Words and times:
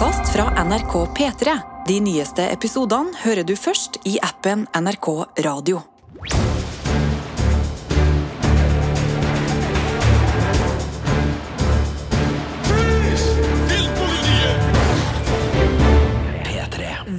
podkast 0.00 0.32
fra 0.32 0.64
NRK 0.64 0.92
P3. 1.18 1.58
De 1.86 1.98
nyeste 2.00 2.46
episodene 2.48 3.12
hører 3.20 3.44
du 3.44 3.52
først 3.52 3.98
i 4.08 4.14
appen 4.24 4.62
NRK 4.72 5.08
Radio. 5.44 5.82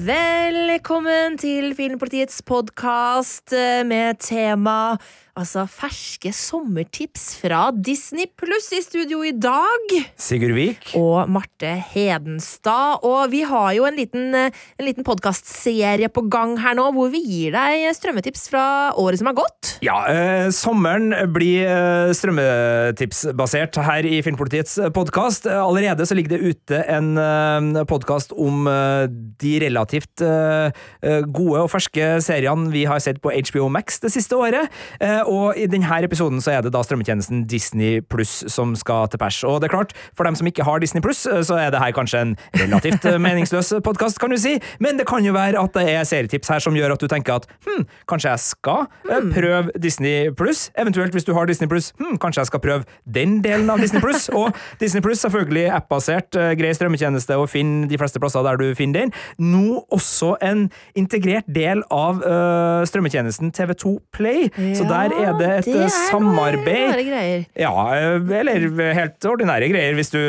Velkommen 0.01 1.37
til 1.37 1.75
Filmpolitiets 1.77 2.41
podkast 2.41 3.53
med 3.85 4.17
tema 4.25 4.95
altså 5.39 5.63
ferske 5.69 6.31
sommertips 6.35 7.37
fra 7.39 7.69
Disney 7.71 8.27
pluss 8.37 8.69
i 8.75 8.81
studio 8.83 9.21
i 9.23 9.31
dag. 9.31 9.93
Sigurd 10.19 10.55
Vik. 10.57 10.91
Og 10.99 11.29
Marte 11.31 11.71
Hedenstad. 11.93 13.05
Og 13.07 13.31
vi 13.31 13.43
har 13.47 13.71
jo 13.77 13.85
en 13.87 13.97
liten, 13.97 14.35
en 14.35 14.85
liten 14.85 15.07
podkastserie 15.07 16.09
på 16.11 16.25
gang 16.31 16.57
her 16.61 16.75
nå, 16.77 16.89
hvor 16.95 17.11
vi 17.13 17.23
gir 17.23 17.55
deg 17.55 17.87
strømmetips 17.95 18.47
fra 18.51 18.65
året 18.99 19.21
som 19.21 19.31
har 19.31 19.37
gått. 19.39 19.75
Ja, 19.85 19.97
eh, 20.11 20.49
sommeren 20.55 21.13
blir 21.33 21.65
eh, 21.69 22.11
strømmetipsbasert 22.17 23.79
her 23.85 24.07
i 24.07 24.19
Filmpolitiets 24.25 24.77
podkast. 24.95 25.47
Allerede 25.47 26.07
så 26.07 26.17
ligger 26.17 26.35
det 26.35 26.55
ute 26.55 26.83
en 26.91 27.13
eh, 27.21 27.85
podkast 27.89 28.35
om 28.35 28.67
eh, 28.69 29.07
de 29.41 29.55
relativt 29.63 30.23
eh, 30.25 31.21
gode 31.31 31.65
og 31.65 31.71
ferske 31.71 32.13
seriene 32.23 32.71
vi 32.73 32.85
har 32.89 33.01
sett 33.03 33.21
på 33.23 33.31
HBO 33.31 33.69
Max 33.71 34.01
det 34.03 34.11
siste 34.13 34.37
året. 34.37 34.71
Eh, 34.99 35.20
og 35.27 35.57
i 35.59 35.67
denne 35.69 36.01
episoden 36.05 36.41
så 36.43 36.55
er 36.55 36.65
det 36.65 36.73
da 36.73 36.81
strømmetjenesten 36.85 37.45
Disney 37.49 38.01
Pluss 38.01 38.41
som 38.51 38.75
skal 38.79 39.09
til 39.11 39.21
pers. 39.21 39.41
Og 39.47 39.61
det 39.61 39.69
er 39.69 39.75
klart, 39.75 39.95
for 40.17 40.27
dem 40.27 40.37
som 40.37 40.47
ikke 40.47 40.65
har 40.67 40.81
Disney 40.81 41.03
Pluss, 41.03 41.23
så 41.25 41.57
er 41.59 41.71
det 41.73 41.81
her 41.81 41.93
kanskje 41.95 42.23
en 42.25 42.35
relativt 42.57 43.05
meningsløs 43.25 43.73
podkast, 43.85 44.19
kan 44.21 44.31
du 44.31 44.37
si, 44.39 44.57
men 44.79 44.99
det 44.99 45.07
kan 45.09 45.25
jo 45.25 45.33
være 45.35 45.59
at 45.61 45.75
det 45.75 45.85
er 45.89 46.07
serietips 46.07 46.51
her 46.53 46.63
som 46.63 46.75
gjør 46.77 46.95
at 46.95 47.03
du 47.03 47.07
tenker 47.11 47.39
at 47.39 47.47
hm, 47.65 47.85
kanskje 48.09 48.31
jeg 48.33 48.43
skal 48.43 48.87
eh, 49.09 49.27
prøve 49.33 49.75
Disney 49.81 50.31
Pluss, 50.37 50.69
eventuelt 50.79 51.15
hvis 51.15 51.27
du 51.27 51.33
har 51.37 51.49
Disney 51.49 51.69
Pluss, 51.71 51.91
hm, 51.99 52.17
kanskje 52.21 52.43
jeg 52.43 52.51
skal 52.51 52.63
prøve 52.63 52.99
den 53.05 53.39
delen 53.45 53.69
av 53.71 53.81
Disney 53.81 54.03
Pluss, 54.03 54.29
og 54.29 54.55
Disney 54.81 55.03
Pluss 55.03 55.23
selvfølgelig 55.25 55.67
app-basert, 55.77 56.35
eh, 56.39 56.53
grei 56.59 56.73
strømmetjeneste 56.77 57.37
å 57.37 57.47
finne 57.49 57.89
de 57.91 57.99
fleste 58.01 58.21
plasser 58.21 58.45
der 58.45 58.59
du 58.59 58.67
finner 58.77 59.05
den. 59.05 59.15
Nå 59.41 59.81
også 59.93 60.35
en 60.43 60.67
integrert 60.97 61.47
del 61.51 61.83
av 61.93 62.21
uh, 62.23 62.81
strømmetjenesten 62.87 63.51
TV2 63.55 63.93
Play, 64.15 64.49
så 64.77 64.85
der 64.89 65.10
er 65.15 65.33
det 65.39 65.49
et 65.59 65.69
det 65.71 65.83
er 65.85 65.91
samarbeid. 65.93 66.87
noe 66.91 67.05
greier. 67.07 67.45
Ja, 67.59 67.71
eh, 67.95 68.39
eller 68.39 68.67
helt 68.97 69.27
ordinære 69.27 69.69
greier, 69.71 69.95
hvis 69.97 70.11
du 70.13 70.19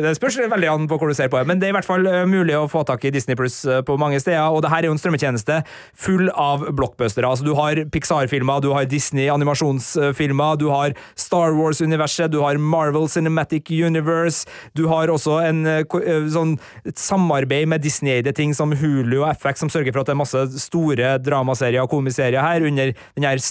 Det 0.00 0.14
spørs 0.16 0.38
veldig 0.50 0.70
an 0.70 0.88
på 0.90 0.98
hvor 0.98 1.10
du 1.10 1.14
ser 1.14 1.30
på 1.32 1.38
det, 1.40 1.46
men 1.46 1.60
det 1.60 1.68
er 1.68 1.74
i 1.74 1.76
hvert 1.78 1.88
fall 1.88 2.06
eh, 2.06 2.24
mulig 2.28 2.56
å 2.58 2.66
få 2.70 2.84
tak 2.88 3.04
i 3.04 3.12
Disney 3.14 3.36
Pluss 3.38 3.62
på 3.86 3.98
mange 4.00 4.20
steder, 4.20 4.48
og 4.50 4.62
det 4.64 4.70
her 4.72 4.84
er 4.84 4.90
jo 4.90 4.96
en 4.96 5.00
strømmetjeneste 5.02 5.60
full 5.94 6.30
av 6.34 6.66
blockbustere. 6.76 7.28
Altså, 7.28 7.46
du 7.46 7.54
har 7.58 7.82
Pixar-filmer, 7.92 8.60
du 8.64 8.72
har 8.74 8.88
Disney-animasjonsfilmer, 8.90 10.58
du 10.60 10.68
har 10.72 10.94
Star 11.14 11.54
Wars-universet, 11.56 12.30
du 12.32 12.40
har 12.44 12.58
Marvel 12.58 13.08
Cinematic 13.08 13.70
Universe, 13.70 14.46
du 14.74 14.86
har 14.90 15.12
også 15.12 15.40
en 15.44 15.64
sånn 16.30 16.56
et 16.88 16.98
samarbeid 17.00 17.68
med 17.70 17.82
Disney-eide 17.84 18.32
ting 18.36 18.54
som 18.56 18.72
Hulu 18.76 19.20
og 19.22 19.30
FX, 19.36 19.64
som 19.64 19.72
sørger 19.72 19.94
for 19.94 20.02
at 20.02 20.10
det 20.10 20.14
er 20.14 20.20
masse 20.20 20.44
store 20.62 21.14
dramaserier 21.22 21.84
og 21.84 21.90
komiserier 21.92 22.42
her, 22.44 22.64
under 22.66 22.92
den 22.94 23.26
her 23.26 23.42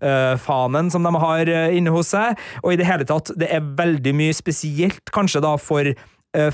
Star-fanen 0.00 0.90
som 0.90 1.04
de 1.04 1.14
har 1.22 1.50
inne 1.76 1.92
hos 1.94 2.14
seg. 2.14 2.38
Og 2.64 2.72
i 2.72 2.80
det 2.80 2.88
hele 2.88 3.06
tatt, 3.08 3.32
det 3.38 3.50
er 3.52 3.66
veldig 3.78 4.14
mye 4.16 4.36
spesielt, 4.36 5.12
kanskje 5.14 5.42
da, 5.44 5.56
for 5.60 5.92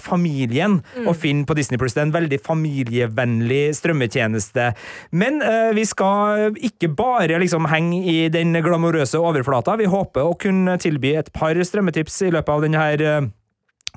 familien 0.01 0.79
å 1.05 1.13
finne 1.13 1.45
på 1.45 1.55
Disney 1.59 1.77
Pluss. 1.77 1.93
Det 1.93 2.01
er 2.01 2.07
en 2.09 2.15
veldig 2.15 2.39
familievennlig 2.41 3.75
strømmetjeneste. 3.77 4.71
Men 5.13 5.43
uh, 5.45 5.69
vi 5.77 5.85
skal 5.85 6.57
ikke 6.57 6.89
bare 6.97 7.37
liksom 7.43 7.69
henge 7.69 8.01
i 8.09 8.17
den 8.33 8.57
glamorøse 8.65 9.21
overflata. 9.21 9.77
Vi 9.77 9.91
håper 9.93 10.25
å 10.25 10.39
kunne 10.41 10.79
tilby 10.81 11.13
et 11.21 11.29
par 11.37 11.61
strømmetips 11.61 12.23
i 12.25 12.33
løpet 12.33 12.55
av 12.55 12.65
denne 12.65 12.87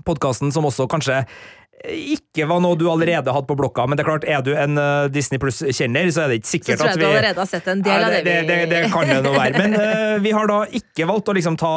podkasten, 0.04 0.52
som 0.52 0.68
også 0.68 0.88
kanskje 0.92 1.24
ikke 1.88 2.46
var 2.50 2.60
noe 2.64 2.76
du 2.80 2.86
allerede 2.92 3.32
hadde 3.32 3.48
på 3.48 3.56
blokka, 3.58 3.86
men 3.88 3.98
det 3.98 4.04
er 4.04 4.10
klart, 4.10 4.26
er 4.28 4.44
du 4.44 4.52
en 4.52 4.76
uh, 4.80 5.08
Disney 5.12 5.40
Pluss-kjenner, 5.40 6.10
så 6.12 6.26
er 6.26 6.34
det 6.34 6.40
ikke 6.42 6.50
Så 6.50 6.56
sikkert 6.58 6.82
tror 6.82 6.90
at 6.90 6.96
jeg 6.96 7.00
vi 7.00 7.06
du 7.06 7.10
allerede 7.10 7.40
har 7.40 7.50
sett 7.50 7.70
en 7.72 7.84
del 7.86 8.06
av 8.06 8.16
det. 8.16 8.22
det, 8.26 8.36
det, 8.50 8.58
det 8.72 8.82
kan 8.92 9.08
det 9.08 9.20
nå 9.24 9.32
være. 9.36 9.62
Men 9.64 9.76
uh, 9.80 10.16
vi 10.24 10.34
har 10.36 10.50
da 10.52 10.60
ikke 10.80 11.08
valgt 11.10 11.32
å 11.32 11.36
liksom 11.38 11.56
ta 11.60 11.74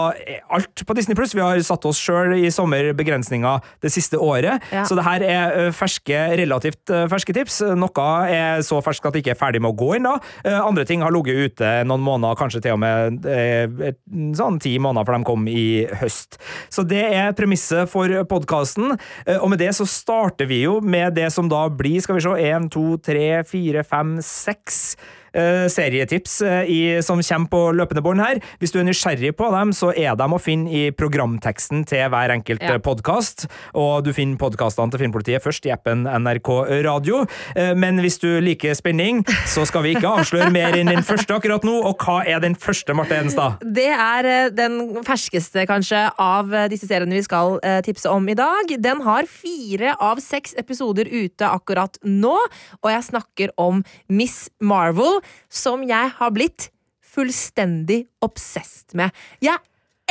alt 0.56 0.84
på 0.86 0.96
Disney 0.98 1.18
Pluss. 1.18 1.36
Vi 1.38 1.44
har 1.44 1.60
satt 1.66 1.86
oss 1.88 2.00
sjøl 2.02 2.34
i 2.40 2.50
sommerbegrensninger 2.54 3.68
det 3.84 3.92
siste 3.94 4.18
året. 4.18 4.64
Ja. 4.74 4.82
Så 4.88 4.98
det 4.98 5.06
her 5.06 5.26
er 5.26 5.68
uh, 5.68 5.70
ferske, 5.76 6.24
relativt 6.42 6.92
ferske 7.12 7.36
tips. 7.36 7.60
Noe 7.78 8.08
er 8.26 8.66
så 8.66 8.80
ferskt 8.82 9.06
at 9.06 9.14
det 9.14 9.22
ikke 9.22 9.36
er 9.36 9.40
ferdig 9.40 9.62
med 9.62 9.74
å 9.74 9.78
gå 9.78 9.92
ennå. 10.00 10.16
Uh, 10.42 10.58
andre 10.64 10.86
ting 10.88 11.06
har 11.06 11.14
ligget 11.14 11.54
ute 11.54 11.72
noen 11.86 12.02
måneder, 12.02 12.38
kanskje 12.40 12.64
til 12.66 12.74
og 12.74 12.82
med 12.82 13.22
uh, 13.28 13.94
sånn 14.38 14.58
ti 14.62 14.74
måneder, 14.82 15.06
for 15.06 15.14
de 15.14 15.30
kom 15.30 15.46
i 15.46 15.66
høst. 16.02 16.40
Så 16.72 16.82
det 16.88 17.04
er 17.12 17.32
premisset 17.38 17.90
for 17.90 18.10
podkasten, 18.28 18.96
og 19.38 19.48
med 19.50 19.60
det 19.62 19.70
så 19.76 19.86
starter 19.92 20.48
vi 20.50 20.62
jo 20.64 20.78
med 20.80 21.14
det 21.18 21.28
som 21.34 21.50
da 21.52 21.66
blir, 21.68 22.00
skal 22.02 22.18
vi 22.18 22.24
se, 22.24 22.36
én, 22.50 22.68
to, 22.72 22.96
tre, 23.04 23.42
fire, 23.48 23.84
fem, 23.86 24.16
seks 24.24 24.96
eh, 25.34 25.66
serietips 25.72 26.40
eh, 26.46 26.70
i, 26.70 26.80
som 27.04 27.20
kommer 27.22 27.50
på 27.52 27.62
løpende 27.76 28.02
bånd 28.04 28.22
her. 28.22 28.40
Hvis 28.60 28.74
du 28.74 28.80
er 28.80 28.86
nysgjerrig 28.88 29.34
på 29.38 29.50
dem, 29.54 29.72
så 29.76 29.92
er 29.92 30.16
de 30.18 30.28
å 30.28 30.40
finne 30.42 30.70
i 30.72 30.82
programteksten 30.94 31.86
til 31.88 32.08
hver 32.12 32.34
enkelt 32.36 32.62
Ja. 32.62 32.76
ja. 32.76 32.82
podkast. 32.82 33.46
Og 33.78 34.04
du 34.06 34.12
finner 34.14 34.38
podkastene 34.40 34.92
til 34.92 35.02
Filmpolitiet 35.04 35.42
først 35.44 35.66
i 35.66 35.72
appen 35.74 36.04
NRK 36.06 36.50
Radio. 36.86 37.24
Eh, 37.56 37.72
men 37.78 38.00
hvis 38.04 38.18
du 38.22 38.28
liker 38.44 38.74
spenning, 38.78 39.22
så 39.48 39.64
skal 39.68 39.86
vi 39.86 39.94
ikke 39.96 40.10
avsløre 40.20 40.50
mer 40.54 40.76
enn 40.78 40.90
den 40.90 41.04
første 41.06 41.34
akkurat 41.36 41.64
nå. 41.66 41.78
Og 41.88 42.02
hva 42.02 42.20
er 42.28 42.42
den 42.44 42.56
første, 42.58 42.94
Marte 42.96 43.16
Hedenstad? 43.18 43.62
Det 43.64 43.88
er 43.90 44.28
eh, 44.28 44.50
den 44.54 45.02
ferskeste, 45.06 45.64
kanskje, 45.70 46.04
av 46.22 46.52
eh, 46.54 46.68
disse 46.72 46.88
seriene 46.90 47.16
vi 47.16 47.24
skal 47.24 47.58
eh, 47.64 47.80
tipse 47.86 48.10
om 48.10 48.28
i 48.28 48.36
dag. 48.38 48.74
Den 48.82 49.02
har 49.06 49.28
fire 49.30 49.96
av 50.02 50.20
seks 50.22 50.54
episoder 50.60 51.08
ute 51.10 51.48
akkurat 51.48 51.98
nå, 52.04 52.36
og 52.82 52.90
jeg 52.90 53.08
snakker 53.08 53.54
om 53.60 53.82
Miss 54.12 54.46
Marvel, 54.62 55.21
som 55.52 55.84
jeg 55.86 56.14
har 56.18 56.34
blitt 56.34 56.70
fullstendig 57.12 58.06
obsessed 58.24 58.96
med. 58.98 59.12
Jeg 59.44 59.60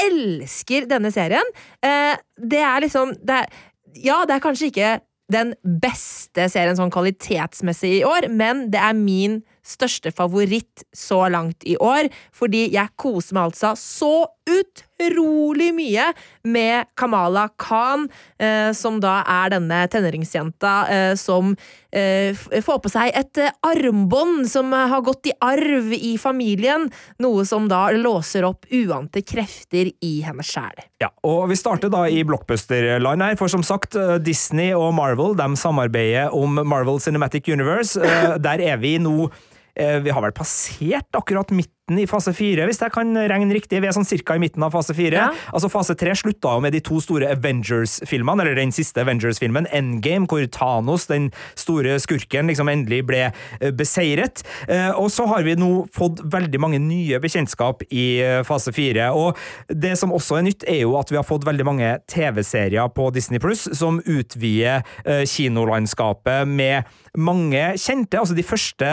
elsker 0.01 0.87
denne 0.89 1.11
serien. 1.13 1.47
Eh, 1.83 2.15
det 2.37 2.61
er 2.63 2.83
liksom 2.85 3.15
det 3.21 3.43
er, 3.43 3.55
Ja, 3.91 4.21
det 4.23 4.37
er 4.37 4.43
kanskje 4.43 4.69
ikke 4.71 4.91
den 5.31 5.53
beste 5.63 6.47
serien 6.51 6.77
sånn 6.77 6.91
kvalitetsmessig 6.93 7.91
i 7.99 8.05
år, 8.07 8.27
men 8.31 8.69
det 8.71 8.79
er 8.79 8.95
min 8.97 9.41
største 9.63 10.11
favoritt 10.15 10.83
så 10.95 11.25
langt 11.31 11.63
i 11.67 11.77
år, 11.79 12.09
fordi 12.35 12.65
jeg 12.73 12.91
koser 12.99 13.37
meg 13.37 13.51
altså 13.51 13.73
så 13.79 14.13
utrolig 14.47 14.90
mye 15.09 16.13
med 16.43 16.85
Kamala 16.95 17.49
Khan, 17.57 18.09
eh, 18.39 18.71
som 18.73 18.99
da 19.01 19.23
er 19.27 19.49
denne 19.49 19.87
tenåringsjenta 19.91 20.73
eh, 20.89 21.15
som 21.15 21.55
eh, 21.91 22.35
får 22.35 22.79
på 22.83 22.89
seg 22.91 23.11
et 23.15 23.37
eh, 23.37 23.51
armbånd 23.65 24.49
som 24.49 24.71
har 24.71 25.01
gått 25.01 25.27
i 25.27 25.33
arv 25.41 25.93
i 25.93 26.17
familien, 26.17 26.89
noe 27.19 27.45
som 27.45 27.67
da 27.67 27.89
låser 27.91 28.43
opp 28.47 28.65
uante 28.71 29.21
krefter 29.21 29.91
i 30.01 30.21
hennes 30.25 30.47
sjæl. 30.47 30.83
Ja, 31.01 31.09
og 31.23 31.49
Vi 31.49 31.55
starter 31.55 31.89
da 31.89 32.07
i 32.07 32.23
blockbuster-land 32.23 33.21
her, 33.23 33.35
for 33.39 33.47
som 33.51 33.63
sagt, 33.63 33.95
eh, 33.95 34.17
Disney 34.19 34.73
og 34.73 34.93
Marvel 34.93 35.35
de 35.35 35.49
samarbeider 35.57 36.33
om 36.33 36.61
Marvel 36.67 36.99
Cinematic 37.01 37.47
Universe. 37.49 37.99
Eh, 37.99 38.37
Der 38.41 38.61
er 38.61 38.77
vi 38.77 38.97
nå 38.97 39.31
Vi 39.71 40.11
har 40.11 40.21
vel 40.21 40.33
passert 40.35 41.15
akkurat 41.15 41.49
midten 41.89 41.99
i 41.99 42.07
fase 42.07 42.33
fire, 42.33 42.65
hvis 42.67 42.79
jeg 42.81 42.91
kan 42.93 43.11
regne 43.15 43.53
riktig. 43.53 43.81
Vi 43.81 43.87
er 43.87 43.93
sånn 43.95 44.05
cirka 44.07 44.35
i 44.35 44.39
midten 44.41 44.63
av 44.63 44.71
fase 44.73 44.93
fire. 44.93 45.17
Ja. 45.17 45.31
Altså 45.53 45.69
Fase 45.71 45.95
tre 45.95 46.13
slutta 46.15 46.55
jo 46.55 46.61
med 46.61 46.73
de 46.73 46.81
to 46.83 46.99
store 47.01 47.29
Avengers-filmene, 47.31 48.41
eller 48.43 48.55
den 48.55 48.71
siste 48.71 49.01
Avengers-filmen, 49.01 49.67
Endgame, 49.71 50.27
hvor 50.27 50.43
Thanos, 50.51 51.07
den 51.07 51.31
store 51.55 51.97
skurken, 51.99 52.47
liksom 52.47 52.69
endelig 52.69 53.01
ble 53.07 53.21
eh, 53.31 53.71
beseiret. 53.71 54.43
Eh, 54.67 54.91
Og 54.99 55.09
så 55.11 55.25
har 55.27 55.43
vi 55.43 55.55
nå 55.55 55.87
fått 55.95 56.21
veldig 56.23 56.59
mange 56.61 56.79
nye 56.79 57.19
bekjentskap 57.23 57.83
i 57.89 58.21
eh, 58.21 58.41
fase 58.47 58.73
fire. 58.75 59.09
Og 59.15 59.37
det 59.67 59.95
som 59.99 60.11
også 60.13 60.39
er 60.39 60.47
nytt, 60.47 60.65
er 60.67 60.83
jo 60.83 60.97
at 60.99 61.11
vi 61.11 61.17
har 61.19 61.27
fått 61.27 61.47
veldig 61.47 61.65
mange 61.67 61.91
TV-serier 62.11 62.91
på 62.95 63.09
Disney 63.15 63.39
Pluss 63.41 63.67
som 63.77 63.99
utvider 64.05 64.83
kinolandskapet 65.27 66.47
med 66.47 66.87
mange 67.17 67.61
kjente, 67.79 68.19
altså 68.19 68.35
de 68.37 68.45
første 68.45 68.87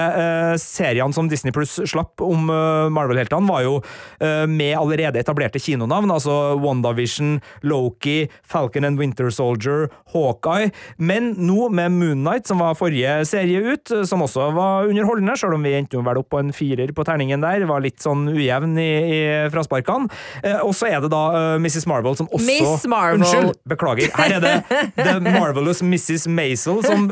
seriene 0.63 1.15
som 1.15 1.29
Disney 1.31 1.55
Pluss 1.55 1.77
slapp 1.89 2.23
om 2.25 2.49
Marvel-heltene 2.95 3.49
var 3.49 3.65
jo 3.65 3.75
eh, 4.21 4.45
med 4.51 4.77
allerede 4.79 5.21
etablerte 5.21 5.61
kinonavn, 5.63 6.11
altså 6.15 6.57
WandaVision, 6.61 7.39
Loki, 7.63 8.29
Falcon 8.47 8.87
and 8.89 9.01
Winter 9.01 9.31
Soldier, 9.35 9.89
Hawkeye, 10.15 10.71
men 10.99 11.33
nå 11.39 11.69
med 11.75 11.95
Moonnight, 11.97 12.49
som 12.49 12.63
var 12.63 12.79
forrige 12.79 13.21
serie 13.29 13.75
ut, 13.75 13.93
eh, 13.95 14.05
som 14.09 14.25
også 14.25 14.51
var 14.57 14.89
underholdende, 14.89 15.37
selv 15.39 15.59
om 15.59 15.67
vi 15.67 15.77
endte 15.79 16.01
vel 16.09 16.23
opp 16.23 16.31
på 16.33 16.43
en 16.43 16.55
firer 16.55 16.93
på 16.95 17.07
terningen 17.09 17.45
der, 17.45 17.67
var 17.69 17.85
litt 17.85 18.01
sånn 18.05 18.27
ujevn 18.33 18.77
i, 18.81 18.89
i 18.89 19.21
frasparkene. 19.53 20.11
Eh, 20.43 20.61
og 20.63 20.75
så 20.77 20.91
er 20.93 21.03
det 21.05 21.13
da 21.13 21.25
Mrs. 21.61 21.87
Marvel 21.91 22.17
som 22.19 22.29
også 22.31 22.47
Miss 22.49 22.87
Marvel. 22.89 23.23
Unnskyld, 23.23 23.55
beklager. 23.69 24.13
Her 24.19 24.39
er 24.39 24.45
det 24.45 24.57
The 24.99 25.19
Marvelous 25.25 25.83
Mrs. 25.85 26.29
Maisel 26.31 26.83
som 26.87 27.09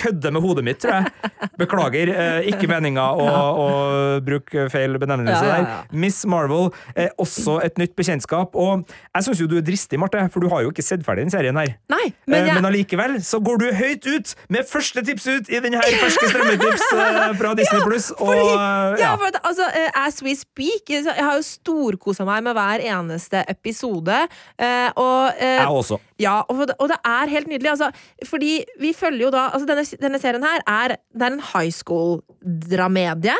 kødder 0.00 0.32
med 0.34 0.42
hodet 0.44 0.64
mitt, 0.66 0.80
tror 0.82 0.96
jeg. 0.98 1.30
Beklager, 1.60 2.10
eh, 2.14 2.48
ikke 2.52 2.68
meninga 2.70 3.04
å, 3.20 3.26
å 3.60 3.66
bruke 4.24 4.66
feil 4.72 4.96
benevnelse 5.00 5.44
Ja, 5.44 5.50
ja, 5.50 5.58
ja. 5.60 5.78
der. 5.90 5.98
Miss 6.00 6.22
Marvel 6.28 6.70
er 6.94 7.10
også 7.20 7.58
et 7.64 7.76
nytt 7.80 7.94
bekjentskap, 7.98 8.56
og 8.56 8.86
jeg 8.88 9.26
syns 9.26 9.42
jo 9.42 9.48
du 9.50 9.56
er 9.60 9.64
dristig, 9.66 9.98
Marte, 10.00 10.22
for 10.32 10.40
du 10.44 10.48
har 10.52 10.64
jo 10.64 10.72
ikke 10.72 10.84
sett 10.86 11.04
ferdig 11.06 11.26
den 11.26 11.34
serien 11.34 11.58
her. 11.60 11.74
Nei, 11.92 12.06
Men, 12.24 12.32
men 12.34 12.48
jeg, 12.48 12.56
men 12.60 12.68
allikevel 12.70 13.18
så 13.26 13.40
går 13.44 13.60
du 13.60 13.66
høyt 13.76 14.08
ut 14.08 14.34
med 14.52 14.68
første 14.70 15.04
tips 15.06 15.26
ut 15.30 15.50
i 15.52 15.60
denne 15.64 15.82
ferske 16.00 16.30
strømmetips 16.32 16.86
eh, 16.96 17.20
fra 17.40 17.54
Disney 17.58 17.84
Pluss. 17.86 18.10
Ja, 18.20 18.96
ja. 19.00 19.12
for 19.20 19.28
at, 19.30 19.40
altså, 19.44 19.66
eh, 19.76 19.90
As 20.00 20.20
we 20.24 20.32
speak 20.38 20.88
Jeg 20.90 21.04
har 21.18 21.36
jo 21.38 21.44
storkosa 21.44 22.24
meg 22.28 22.44
med 22.46 22.56
hver 22.56 22.82
eneste 22.94 23.42
episode. 23.50 24.16
eh, 24.58 24.88
og, 24.96 25.32
eh, 25.36 25.58
Jeg 25.60 25.66
også. 25.68 25.98
Ja, 26.20 26.40
og, 26.48 26.62
og 26.76 26.90
det 26.92 27.00
er 27.06 27.32
helt 27.32 27.48
nydelig. 27.50 27.72
Altså, 27.72 27.90
fordi 28.28 28.60
vi 28.80 28.92
følger 28.96 29.28
jo 29.28 29.32
da 29.34 29.48
altså 29.54 29.68
denne, 29.70 29.86
denne 30.02 30.20
serien 30.22 30.44
her 30.44 30.62
er, 30.68 30.96
det 31.16 31.26
er 31.26 31.36
en 31.36 31.48
high 31.52 31.72
school-dramedie. 31.74 33.38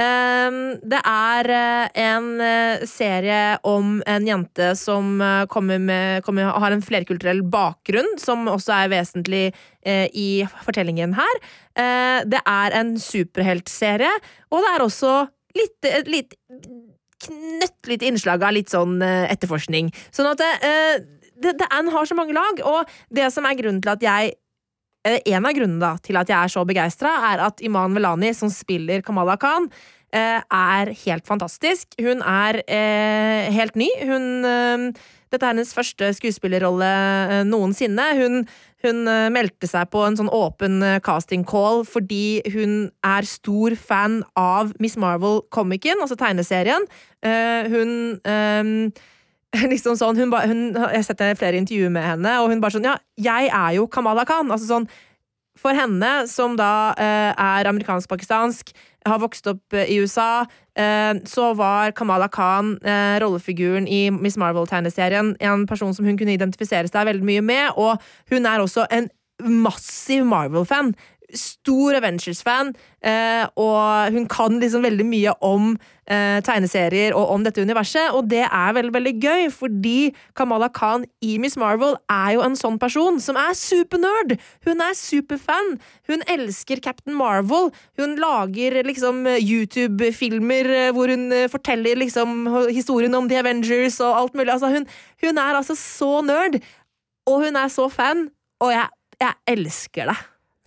Um, 0.00 0.78
det 0.86 1.00
er 1.04 1.48
eh, 1.52 1.88
en 2.06 2.28
eh, 2.40 2.84
serie 2.88 3.58
om 3.68 3.98
en 4.08 4.24
jente 4.24 4.70
som 4.78 5.18
eh, 5.20 5.42
kommer 5.50 5.82
med, 5.82 6.22
kommer, 6.24 6.54
har 6.62 6.72
en 6.72 6.84
flerkulturell 6.84 7.42
bakgrunn, 7.52 8.14
som 8.22 8.48
også 8.48 8.72
er 8.78 8.92
vesentlig 8.94 9.42
uh, 9.50 10.06
i 10.16 10.46
fortellingen 10.64 11.12
her. 11.18 11.42
Uh, 11.74 12.22
det 12.32 12.40
er 12.40 12.78
en 12.80 12.94
superheltserie, 13.02 14.14
og 14.48 14.64
det 14.64 14.72
er 14.72 14.86
også 14.86 15.14
litt, 15.58 15.90
litt 16.08 16.38
knøttlite 17.26 18.08
innslag 18.08 18.46
av 18.46 18.56
litt 18.56 18.72
sånn 18.72 19.02
uh, 19.04 19.26
etterforskning. 19.28 19.90
Sånn 20.16 20.30
at 20.32 20.40
det, 20.40 20.52
det, 21.42 21.56
det, 21.58 21.68
den 21.70 21.90
har 21.94 22.08
så 22.08 22.16
mange 22.18 22.36
lag, 22.36 22.62
og 22.66 22.88
det 23.14 23.30
som 23.34 23.46
er 23.48 23.58
grunnen 23.58 23.82
til 23.82 23.94
at 23.94 24.04
jeg 24.04 24.34
eh, 25.06 25.20
en 25.32 25.46
av 25.46 25.56
grunnene 25.56 25.82
da, 25.82 25.94
til 26.04 26.18
at 26.20 26.30
jeg 26.30 26.38
er 26.38 26.52
så 26.52 26.66
begeistra, 26.68 27.14
er 27.32 27.46
at 27.48 27.62
Iman 27.64 27.96
Velani, 27.96 28.34
som 28.36 28.52
spiller 28.52 29.04
Kamala 29.06 29.38
Khan, 29.40 29.70
eh, 30.12 30.40
er 30.40 30.92
helt 31.04 31.28
fantastisk. 31.28 31.94
Hun 32.00 32.24
er 32.26 32.62
eh, 32.66 33.48
helt 33.54 33.78
ny. 33.80 33.88
Hun, 34.04 34.26
dette 35.30 35.46
er 35.46 35.54
hennes 35.54 35.72
første 35.74 36.10
skuespillerrolle 36.18 37.44
noensinne. 37.46 38.08
Hun, 38.18 38.42
hun 38.82 39.04
meldte 39.30 39.68
seg 39.70 39.86
på 39.92 40.02
en 40.02 40.18
sånn 40.18 40.32
åpen 40.34 40.82
casting 41.06 41.44
call 41.46 41.84
fordi 41.86 42.40
hun 42.50 42.88
er 43.06 43.28
stor 43.28 43.76
fan 43.78 44.24
av 44.40 44.74
Miss 44.82 44.98
Marvel-komikken, 44.98 46.02
altså 46.02 46.18
tegneserien. 46.18 46.88
Hun 47.22 48.18
liksom 49.72 49.96
sånn, 49.98 50.18
hun 50.20 50.30
ba, 50.30 50.44
hun, 50.46 50.70
Jeg 50.76 51.00
har 51.00 51.06
sett 51.06 51.22
flere 51.38 51.58
intervjuer 51.58 51.90
med 51.92 52.06
henne, 52.06 52.36
og 52.42 52.52
hun 52.52 52.62
bare 52.62 52.76
sånn 52.76 52.86
Ja, 52.86 52.98
jeg 53.18 53.50
er 53.50 53.78
jo 53.80 53.88
Kamala 53.90 54.26
Khan. 54.28 54.50
Altså 54.50 54.68
sånn 54.68 54.86
For 55.58 55.76
henne, 55.76 56.12
som 56.30 56.54
da 56.56 56.94
eh, 56.94 57.32
er 57.34 57.68
amerikansk-pakistansk, 57.68 58.70
har 59.08 59.20
vokst 59.20 59.48
opp 59.50 59.76
eh, 59.76 59.90
i 59.92 59.98
USA, 60.00 60.46
eh, 60.78 61.18
så 61.28 61.50
var 61.58 61.92
Kamala 61.96 62.30
Khan, 62.32 62.76
eh, 62.80 63.18
rollefiguren 63.20 63.88
i 63.90 64.06
Miss 64.14 64.38
Marvel-tegneserien, 64.40 65.34
en 65.40 65.66
person 65.68 65.92
som 65.96 66.06
hun 66.08 66.16
kunne 66.20 66.36
identifisere 66.36 66.88
seg 66.88 67.10
veldig 67.10 67.26
mye 67.26 67.44
med, 67.44 67.76
og 67.76 68.00
hun 68.32 68.48
er 68.48 68.62
også 68.62 68.86
en 68.94 69.10
massiv 69.40 70.24
Marvel-fan. 70.28 70.94
Stor 71.36 71.96
Avengers-fan, 71.98 72.72
eh, 73.06 73.44
og 73.60 74.12
hun 74.14 74.26
kan 74.30 74.58
liksom 74.60 74.84
veldig 74.84 75.06
mye 75.06 75.34
om 75.44 75.72
eh, 76.10 76.38
tegneserier 76.44 77.14
og 77.16 77.30
om 77.34 77.44
dette 77.46 77.62
universet, 77.62 78.10
og 78.16 78.28
det 78.30 78.42
er 78.46 78.74
veldig, 78.76 78.92
veldig 78.94 79.12
gøy, 79.22 79.44
fordi 79.54 80.10
Kamala 80.38 80.70
Khan 80.74 81.04
i 81.24 81.36
Miss 81.42 81.58
Marvel 81.60 81.96
er 82.10 82.34
jo 82.36 82.44
en 82.46 82.56
sånn 82.58 82.78
person 82.82 83.20
som 83.22 83.38
er 83.40 83.54
supernerd! 83.58 84.36
Hun 84.66 84.82
er 84.84 84.96
superfan! 84.98 85.76
Hun 86.10 86.24
elsker 86.30 86.82
Captain 86.82 87.14
Marvel. 87.16 87.70
Hun 88.00 88.16
lager 88.20 88.80
liksom 88.86 89.22
YouTube-filmer 89.36 90.74
eh, 90.74 90.90
hvor 90.96 91.12
hun 91.12 91.30
forteller 91.52 92.00
liksom 92.00 92.44
historien 92.72 93.14
om 93.14 93.30
The 93.30 93.40
Avengers 93.44 94.00
og 94.02 94.24
alt 94.24 94.36
mulig. 94.38 94.52
Altså, 94.54 94.72
hun, 94.74 94.88
hun 95.24 95.38
er 95.38 95.60
altså 95.60 95.78
så 95.78 96.18
nerd, 96.26 96.60
og 97.30 97.44
hun 97.44 97.56
er 97.56 97.72
så 97.72 97.88
fan, 97.92 98.28
og 98.60 98.74
jeg, 98.74 98.88
jeg 99.20 99.34
elsker 99.54 100.12
det. 100.12 100.18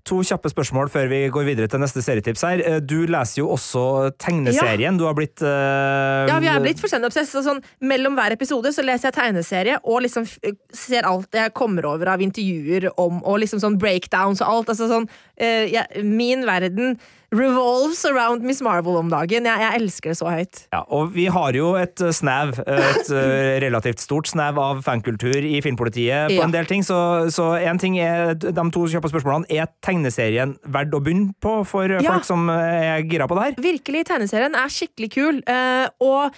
To 0.10 0.18
kjappe 0.28 0.50
spørsmål 0.52 0.90
før 0.92 1.06
vi 1.08 1.20
går 1.32 1.46
videre 1.48 1.70
til 1.72 1.80
neste 1.80 2.02
serietips 2.04 2.42
her. 2.44 2.60
Eh, 2.68 2.80
Du 2.84 3.06
leser 3.08 3.40
jo 3.40 3.46
også 3.56 4.12
tegneserien. 4.20 4.98
Du 5.00 5.06
har 5.08 5.16
blitt 5.16 5.40
uh, 5.40 6.28
Ja, 6.28 6.40
vi 6.44 6.50
er 6.52 6.60
blitt 6.60 6.82
fullstendig 6.84 7.08
obsess. 7.08 7.32
Sånn, 7.46 7.62
mellom 7.80 8.18
hver 8.20 8.36
episode 8.36 8.74
så 8.76 8.84
leser 8.84 9.10
jeg 9.12 9.16
tegneserie 9.22 9.78
og 9.84 10.02
liksom 10.04 10.28
f- 10.28 10.40
ser 10.76 11.08
alt 11.08 11.32
jeg 11.40 11.54
kommer 11.56 11.88
over 11.94 12.12
av 12.18 12.24
intervjuer 12.26 12.90
om, 13.00 13.22
og 13.24 13.40
liksom 13.46 13.64
sånn 13.64 13.80
breakdowns 13.80 14.44
og 14.44 14.52
alt. 14.58 14.74
Altså 14.76 14.90
sånn, 14.92 15.08
uh, 15.40 15.66
ja, 15.72 15.88
min 16.04 16.44
verden 16.52 16.98
revolves 17.34 18.04
around 18.06 18.44
Miss 18.46 18.62
Marvel 18.62 18.96
om 19.00 19.10
dagen. 19.12 19.48
Jeg, 19.50 19.62
jeg 19.64 19.80
elsker 19.82 20.14
det 20.14 20.18
så 20.20 20.30
høyt. 20.30 20.62
Ja, 20.74 20.84
og 20.94 21.12
vi 21.16 21.26
har 21.34 21.58
jo 21.58 21.72
et 21.80 22.02
eh, 22.06 22.12
snev, 22.14 22.54
et 22.62 23.10
eh, 23.10 23.58
relativt 23.64 24.04
stort 24.04 24.30
snev 24.30 24.60
av 24.62 24.84
fankultur 24.86 25.40
i 25.42 25.58
Filmpolitiet 25.66 26.30
på 26.32 26.38
Ja. 26.38 26.46
en 26.46 26.54
del 26.54 26.70
ting, 26.70 26.86
så, 26.86 26.98
så 27.34 27.52
en 27.60 27.82
ting 27.82 27.98
er 28.04 28.36
de 28.38 28.54
to 28.76 28.86
kjappe 28.92 29.10
spørsmålene. 29.12 29.50
Er 29.54 29.72
tegneserien 29.86 30.56
verdt 30.66 30.94
å 30.94 31.02
begynne 31.04 31.34
på 31.44 31.60
for 31.68 31.90
Ja. 31.90 32.04
folk 32.06 32.28
som 32.30 32.48
er 32.54 33.02
gira 33.10 33.28
på 33.30 33.36
det 33.40 33.48
her? 33.50 33.60
Virkelig, 33.72 34.06
tegneserien 34.12 34.56
er 34.56 34.70
skikkelig 34.74 35.12
kul. 35.18 35.42
eh, 35.50 35.88
og 36.04 36.32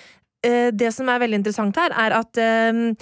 eh, 0.45 0.71
det 0.71 0.93
som 0.95 1.09
er 1.11 1.19
veldig 1.25 1.41
interessant 1.43 1.75
her, 1.75 1.91
er 1.91 2.15
at 2.23 2.37
eh, 2.41 2.93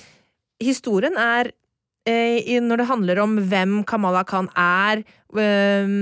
historien 0.63 1.15
er 1.19 1.51
eh, 1.51 1.57
når 2.05 2.77
det 2.81 2.87
handler 2.89 3.19
om 3.23 3.37
hvem 3.47 3.83
Kamala 3.87 4.23
Khan 4.27 4.49
er, 4.59 5.03
eh, 5.37 5.93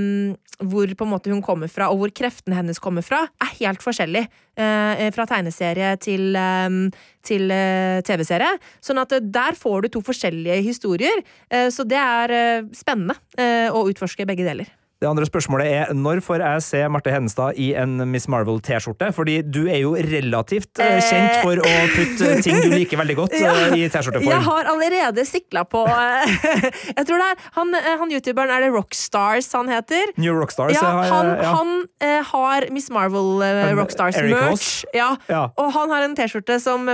hvor 0.62 0.88
på 0.98 1.06
en 1.06 1.12
måte 1.12 1.30
hun 1.32 1.42
kommer 1.42 1.70
fra, 1.70 1.90
og 1.92 2.00
hvor 2.02 2.14
kreftene 2.14 2.58
hennes 2.58 2.80
kommer 2.80 3.02
fra, 3.06 3.28
er 3.42 3.54
helt 3.60 3.82
forskjellig. 3.82 4.28
eh, 4.58 5.12
fra 5.12 5.26
tegneserie 5.26 5.96
til, 5.98 6.36
eh, 6.36 6.90
til 7.24 7.52
eh, 7.52 8.02
TV-serie. 8.02 8.58
Sånn 8.82 9.00
at 9.02 9.12
eh, 9.14 9.20
der 9.24 9.54
får 9.54 9.84
du 9.84 9.88
to 9.90 10.02
forskjellige 10.02 10.62
historier. 10.62 11.24
eh, 11.50 11.70
så 11.70 11.88
det 11.88 11.98
er 11.98 12.32
eh, 12.32 12.64
spennende 12.74 13.16
eh, 13.38 13.70
å 13.72 13.88
utforske 13.90 14.26
begge 14.26 14.44
deler. 14.46 14.81
Det 15.02 15.10
andre 15.10 15.26
spørsmålet 15.26 15.66
er 15.66 15.94
når 15.98 16.20
får 16.22 16.44
jeg 16.46 16.62
se 16.62 16.80
Marte 16.94 17.10
Hennestad 17.10 17.58
i 17.58 17.72
en 17.80 17.96
Miss 18.12 18.28
Marvel-T-skjorte? 18.30 19.08
Fordi 19.18 19.40
du 19.42 19.64
er 19.66 19.80
jo 19.82 19.96
relativt 19.98 20.78
eh, 20.78 21.00
kjent 21.02 21.40
for 21.42 21.58
å 21.58 21.72
putte 21.96 22.36
ting 22.46 22.60
du 22.62 22.70
liker 22.76 23.00
veldig 23.02 23.16
godt 23.18 23.34
Ja. 23.42 23.50
eh, 23.72 23.80
i 23.80 23.88
T-skjorteform. 23.90 24.30
Jeg 24.30 24.46
har 24.46 24.70
allerede 24.70 25.26
sikla 25.26 25.64
på 25.66 25.82
eh, 25.90 26.36
Jeg 27.00 27.08
tror 27.10 27.18
det 27.24 27.30
er 27.32 27.42
han, 27.58 27.74
eh, 27.80 27.90
han 28.04 28.14
youtuberen 28.14 28.54
Er 28.54 28.68
det 28.68 28.70
Rockstars 28.76 29.50
han 29.58 29.72
heter? 29.74 30.14
New 30.22 30.38
Rockstars. 30.38 30.76
Ja, 30.78 30.92
han, 31.10 31.32
ja. 31.34 31.56
han 31.58 31.74
eh, 32.06 32.20
har 32.30 32.70
Miss 32.76 32.92
Marvel 32.94 33.42
eh, 33.42 33.52
Um, 33.62 33.78
Rockstars 33.78 34.16
Eric 34.18 34.32
merch. 34.34 34.68
Ja. 34.96 35.10
Ja. 35.30 35.42
Og 35.60 35.72
han 35.76 35.92
har 35.92 36.06
en 36.06 36.14
T-skjorte 36.18 36.56
som, 36.64 36.88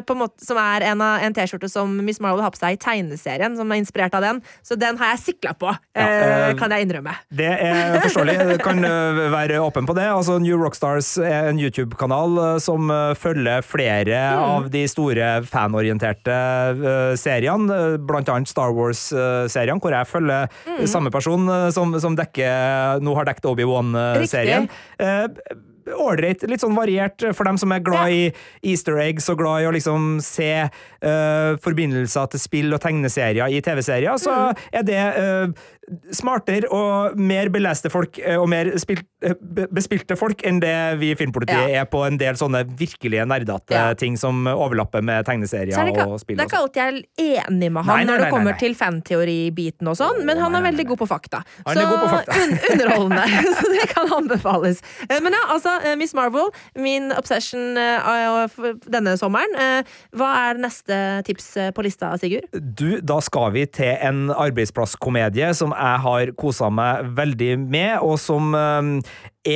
som 0.43 0.59
er 0.61 0.85
en, 0.89 1.01
en 1.01 1.35
T-skjorte 1.35 1.69
som 1.71 1.91
Miss 2.05 2.19
Marvel 2.23 2.41
har 2.43 2.51
på 2.55 2.59
seg 2.59 2.75
i 2.75 2.79
tegneserien, 2.81 3.55
som 3.59 3.71
er 3.71 3.81
inspirert 3.81 4.15
av 4.17 4.23
den. 4.25 4.41
Så 4.65 4.77
den 4.79 4.97
har 4.99 5.13
jeg 5.13 5.21
sikla 5.27 5.53
på, 5.59 5.71
Ja, 5.97 6.07
eh, 6.07 6.33
eh, 6.49 6.55
kan 6.59 6.73
jeg 6.73 6.87
innrømme. 6.87 7.13
Det 7.29 7.49
er 7.51 7.96
forståelig. 8.03 8.35
Kan 8.63 8.83
være 9.33 9.59
åpen 9.63 9.87
på 9.89 9.95
det. 9.97 10.07
Altså, 10.11 10.37
New 10.43 10.57
Rockstars 10.61 11.13
er 11.21 11.49
en 11.51 11.59
YouTube-kanal 11.61 12.59
som 12.63 12.91
følger 13.19 13.65
flere 13.65 14.21
av 14.37 14.69
de 14.73 14.83
store 14.89 15.29
fanorienterte 15.47 16.37
seriene, 17.19 17.97
blant 18.07 18.29
annet 18.33 18.51
Star 18.51 18.73
Wars-seriene, 18.75 19.79
hvor 19.83 19.95
jeg 19.95 20.09
følger 20.09 20.87
samme 20.89 21.11
person 21.13 21.47
som, 21.75 21.95
som 22.01 22.17
dekker, 22.17 23.01
nå 23.03 23.15
har 23.17 23.29
dekket 23.29 23.49
Obi-Wan-serien. 23.53 24.69
Ålreit, 25.95 26.43
litt 26.49 26.63
sånn 26.63 26.75
variert 26.77 27.23
for 27.35 27.47
dem 27.47 27.57
som 27.61 27.71
er 27.75 27.83
glad 27.85 28.11
i 28.13 28.21
easter 28.71 28.97
eggs 29.03 29.29
og 29.31 29.39
glad 29.41 29.63
i 29.63 29.69
å 29.69 29.73
liksom 29.75 30.17
se 30.23 30.51
uh, 30.67 31.57
forbindelser 31.63 32.31
til 32.33 32.43
spill 32.43 32.75
og 32.75 32.81
tegneserier 32.83 33.47
i 33.53 33.61
TV-serier, 33.63 34.17
så 34.21 34.37
er 34.71 34.87
det 34.87 35.01
uh, 35.17 35.67
smartere 36.11 36.67
og 36.73 37.15
mer 37.15 37.47
beleste 37.53 37.87
folk 37.91 38.17
eh, 38.19 38.35
og 38.35 38.49
mer 38.51 38.73
spilt, 38.81 39.05
eh, 39.23 39.37
bespilte 39.71 40.17
folk 40.19 40.41
enn 40.47 40.59
det 40.59 40.73
vi 40.99 41.13
i 41.13 41.15
Filmpolitiet 41.15 41.77
er 41.79 41.85
på 41.87 42.01
en 42.03 42.17
del 42.19 42.35
sånne 42.35 42.65
virkelige 42.77 43.23
nerdete 43.23 43.71
Ja. 43.71 43.93
ting 43.95 44.17
som 44.19 44.43
overlapper 44.51 45.01
med 45.01 45.23
tegneserier 45.25 45.71
er 45.77 46.07
og 46.07 46.19
spill. 46.19 46.35
det 46.35 46.43
er 46.43 46.49
ikke 46.49 46.57
sånn. 46.57 46.65
alltid 46.67 46.81
jeg 47.17 47.37
er 47.39 47.47
enig 47.47 47.71
med 47.71 47.85
han 47.85 47.95
Nei, 47.95 48.03
nei, 48.03 48.11
når 48.11 48.23
det 48.25 48.29
kommer 48.31 48.51
nei, 48.51 48.51
nei. 48.51 48.59
til 48.59 48.75
fanteoribiten 48.75 49.87
og 49.87 49.95
sånn, 49.95 50.25
men 50.25 50.37
han 50.37 50.51
nei, 50.51 50.59
er 50.59 50.63
veldig 50.67 50.83
nei. 50.83 50.89
god 50.91 50.99
på 50.99 51.07
fakta. 51.07 51.43
Han 51.65 51.77
er 51.77 51.81
så 51.81 51.87
god 51.87 52.03
på 52.03 52.11
fakta. 52.17 52.31
Un 52.35 52.51
underholdende. 52.73 53.23
så 53.61 53.71
det 53.71 53.87
kan 53.93 54.13
anbefales. 54.17 54.83
Eh, 55.07 55.21
Men 55.23 55.31
ja, 55.31 55.39
altså, 55.47 55.69
eh, 55.69 55.76
Miss 55.99 56.13
Marvel, 56.17 56.49
min 56.75 57.11
obsession 57.15 57.77
eh, 57.77 58.57
denne 58.89 59.15
sommeren. 59.19 59.55
Eh, 59.57 59.97
Hva 60.17 60.31
er 60.49 60.61
neste 60.61 60.99
tips 61.27 61.49
eh, 61.57 61.71
på 61.75 61.85
lista, 61.85 62.13
Sigurd? 62.21 62.47
Du, 62.53 62.99
da 63.01 63.19
skal 63.23 63.51
vi 63.55 63.65
til 63.69 63.95
en 63.97 64.27
arbeidsplasskomedie 64.33 65.53
som 65.57 65.73
jeg 65.75 66.03
har 66.05 66.33
kosa 66.39 66.69
meg 66.73 67.09
veldig 67.17 67.53
med, 67.65 67.97
og 68.01 68.17
som 68.21 68.53
eh, 68.57 68.93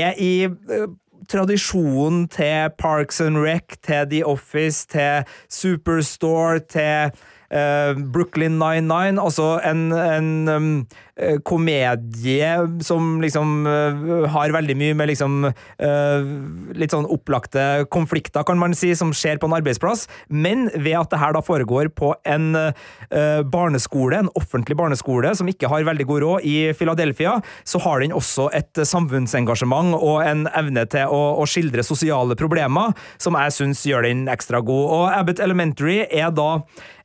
er 0.01 0.20
i 0.22 0.34
eh, 0.48 0.88
tradisjonen 1.32 2.25
til 2.32 2.72
Parks 2.82 3.22
and 3.22 3.38
Rec, 3.40 3.78
til 3.86 4.08
The 4.12 4.24
Office, 4.28 4.88
til 4.90 5.24
Superstore, 5.50 6.60
til 6.60 7.12
eh, 7.51 7.93
Brooklyn 8.13 8.58
99. 8.60 9.20
Altså 9.22 9.48
en, 9.67 9.91
en 9.91 10.29
um, 10.50 10.70
eh, 11.20 11.38
komedie 11.48 12.51
som 12.84 13.20
liksom 13.24 13.67
uh, 13.67 14.27
har 14.31 14.53
veldig 14.55 14.75
mye 14.79 14.98
med 14.98 15.12
liksom 15.12 15.48
uh, 15.50 16.31
litt 16.77 16.96
sånn 16.96 17.10
opplagte 17.12 17.86
konflikter, 17.93 18.46
kan 18.48 18.60
man 18.62 18.75
si, 18.77 18.93
som 18.98 19.13
skjer 19.15 19.41
på 19.41 19.50
en 19.50 19.58
arbeidsplass. 19.60 20.08
Men 20.29 20.70
ved 20.75 20.98
at 21.01 21.12
det 21.13 21.22
her 21.22 21.36
da 21.36 21.43
foregår 21.46 21.91
på 21.96 22.13
en 22.25 22.53
barneskole, 23.51 24.22
en 24.22 24.29
offentlig 24.39 24.75
barneskole 24.79 25.34
som 25.36 25.50
ikke 25.50 25.70
har 25.72 25.84
veldig 25.88 26.05
god 26.08 26.24
råd 26.24 26.46
i 26.48 26.55
Philadelphia, 26.77 27.34
så 27.67 27.81
har 27.84 28.01
den 28.03 28.13
også 28.15 28.48
et 28.55 28.79
samfunnsengasjement 28.88 29.98
og 29.98 30.22
en 30.24 30.46
evne 30.58 30.86
til 30.91 31.12
å, 31.12 31.22
å 31.41 31.48
skildre 31.50 31.84
sosiale 31.86 32.38
problemer 32.39 32.96
som 33.22 33.36
jeg 33.39 33.55
syns 33.58 33.84
gjør 33.88 34.08
den 34.08 34.25
ekstra 34.31 34.62
god. 34.63 34.88
Og 34.96 35.05
Abbott 35.12 35.43
Elementary 35.43 36.01
er 36.08 36.31
da 36.36 36.50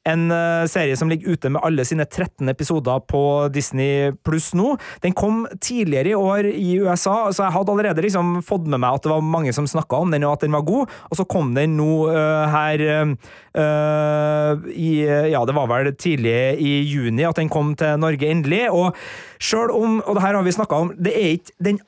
en 0.07 0.31
eh, 0.31 0.67
serie 0.71 0.97
som 0.99 1.11
ligger 1.11 1.35
ute 1.35 1.51
med 1.53 1.63
alle 1.67 1.85
sine 1.87 2.07
13 2.07 2.49
episoder 2.53 3.03
på 3.11 3.23
Disney 3.55 4.13
pluss 4.27 4.53
nå. 4.57 4.75
Den 5.05 5.17
kom 5.17 5.45
tidligere 5.61 6.13
i 6.13 6.19
år 6.19 6.51
i 6.53 6.77
USA, 6.83 7.33
så 7.33 7.47
jeg 7.47 7.55
hadde 7.57 7.75
allerede 7.75 8.05
liksom 8.05 8.39
fått 8.47 8.69
med 8.71 8.83
meg 8.83 8.99
at 8.99 9.07
det 9.07 9.13
var 9.13 9.27
mange 9.27 9.55
som 9.57 9.69
snakka 9.71 10.03
om 10.05 10.15
den, 10.15 10.27
og 10.27 10.37
at 10.37 10.47
den 10.47 10.57
var 10.57 10.67
god. 10.67 10.93
Og 11.11 11.19
så 11.19 11.27
kom 11.29 11.55
den 11.57 11.77
nå 11.79 11.91
uh, 12.11 12.47
her 12.53 12.85
uh, 12.87 14.67
i 14.73 14.91
Ja, 15.07 15.43
det 15.49 15.55
var 15.57 15.69
vel 15.71 15.91
tidlig 15.97 16.37
i 16.63 16.79
juni 16.87 17.25
at 17.27 17.39
den 17.39 17.51
kom 17.53 17.75
til 17.79 17.99
Norge 18.01 18.31
endelig. 18.31 18.67
Og 18.71 18.97
sjøl 19.43 19.73
om, 19.75 20.01
og 20.05 20.17
det 20.17 20.25
her 20.25 20.39
har 20.39 20.47
vi 20.47 20.55
snakka 20.55 20.83
om, 20.87 20.95
det 20.99 21.15
er 21.17 21.37
ikke 21.37 21.57
den 21.71 21.81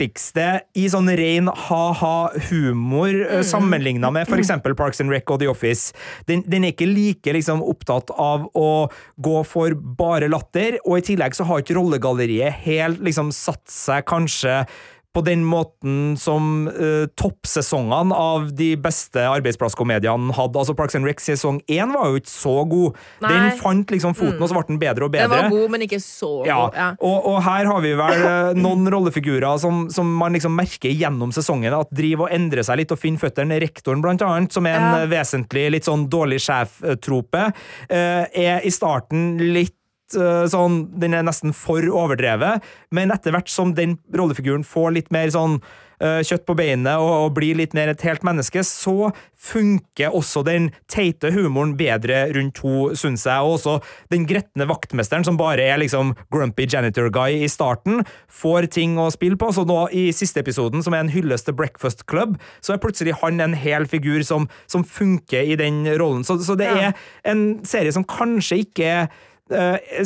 artigste 0.00 0.62
i 0.78 0.86
sånn 0.88 1.10
ren 1.18 1.50
ha-ha-humor 1.52 3.12
mm. 3.12 3.42
sammenligna 3.44 4.10
med 4.14 4.28
f.eks. 4.28 4.52
Parks 4.76 5.00
and 5.00 5.12
Rec 5.12 5.28
og 5.28 5.40
The 5.42 5.50
Office. 5.50 5.92
Den, 6.26 6.42
den 6.48 6.64
er 6.64 6.72
ikke 6.72 6.88
like 6.88 7.34
liksom, 7.36 7.60
opptatt 7.62 8.10
av 8.16 8.48
å 8.56 8.88
gå 9.20 9.42
for 9.44 9.76
bare 9.76 10.30
latter, 10.30 10.78
og 10.86 11.00
i 11.00 11.06
tillegg 11.12 11.36
så 11.36 11.46
har 11.48 11.60
ikke 11.60 11.76
rollegalleriet 11.76 12.64
helt 12.64 13.02
liksom, 13.04 13.32
satt 13.34 13.66
seg 13.70 14.06
kanskje 14.08 14.62
på 15.10 15.24
den 15.26 15.40
måten 15.44 16.16
som 16.20 16.68
uh, 16.70 17.06
toppsesongene 17.18 18.14
av 18.14 18.52
de 18.54 18.76
beste 18.78 19.24
arbeidsplasskomediene 19.26 20.34
hadde. 20.36 20.60
Altså 20.60 20.76
Parks 20.78 20.94
and 20.94 21.08
Rec 21.08 21.18
sesong 21.24 21.58
én 21.66 21.90
var 21.94 22.12
jo 22.12 22.20
ikke 22.20 22.30
så 22.30 22.52
god. 22.70 22.98
Nei. 23.24 23.32
Den 23.32 23.58
fant 23.58 23.90
liksom 23.90 24.14
foten, 24.14 24.36
Mm. 24.38 24.42
og 24.44 24.48
så 24.52 24.54
ble 24.54 24.64
den 24.68 24.78
bedre 24.78 25.04
og 25.08 25.10
bedre. 25.10 25.28
Den 25.28 25.50
var 25.50 25.56
god, 25.56 25.70
men 25.74 25.82
ikke 25.88 25.98
så 26.00 26.30
god. 26.44 26.46
Ja. 26.78 26.90
Og, 27.02 27.26
og 27.32 27.40
her 27.42 27.66
har 27.72 27.80
vi 27.82 27.90
vel 27.98 28.22
uh, 28.22 28.52
noen 28.54 28.86
rollefigurer 28.94 29.58
som, 29.58 29.88
som 29.90 30.06
man 30.20 30.32
liksom 30.38 30.54
merker 30.54 30.94
gjennom 30.94 31.32
sesongen 31.34 31.74
at 31.74 31.90
driver 31.90 32.28
og 32.28 32.36
endrer 32.36 32.62
seg 32.66 32.78
litt 32.84 32.94
og 32.94 33.00
finner 33.02 33.18
føttene. 33.24 33.58
Rektoren, 33.60 34.00
blant 34.04 34.22
annet, 34.22 34.52
som 34.54 34.66
er 34.70 34.78
en 34.78 34.88
Ja. 34.90 35.02
eh, 35.02 35.10
vesentlig 35.10 35.66
litt 35.74 35.84
sånn 35.90 36.06
dårlig 36.10 36.38
sjef-trope, 36.46 37.48
uh, 37.90 38.24
er 38.30 38.62
i 38.62 38.70
starten 38.70 39.38
litt 39.54 39.74
eh, 40.18 40.46
sånn, 40.50 40.82
Den 41.00 41.14
er 41.14 41.26
nesten 41.26 41.54
for 41.56 41.84
overdrevet, 41.84 42.64
men 42.90 43.12
etter 43.14 43.34
hvert 43.34 43.50
som 43.52 43.74
den 43.76 43.98
rollefiguren 44.14 44.66
får 44.66 44.96
litt 44.96 45.14
mer 45.14 45.30
sånn 45.34 45.60
eh, 46.00 46.20
kjøtt 46.26 46.46
på 46.48 46.56
beinet 46.58 46.98
og, 47.00 47.10
og 47.26 47.34
blir 47.36 47.58
litt 47.58 47.74
mer 47.76 47.92
et 47.92 48.04
helt 48.06 48.24
menneske, 48.26 48.62
så 48.66 49.10
funker 49.40 50.14
også 50.16 50.42
den 50.44 50.68
teite 50.90 51.30
humoren 51.34 51.76
bedre 51.78 52.26
rundt 52.34 52.60
henne, 52.60 52.96
syns 52.98 53.24
jeg. 53.28 53.44
Og 53.44 53.56
også 53.58 53.76
den 54.12 54.26
gretne 54.28 54.66
vaktmesteren, 54.68 55.24
som 55.26 55.38
bare 55.40 55.64
er 55.64 55.80
liksom 55.80 56.12
grumpy 56.32 56.66
janitor 56.68 57.08
guy 57.14 57.40
i 57.44 57.48
starten, 57.50 58.04
får 58.28 58.70
ting 58.74 58.98
å 59.00 59.08
spille 59.14 59.38
på. 59.40 59.52
Så 59.54 59.64
nå 59.68 59.78
i 59.96 60.08
siste 60.16 60.42
episoden, 60.42 60.84
som 60.84 60.96
er 60.96 61.04
en 61.04 61.12
hyllest 61.12 61.48
til 61.48 61.56
Breakfast 61.56 62.06
Club, 62.10 62.36
så 62.60 62.74
er 62.74 62.82
plutselig 62.82 63.16
han 63.22 63.40
en 63.40 63.56
hel 63.56 63.88
figur 63.90 64.20
som, 64.26 64.48
som 64.70 64.84
funker 64.84 65.54
i 65.54 65.56
den 65.60 65.84
rollen. 66.00 66.26
Så, 66.26 66.40
så 66.44 66.56
det 66.58 66.68
er 66.68 66.92
en 67.28 67.60
serie 67.68 67.92
som 67.96 68.06
kanskje 68.08 68.62
ikke 68.66 68.92
uh, 69.06 69.26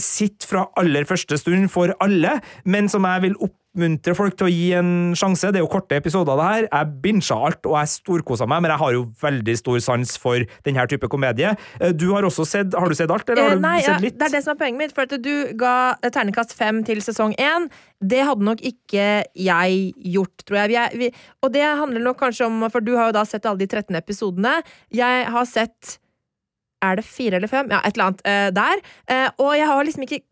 sitter 0.01 0.47
fra 0.51 0.65
aller 0.81 1.05
første 1.09 1.39
stund 1.41 1.69
for 1.73 1.93
alle, 2.05 2.39
men 2.65 2.89
som 2.93 3.05
jeg 3.09 3.23
vil 3.29 3.37
oppmuntre 3.75 4.15
folk 4.15 4.37
til 4.39 4.47
å 4.47 4.53
gi 4.53 4.67
en 4.79 4.91
sjanse. 5.19 5.49
Det 5.51 5.59
er 5.59 5.65
jo 5.65 5.71
korte 5.73 5.97
episoder, 5.99 6.37
det 6.39 6.45
her. 6.47 6.67
Jeg 6.71 6.93
binsja 7.03 7.35
alt, 7.49 7.67
og 7.67 7.75
jeg 7.81 7.91
storkosa 7.91 8.47
meg, 8.47 8.63
men 8.63 8.71
jeg 8.71 8.79
har 8.85 8.93
jo 8.95 9.01
veldig 9.21 9.57
stor 9.59 9.81
sans 9.83 10.13
for 10.23 10.45
denne 10.67 10.85
type 10.91 11.09
komedie. 11.11 11.51
Eh, 11.81 11.91
Du 11.93 12.13
har 12.15 12.23
også 12.23 12.47
sett 12.47 12.73
Har 12.75 12.89
du 12.89 12.95
sett 12.95 13.11
alt, 13.11 13.29
eller 13.29 13.43
har 13.43 13.51
Eh, 13.51 13.55
du 13.57 13.61
Nei, 13.67 13.81
sett 13.83 14.01
litt? 14.01 14.19
det 14.19 14.29
er 14.29 14.37
det 14.39 14.45
som 14.45 14.55
er 14.55 14.61
poenget 14.63 14.79
mitt. 14.79 14.95
For 14.95 15.03
at 15.03 15.17
du 15.23 15.53
ga 15.59 15.75
ternekast 16.03 16.15
terningkast 16.15 16.55
fem 16.55 16.85
til 16.85 16.99
sesong 17.03 17.35
én. 17.37 17.69
Det 18.01 18.23
hadde 18.25 18.45
nok 18.45 18.61
ikke 18.63 19.25
jeg 19.35 19.93
gjort, 19.99 20.45
tror 20.47 20.57
jeg. 20.63 20.69
Vi 20.69 20.77
er, 20.77 20.91
vi, 20.99 21.11
og 21.43 21.53
det 21.53 21.63
handler 21.63 22.01
nok 22.01 22.19
kanskje 22.21 22.47
om 22.47 22.71
For 22.71 22.81
du 22.81 22.95
har 22.97 23.07
jo 23.11 23.19
da 23.19 23.25
sett 23.25 23.45
alle 23.47 23.59
de 23.59 23.67
13 23.67 23.97
episodene. 23.97 24.63
Jeg 24.93 25.27
har 25.27 25.45
sett 25.47 25.99
Er 26.85 27.01
det 27.01 27.07
fire 27.09 27.41
eller 27.41 27.51
fem? 27.51 27.73
Ja, 27.73 27.83
et 27.83 27.97
eller 27.97 28.11
annet 28.11 28.25
eh, 28.29 28.49
der. 28.55 28.87
Eh, 29.11 29.29
og 29.43 29.55
jeg 29.59 29.69
har 29.71 29.87
liksom 29.89 30.07
ikke 30.07 30.23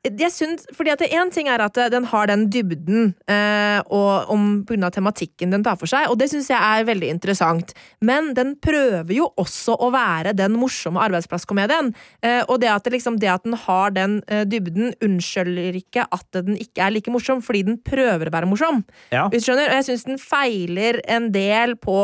jeg 0.00 0.32
synes, 0.32 0.64
fordi 0.72 0.92
at 0.94 1.02
Én 1.04 1.28
ting 1.32 1.48
er 1.52 1.60
at 1.60 1.76
den 1.92 2.06
har 2.08 2.28
den 2.30 2.46
dybden 2.48 3.10
eh, 3.28 3.80
og 3.92 4.30
om, 4.32 4.44
av 4.80 4.92
tematikken 4.94 5.52
den 5.52 5.64
tar 5.64 5.76
for 5.76 5.90
seg, 5.90 6.08
og 6.08 6.16
det 6.16 6.30
syns 6.32 6.48
jeg 6.48 6.56
er 6.56 6.86
veldig 6.88 7.10
interessant. 7.12 7.74
Men 8.00 8.32
den 8.36 8.54
prøver 8.64 9.12
jo 9.12 9.28
også 9.36 9.76
å 9.76 9.90
være 9.92 10.32
den 10.38 10.56
morsomme 10.56 11.02
arbeidsplasskomedien. 11.04 11.92
Eh, 12.24 12.40
og 12.46 12.62
det 12.62 12.70
at, 12.72 12.86
det 12.86 12.94
liksom, 12.96 13.18
det 13.20 13.28
at 13.28 13.44
den 13.44 13.58
har 13.66 13.92
den 13.92 14.22
eh, 14.28 14.46
dybden, 14.48 14.94
unnskylder 15.04 15.76
ikke 15.82 16.08
at 16.08 16.26
den 16.32 16.56
ikke 16.56 16.86
er 16.86 16.96
like 16.96 17.12
morsom, 17.12 17.44
fordi 17.44 17.66
den 17.68 17.80
prøver 17.84 18.30
å 18.30 18.36
være 18.38 18.48
morsom. 18.48 18.80
Ja. 19.12 19.28
Hvis 19.28 19.44
du 19.44 19.50
skjønner? 19.50 19.68
Og 19.68 19.82
jeg 19.82 19.90
syns 19.90 20.08
den 20.08 20.22
feiler 20.22 21.02
en 21.12 21.28
del 21.36 21.76
på 21.76 22.00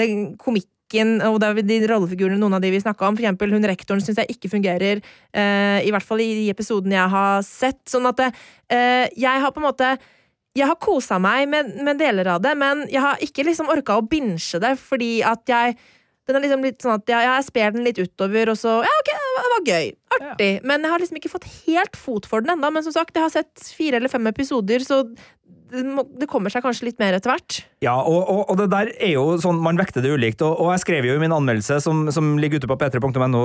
den 0.00 0.32
komikken 0.94 1.22
og 1.26 1.40
det 1.40 1.50
er 1.50 1.66
de 1.66 1.88
rollefigurene 1.90 2.38
noen 2.38 2.54
av 2.54 2.62
de 2.62 2.70
vi 2.70 2.80
snakka 2.80 3.08
om, 3.08 3.16
for 3.16 3.24
eksempel 3.24 3.52
hun 3.52 3.64
rektoren 3.64 4.02
syns 4.02 4.18
jeg 4.18 4.36
ikke 4.36 4.50
fungerer, 4.50 5.02
uh, 5.34 5.80
i 5.82 5.90
hvert 5.90 6.04
fall 6.04 6.20
i 6.20 6.34
de 6.44 6.50
episodene 6.50 6.94
jeg 6.94 7.10
har 7.10 7.42
sett. 7.42 7.82
Sånn 7.88 8.06
at 8.06 8.20
uh, 8.20 9.06
jeg 9.16 9.40
har 9.40 9.52
på 9.52 9.60
en 9.60 9.68
måte 9.68 9.96
jeg 10.54 10.68
har 10.68 10.78
kosa 10.78 11.18
meg 11.18 11.48
med, 11.50 11.74
med 11.82 11.98
deler 11.98 12.28
av 12.36 12.42
det, 12.42 12.54
men 12.54 12.86
jeg 12.86 13.02
har 13.02 13.18
ikke 13.18 13.42
liksom 13.44 13.68
orka 13.72 13.98
å 13.98 14.06
binche 14.06 14.60
det, 14.62 14.76
fordi 14.78 15.18
at 15.26 15.42
jeg 15.50 15.74
den 16.24 16.38
er 16.38 16.44
liksom 16.46 16.62
litt 16.64 16.80
sånn 16.80 16.94
at 16.94 17.10
jeg, 17.10 17.20
jeg 17.26 17.44
sper 17.50 17.72
den 17.74 17.84
litt 17.84 17.98
utover, 18.00 18.48
og 18.48 18.56
så 18.56 18.78
Ja, 18.80 18.92
ok, 19.02 19.10
det 19.12 19.42
var, 19.42 19.56
gøy. 19.68 19.90
Artig. 20.14 20.52
Men 20.64 20.86
jeg 20.86 20.92
har 20.94 21.02
liksom 21.02 21.18
ikke 21.18 21.32
fått 21.34 21.48
helt 21.66 21.98
fot 22.00 22.24
for 22.30 22.40
den 22.40 22.54
ennå. 22.54 22.70
Men 22.72 22.86
som 22.86 22.94
sagt, 22.94 23.12
jeg 23.12 23.26
har 23.26 23.34
sett 23.34 23.66
fire 23.76 24.00
eller 24.00 24.08
fem 24.08 24.24
episoder, 24.30 24.80
så 24.86 25.02
det, 26.20 26.26
kommer 26.30 26.52
seg 26.52 26.62
kanskje 26.64 26.86
litt 26.90 26.98
mer 27.02 27.16
etter 27.16 27.32
hvert. 27.32 27.60
Ja, 27.84 27.96
og, 28.00 28.22
og, 28.30 28.42
og 28.52 28.56
det 28.60 28.68
der 28.72 28.90
er 29.02 29.12
jo 29.16 29.24
sånn, 29.42 29.58
man 29.60 29.76
vekter 29.80 30.00
det 30.04 30.12
ulikt, 30.14 30.42
og, 30.46 30.54
og 30.62 30.70
jeg 30.74 30.82
skrev 30.84 31.04
jo 31.08 31.16
i 31.18 31.22
min 31.22 31.34
anmeldelse, 31.34 31.80
som, 31.84 32.04
som 32.14 32.34
ligger 32.40 32.62
ute 32.62 32.70
på 32.70 32.76
p3.no 32.80 33.42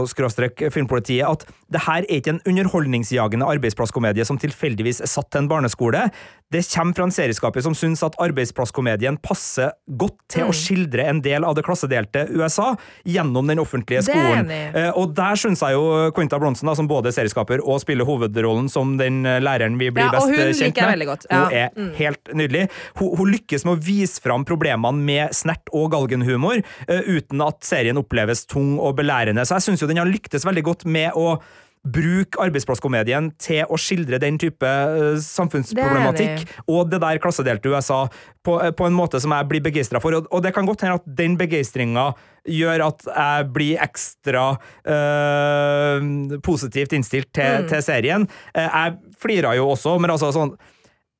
filmpolitiet, 0.71 1.25
at 1.27 1.45
det 1.74 1.81
her 1.88 2.05
er 2.05 2.19
ikke 2.19 2.36
en 2.36 2.41
underholdningsjagende 2.48 3.48
arbeidsplasskomedie 3.50 4.25
som 4.27 4.39
tilfeldigvis 4.41 5.01
er 5.03 5.12
satt 5.12 5.29
til 5.33 5.43
en 5.43 5.50
barneskole. 5.51 6.05
Det 6.50 6.63
kommer 6.71 6.98
fra 6.98 7.05
en 7.05 7.13
serieskaper 7.13 7.62
som 7.65 7.75
syns 7.77 8.01
at 8.05 8.15
arbeidsplasskomedien 8.21 9.19
passer 9.21 9.74
godt 10.00 10.17
til 10.29 10.39
Mm. 10.39 10.50
å 10.50 10.55
skildre 10.55 11.03
en 11.09 11.19
del 11.21 11.43
av 11.43 11.55
det 11.57 11.63
klassedelte 11.67 12.21
USA 12.31 12.71
gjennom 13.05 13.45
den 13.50 13.59
offentlige 13.59 14.01
skolen. 14.07 14.48
Eh, 14.50 14.89
og 14.98 15.13
der 15.17 15.36
syns 15.38 15.59
jeg 15.62 15.75
jo 15.75 16.12
Quinta 16.15 16.39
Bronson, 16.39 16.65
da, 16.69 16.74
som 16.79 16.88
både 16.88 17.12
er 17.12 17.17
serieskaper 17.17 17.59
og 17.62 17.81
spiller 17.83 18.07
hovedrollen 18.07 18.69
som 18.71 18.95
den 18.98 19.25
eh, 19.27 19.39
læreren 19.43 19.77
vi 19.77 19.89
blir 19.91 20.07
Ja, 20.07 20.12
best 20.15 20.31
kjent 20.31 20.79
med, 20.79 21.07
hun 21.29 21.53
er 21.53 21.69
Mm. 21.75 21.91
helt 22.00 22.18
nydelig. 22.33 22.67
Hun, 22.99 23.15
hun 23.19 23.31
lykkes 23.35 23.65
med 23.65 23.77
å 23.77 23.83
vise 23.83 24.21
fram 24.23 24.45
problemene 24.47 25.05
med 25.05 25.33
snert 25.38 25.69
og 25.75 25.91
galgenhumor, 25.95 26.61
eh, 26.88 27.01
uten 27.07 27.41
at 27.45 27.63
serien 27.67 27.97
oppleves 28.01 28.45
tung 28.49 28.77
og 28.79 28.97
belærende. 28.99 29.45
Så 29.45 29.57
jeg 29.57 29.69
syns 29.69 29.81
jo 29.81 29.88
den 29.89 30.01
har 30.01 30.09
lyktes 30.09 30.45
veldig 30.47 30.63
godt 30.63 30.85
med 30.85 31.11
å 31.15 31.39
bruke 31.79 32.35
arbeidsplasskomedien 32.43 33.29
til 33.39 33.63
å 33.71 33.77
skildre 33.79 34.17
den 34.19 34.35
type 34.38 34.67
eh, 34.67 35.13
samfunnsproblematikk 35.23 36.41
Det 36.43 36.65
og 36.67 36.89
det 36.91 36.99
der 36.99 37.21
klassedelte 37.23 37.71
USA 37.71 38.01
på, 38.43 38.57
eh, 38.65 38.73
på 38.75 38.85
en 38.89 38.97
måte 38.97 39.21
som 39.23 39.31
jeg 39.31 39.47
blir 39.47 39.63
begeistra 39.63 40.01
for. 40.03 40.17
Og, 40.17 40.27
og 40.27 40.43
det 40.43 40.51
kan 40.57 40.67
godt 40.67 40.83
hende 40.83 40.99
at 40.99 41.07
den 41.07 41.38
begeistringa 41.39 42.09
gjør 42.49 42.83
at 42.89 43.07
jeg 43.07 43.47
blir 43.55 43.79
ekstra 43.83 44.43
eh, 44.83 46.03
positivt 46.43 46.97
innstilt 46.97 47.31
til, 47.33 47.63
Mm. 47.63 47.67
til 47.71 47.81
serien. 47.83 48.27
Jeg 48.55 48.97
flira 49.19 49.55
jo 49.57 49.69
også, 49.71 49.95
men 49.99 50.11
altså 50.13 50.33
sånn 50.35 50.53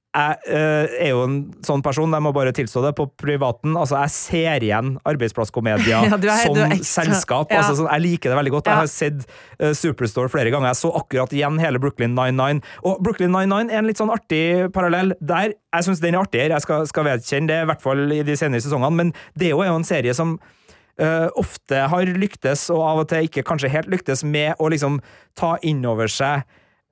jeg 0.10 0.38
eh, 0.50 0.94
er 1.06 1.12
jo 1.12 1.20
en 1.22 1.36
sånn 1.62 1.84
person, 1.86 2.10
jeg 2.10 2.25
må 2.25 2.32
bare 2.34 2.54
tilstå 2.56 2.82
det, 2.82 2.92
på 2.98 3.06
privaten. 3.22 3.75
Altså, 3.78 4.00
jeg 4.01 4.13
ser 4.16 4.66
igjen 4.66 4.96
arbeidsplasskomedier 5.08 6.10
Ja, 6.25 6.38
som 6.42 6.58
selskap. 6.82 7.51
ja. 7.54 7.60
Altså, 7.62 7.75
sånn, 7.78 7.92
jeg 7.94 8.06
liker 8.08 8.34
det 8.34 8.39
veldig 8.39 8.54
godt. 8.56 8.70
Ja. 8.72 8.80
Jeg 8.80 8.82
har 8.82 8.89
sett 8.89 9.28
uh, 9.62 9.70
Superstore 9.78 10.32
flere 10.34 10.50
ganger. 10.54 10.72
Jeg 10.72 10.82
så 10.82 10.92
akkurat 10.98 11.36
igjen 11.36 11.62
hele 11.62 11.82
Brooklyn 11.84 12.18
99. 12.18 12.63
Og 12.89 13.04
Brooklyn 13.06 13.36
99 13.36 13.70
er 13.70 13.84
en 13.84 13.89
litt 13.89 14.01
sånn 14.01 14.13
artig 14.13 14.44
parallell 14.74 15.13
der. 15.22 15.54
Jeg 15.78 15.86
syns 15.86 16.01
den 16.01 16.18
er 16.18 16.24
artigere, 16.25 16.58
jeg 16.58 16.66
skal, 16.66 16.89
skal 16.89 17.06
vedkjenne 17.12 17.51
det, 17.51 17.60
i 17.62 17.70
hvert 17.70 17.86
fall 17.86 18.08
i 18.16 18.24
de 18.25 18.38
senere 18.39 18.66
sesongene, 18.66 19.04
men 19.04 19.13
det 19.38 19.51
er 19.51 19.58
jo 19.58 19.68
en 19.68 19.88
serie 19.88 20.16
som 20.18 20.39
Uh, 21.00 21.30
ofte 21.39 21.78
har 21.88 22.10
lyktes, 22.12 22.66
og 22.75 22.82
av 22.84 22.98
og 23.00 23.06
til 23.08 23.30
ikke 23.30 23.46
kanskje 23.48 23.70
helt 23.72 23.88
lyktes, 23.88 24.20
med 24.28 24.60
å 24.60 24.68
liksom 24.68 24.98
ta 25.39 25.54
inn 25.63 25.80
over 25.88 26.12
seg 26.12 26.44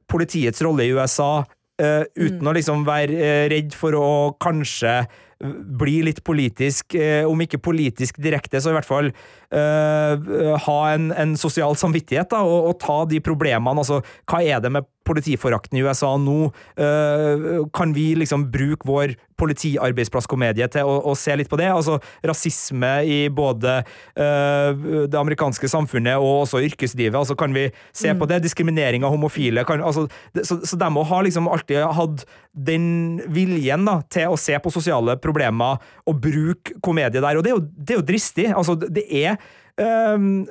politiets 0.08 0.64
rolle 0.64 0.86
i 0.88 0.94
USA, 0.96 1.44
eh, 1.82 2.04
uten 2.18 2.48
å 2.48 2.56
liksom 2.58 2.86
være 2.88 3.18
eh, 3.18 3.46
redd 3.54 3.76
for 3.78 3.98
å 3.98 4.10
kanskje 4.42 5.00
bli 5.38 6.00
litt 6.08 6.24
politisk, 6.26 6.96
eh, 6.98 7.24
om 7.28 7.42
ikke 7.44 7.62
politisk 7.62 8.18
direkte, 8.24 8.62
så 8.62 8.72
i 8.72 8.78
hvert 8.78 8.88
fall 8.88 9.12
eh, 9.54 10.58
ha 10.68 10.78
en, 10.92 11.12
en 11.12 11.38
sosial 11.40 11.78
samvittighet 11.80 12.32
da, 12.34 12.44
og, 12.44 12.72
og 12.72 12.80
ta 12.84 13.00
de 13.10 13.22
problemene. 13.24 13.78
Altså, 13.80 14.02
hva 14.30 14.44
er 14.44 14.64
det 14.64 14.74
med 14.74 14.88
politiforakten 15.08 15.78
i 15.80 15.84
USA 15.86 16.10
nå? 16.20 16.50
Uh, 16.80 17.64
kan 17.76 17.94
vi 17.96 18.10
liksom 18.20 18.48
bruke 18.52 18.88
vår 18.88 19.16
politiarbeidsplasskomedie 19.38 20.66
til 20.74 20.90
å, 20.90 20.98
å 21.12 21.14
se 21.18 21.36
litt 21.38 21.50
på 21.52 21.60
det? 21.60 21.70
Altså 21.72 22.00
rasisme 22.26 22.90
i 23.08 23.20
både 23.34 23.78
uh, 23.84 25.06
det 25.08 25.20
amerikanske 25.20 25.70
samfunnet 25.72 26.18
og 26.20 26.44
også 26.44 26.64
yrkeslivet. 26.68 27.16
Altså, 27.16 27.38
kan 27.40 27.56
vi 27.56 27.70
se 27.96 28.14
på 28.18 28.28
det? 28.30 28.42
Diskriminering 28.46 29.06
av 29.08 29.16
homofile. 29.16 29.64
Kan, 29.68 29.86
altså, 29.86 30.08
så, 30.42 30.60
så 30.66 30.80
de 30.80 30.92
ha 31.12 31.22
liksom 31.24 31.50
alltid 31.52 31.86
hatt 31.98 32.28
den 32.58 33.20
viljen 33.32 33.86
da, 33.86 34.00
til 34.12 34.34
å 34.34 34.40
se 34.40 34.58
på 34.60 34.74
sosiale 34.74 35.18
problemer 35.22 35.78
og 36.10 36.22
bruke 36.24 36.78
komedie 36.84 37.22
der. 37.22 37.38
Og 37.38 37.46
det 37.46 37.54
er 37.54 37.56
jo, 37.56 37.66
det 37.78 37.94
er 37.94 38.02
jo 38.02 38.08
dristig. 38.08 38.48
Altså, 38.50 38.76
det 38.82 39.06
er 39.06 39.37
øhm, 39.82 40.46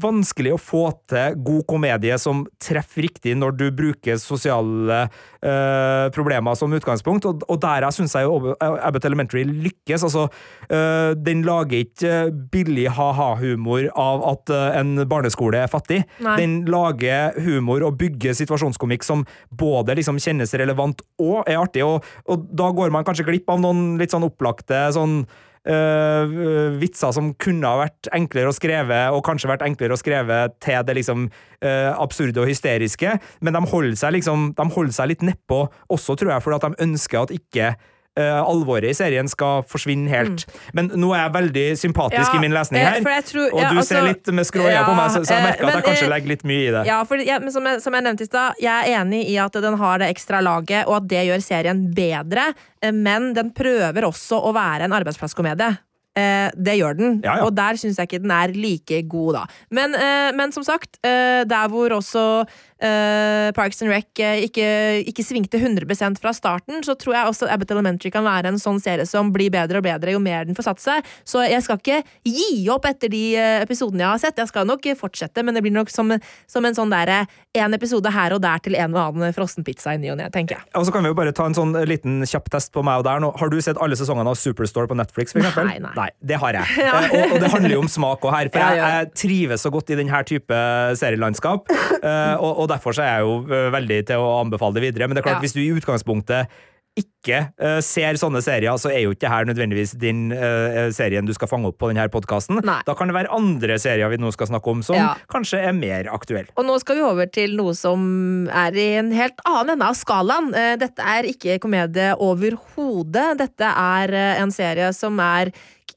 vanskelig 0.00 0.54
å 0.54 0.60
få 0.60 0.82
til 1.10 1.36
god 1.44 1.64
komedie 1.68 2.16
som 2.20 2.44
treffer 2.62 3.06
riktig 3.06 3.34
når 3.38 3.56
du 3.58 3.64
bruker 3.74 4.18
sosiale 4.20 5.04
øh, 5.04 6.08
problemer 6.14 6.56
som 6.58 6.72
utgangspunkt, 6.74 7.26
og, 7.28 7.44
og 7.50 7.60
der 7.62 7.86
syns 7.94 8.16
jeg 8.16 8.26
jo 8.26 8.54
Abbott 8.58 9.06
Elementary 9.08 9.44
lykkes. 9.48 10.06
Altså, 10.06 10.26
øh, 10.68 11.12
den 11.18 11.44
lager 11.46 11.84
ikke 11.84 12.14
billig 12.52 12.88
ha-ha-humor 12.96 13.88
av 13.90 14.26
at 14.32 14.54
øh, 14.54 14.80
en 14.80 14.94
barneskole 15.10 15.64
er 15.64 15.72
fattig. 15.72 16.02
Nei. 16.24 16.36
Den 16.40 16.60
lager 16.70 17.38
humor 17.44 17.84
og 17.86 17.98
bygger 18.00 18.36
situasjonskomikk 18.36 19.06
som 19.06 19.26
både 19.54 19.98
liksom 20.00 20.20
kjennes 20.22 20.54
relevant 20.58 21.04
og 21.22 21.42
er 21.46 21.60
artig, 21.60 21.84
og, 21.86 22.04
og 22.30 22.48
da 22.56 22.70
går 22.74 22.94
man 22.94 23.06
kanskje 23.06 23.26
glipp 23.28 23.50
av 23.52 23.62
noen 23.62 23.94
litt 24.00 24.14
sånn 24.14 24.26
opplagte 24.26 24.86
sånn 24.94 25.22
øh, 25.70 26.76
vitser 26.80 27.14
som 27.16 27.32
kunne 27.40 27.70
ha 27.70 27.80
vært 27.84 28.10
enklere 28.16 28.50
å 28.50 28.56
skrive, 28.56 29.00
og 29.14 29.24
kanskje 29.26 29.50
vært 29.52 29.64
enklere 29.66 29.96
å 29.96 30.00
skrive 30.00 30.40
til 30.64 30.84
det 30.84 30.98
liksom 30.98 31.26
uh, 31.28 31.92
absurde 31.94 32.42
og 32.42 32.50
hysteriske, 32.50 33.16
men 33.44 33.56
de 33.56 33.64
holder 33.70 33.96
seg 33.98 34.16
liksom 34.18 34.52
De 34.58 34.66
holder 34.74 34.94
seg 34.96 35.10
litt 35.10 35.24
nedpå 35.24 35.64
også, 35.92 36.16
tror 36.18 36.34
jeg, 36.34 36.44
fordi 36.44 36.58
at 36.58 36.66
de 36.68 36.86
ønsker 36.88 37.22
at 37.22 37.34
ikke 37.34 37.74
øh, 38.18 38.40
alvoret 38.44 38.90
i 38.90 38.94
serien 38.96 39.28
skal 39.30 39.62
forsvinne 39.68 40.08
helt. 40.10 40.44
Men 40.76 40.90
nå 40.94 41.12
er 41.14 41.24
jeg 41.24 41.34
veldig 41.38 41.66
sympatisk 41.80 42.14
Mm. 42.14 42.34
Ja, 42.34 42.38
i 42.38 42.40
min 42.40 42.52
lesning 42.54 42.82
eh, 42.82 42.88
her, 43.04 43.22
tror- 43.22 43.52
og 43.52 43.60
ja, 43.60 43.68
du 43.70 43.76
altså- 43.76 43.94
ser 43.94 44.02
litt 44.02 44.26
med 44.32 44.46
skrå 44.46 44.62
øyne 44.68 44.84
på 44.84 44.94
meg, 44.96 45.10
så, 45.10 45.24
så 45.24 45.34
jeg 45.34 45.42
merker 45.44 45.64
merker 45.64 45.66
at 45.66 45.74
jeg 45.74 45.84
kanskje 45.88 46.04
eh, 46.04 46.12
legger 46.14 46.28
litt 46.28 46.44
mye 46.44 46.68
i 46.68 46.70
det. 46.74 46.84
Ja, 46.86 46.98
for, 47.04 47.16
ja, 47.16 47.38
men 47.38 47.52
som, 47.52 47.64
jeg, 47.66 47.82
som 47.82 47.94
jeg 47.94 48.02
nevnte 48.06 48.22
i 48.22 48.26
stad, 48.30 48.60
jeg 48.60 48.92
er 48.92 49.00
enig 49.00 49.24
i 49.28 49.36
at 49.38 49.52
den 49.52 49.78
har 49.80 49.98
det 49.98 50.10
ekstra 50.14 50.40
laget, 50.44 50.86
og 50.86 50.96
at 50.96 51.08
det 51.08 51.24
gjør 51.28 51.42
serien 51.42 51.94
bedre, 51.94 52.54
eh, 52.82 52.92
men 52.92 53.32
den 53.34 53.50
prøver 53.50 54.06
også 54.08 54.40
å 54.40 54.54
være 54.54 54.84
en 54.88 54.92
arbeidsplasskomedie. 54.92 55.74
Eh, 56.14 56.50
det 56.54 56.76
gjør 56.78 56.94
den, 56.94 57.16
Ja, 57.24 57.40
ja. 57.40 57.44
og 57.48 57.56
der 57.56 57.74
syns 57.80 57.96
jeg 57.98 58.06
ikke 58.06 58.22
den 58.22 58.30
er 58.30 58.52
like 58.54 59.00
god, 59.10 59.32
da. 59.34 59.46
Men, 59.74 59.96
eh, 59.98 60.30
men 60.38 60.52
som 60.54 60.62
sagt, 60.62 61.00
eh, 61.02 61.42
der 61.42 61.66
hvor 61.72 61.90
også 61.90 62.44
eh, 62.78 63.50
Parks 63.56 63.82
and 63.82 63.90
Rec 63.90 64.06
eh, 64.22 64.44
ikke, 64.46 64.66
ikke 65.10 65.24
svingte 65.26 65.58
100% 65.58 66.20
fra 66.22 66.30
starten, 66.36 66.84
så 66.86 66.94
tror 66.94 67.16
jeg 67.16 67.30
også 67.32 67.48
Abbott 67.50 67.72
Elementary 67.74 68.12
kan 68.14 68.22
være 68.26 68.52
en 68.52 68.60
sånn 68.62 68.78
serie 68.82 69.06
som 69.10 69.32
blir 69.34 69.50
bedre 69.54 69.80
og 69.80 69.86
bedre 69.88 70.14
jo 70.14 70.20
mer 70.22 70.46
den 70.46 70.54
får 70.54 70.68
satt 70.68 70.84
seg. 70.84 71.10
Så 71.26 71.42
jeg 71.48 71.62
skal 71.66 71.80
ikke 71.82 72.02
gi 72.28 72.68
opp 72.70 72.86
etter 72.86 73.10
de 73.10 73.24
eh, 73.34 73.58
episodene 73.64 74.04
jeg 74.04 74.10
har 74.12 74.22
sett. 74.22 74.38
Jeg 74.38 74.52
skal 74.52 74.68
nok 74.70 74.86
fortsette, 75.00 75.42
men 75.42 75.54
det 75.58 75.64
blir 75.66 75.74
nok 75.74 75.90
som, 75.90 76.14
som 76.46 76.64
en 76.68 76.76
sånn 76.78 76.92
derre 76.94 77.24
en 77.54 77.74
episode 77.74 78.10
her 78.10 78.34
og 78.34 78.42
der 78.42 78.62
til 78.62 78.74
en 78.78 78.94
og 78.94 79.02
annen 79.18 79.34
frossenpizza 79.34 79.94
i 79.94 80.00
ny 80.02 80.10
og 80.14 80.18
ne, 80.18 80.30
tenker 80.34 80.58
jeg. 80.58 80.66
Og 80.78 80.86
så 80.86 80.94
kan 80.94 81.02
vi 81.06 81.10
jo 81.10 81.18
bare 81.18 81.34
ta 81.34 81.46
en 81.50 81.54
sånn 81.58 81.74
liten 81.88 82.22
kjapp 82.26 82.50
test 82.54 82.72
på 82.74 82.82
meg 82.86 83.02
og 83.02 83.06
der 83.06 83.22
nå. 83.22 83.30
Har 83.38 83.50
du 83.50 83.58
sett 83.62 83.78
alle 83.82 83.98
sesongene 83.98 84.30
av 84.30 84.38
Superstore 84.38 84.90
på 84.90 84.98
Netflix, 84.98 85.34
for 85.34 85.42
eksempel? 85.42 85.70
Nei, 85.70 85.78
nei. 85.82 86.03
Det 86.20 86.38
har 86.42 86.58
jeg. 86.60 86.66
Eh, 86.84 87.14
og, 87.14 87.32
og 87.34 87.40
det 87.42 87.50
handler 87.52 87.74
jo 87.76 87.80
om 87.84 87.88
smak 87.90 88.24
og 88.24 88.32
her, 88.34 88.48
for 88.52 88.60
Ja, 88.62 88.68
jeg, 88.74 88.78
ja. 88.82 88.90
jeg 89.00 89.10
trives 89.18 89.64
så 89.64 89.70
godt 89.74 89.90
i 89.94 89.98
denne 89.98 90.20
type 90.28 90.60
serielandskap, 91.00 91.70
eh, 92.00 92.34
og, 92.36 92.52
og 92.64 92.68
derfor 92.72 92.94
så 92.96 93.02
er 93.06 93.18
jeg 93.18 93.26
jo 93.28 93.34
eh, 93.48 93.70
veldig 93.74 94.02
til 94.12 94.22
å 94.22 94.30
anbefale 94.42 94.78
det 94.78 94.86
videre. 94.88 95.08
Men 95.08 95.16
det 95.18 95.24
er 95.24 95.28
klart, 95.30 95.40
Ja. 95.42 95.46
hvis 95.46 95.56
du 95.56 95.62
i 95.64 95.72
utgangspunktet 95.74 96.48
ikke 96.94 97.38
uh, 97.58 97.80
ser 97.82 98.14
sånne 98.20 98.38
serier, 98.44 98.76
så 98.78 98.86
er 98.94 99.00
jo 99.02 99.10
ikke 99.16 99.26
her 99.26 99.48
nødvendigvis 99.48 99.96
din 99.98 100.28
uh, 100.30 100.92
serien 100.94 101.26
du 101.26 101.32
skal 101.34 101.50
fange 101.50 101.66
opp 101.66 101.78
på 101.82 101.88
denne 101.90 102.04
podkasten. 102.12 102.60
Da 102.62 102.94
kan 102.94 103.10
det 103.10 103.16
være 103.16 103.32
andre 103.34 103.80
serier 103.82 104.12
vi 104.12 104.20
nå 104.22 104.30
skal 104.30 104.46
snakke 104.52 104.70
om, 104.70 104.84
som 104.86 104.94
Ja. 105.00 105.08
kanskje 105.32 105.58
er 105.66 105.74
mer 105.74 106.06
aktuelle. 106.14 106.54
Og 106.54 106.68
nå 106.68 106.76
skal 106.78 107.00
vi 107.00 107.02
over 107.02 107.26
til 107.34 107.56
noe 107.58 107.74
som 107.74 108.46
er 108.46 108.78
i 108.78 108.86
en 109.00 109.10
helt 109.10 109.42
annen 109.42 109.74
ende 109.74 109.90
av 109.90 109.98
skalaen. 109.98 110.52
Uh, 110.54 110.76
Dette 110.84 111.02
er 111.16 111.26
ikke 111.34 111.58
komedie 111.66 112.12
overhodet. 112.14 113.26
Dette 113.42 113.74
er 113.74 114.14
en 114.44 114.54
serie 114.54 114.92
som 114.94 115.18
er 115.18 115.50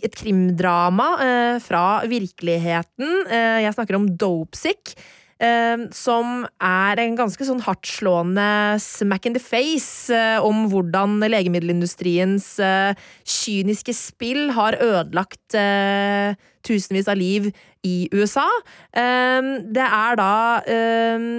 et 0.04 0.16
krimdrama 0.16 1.08
eh, 1.24 1.60
fra 1.64 2.02
virkeligheten. 2.08 3.24
Eh, 3.30 3.62
Jeg 3.66 3.74
snakker 3.78 3.96
om 3.96 4.10
Dopesick. 4.18 4.96
eh, 5.40 5.78
Som 5.92 6.48
er 6.60 7.00
en 7.00 7.16
ganske 7.16 7.46
sånn 7.46 7.62
hardtslående 7.62 8.80
smack 8.82 9.26
in 9.26 9.34
the 9.34 9.40
face 9.40 10.10
eh, 10.14 10.40
om 10.42 10.68
hvordan 10.70 11.20
legemiddelindustriens 11.22 12.60
eh, 12.60 12.94
kyniske 13.24 13.94
spill 13.94 14.52
har 14.58 14.78
ødelagt 14.82 15.54
eh, 15.54 16.34
tusenvis 16.68 17.08
av 17.08 17.18
liv 17.18 17.52
i 17.88 18.10
USA. 18.12 18.44
Det 18.92 19.86
er 19.86 20.18
da 20.20 20.66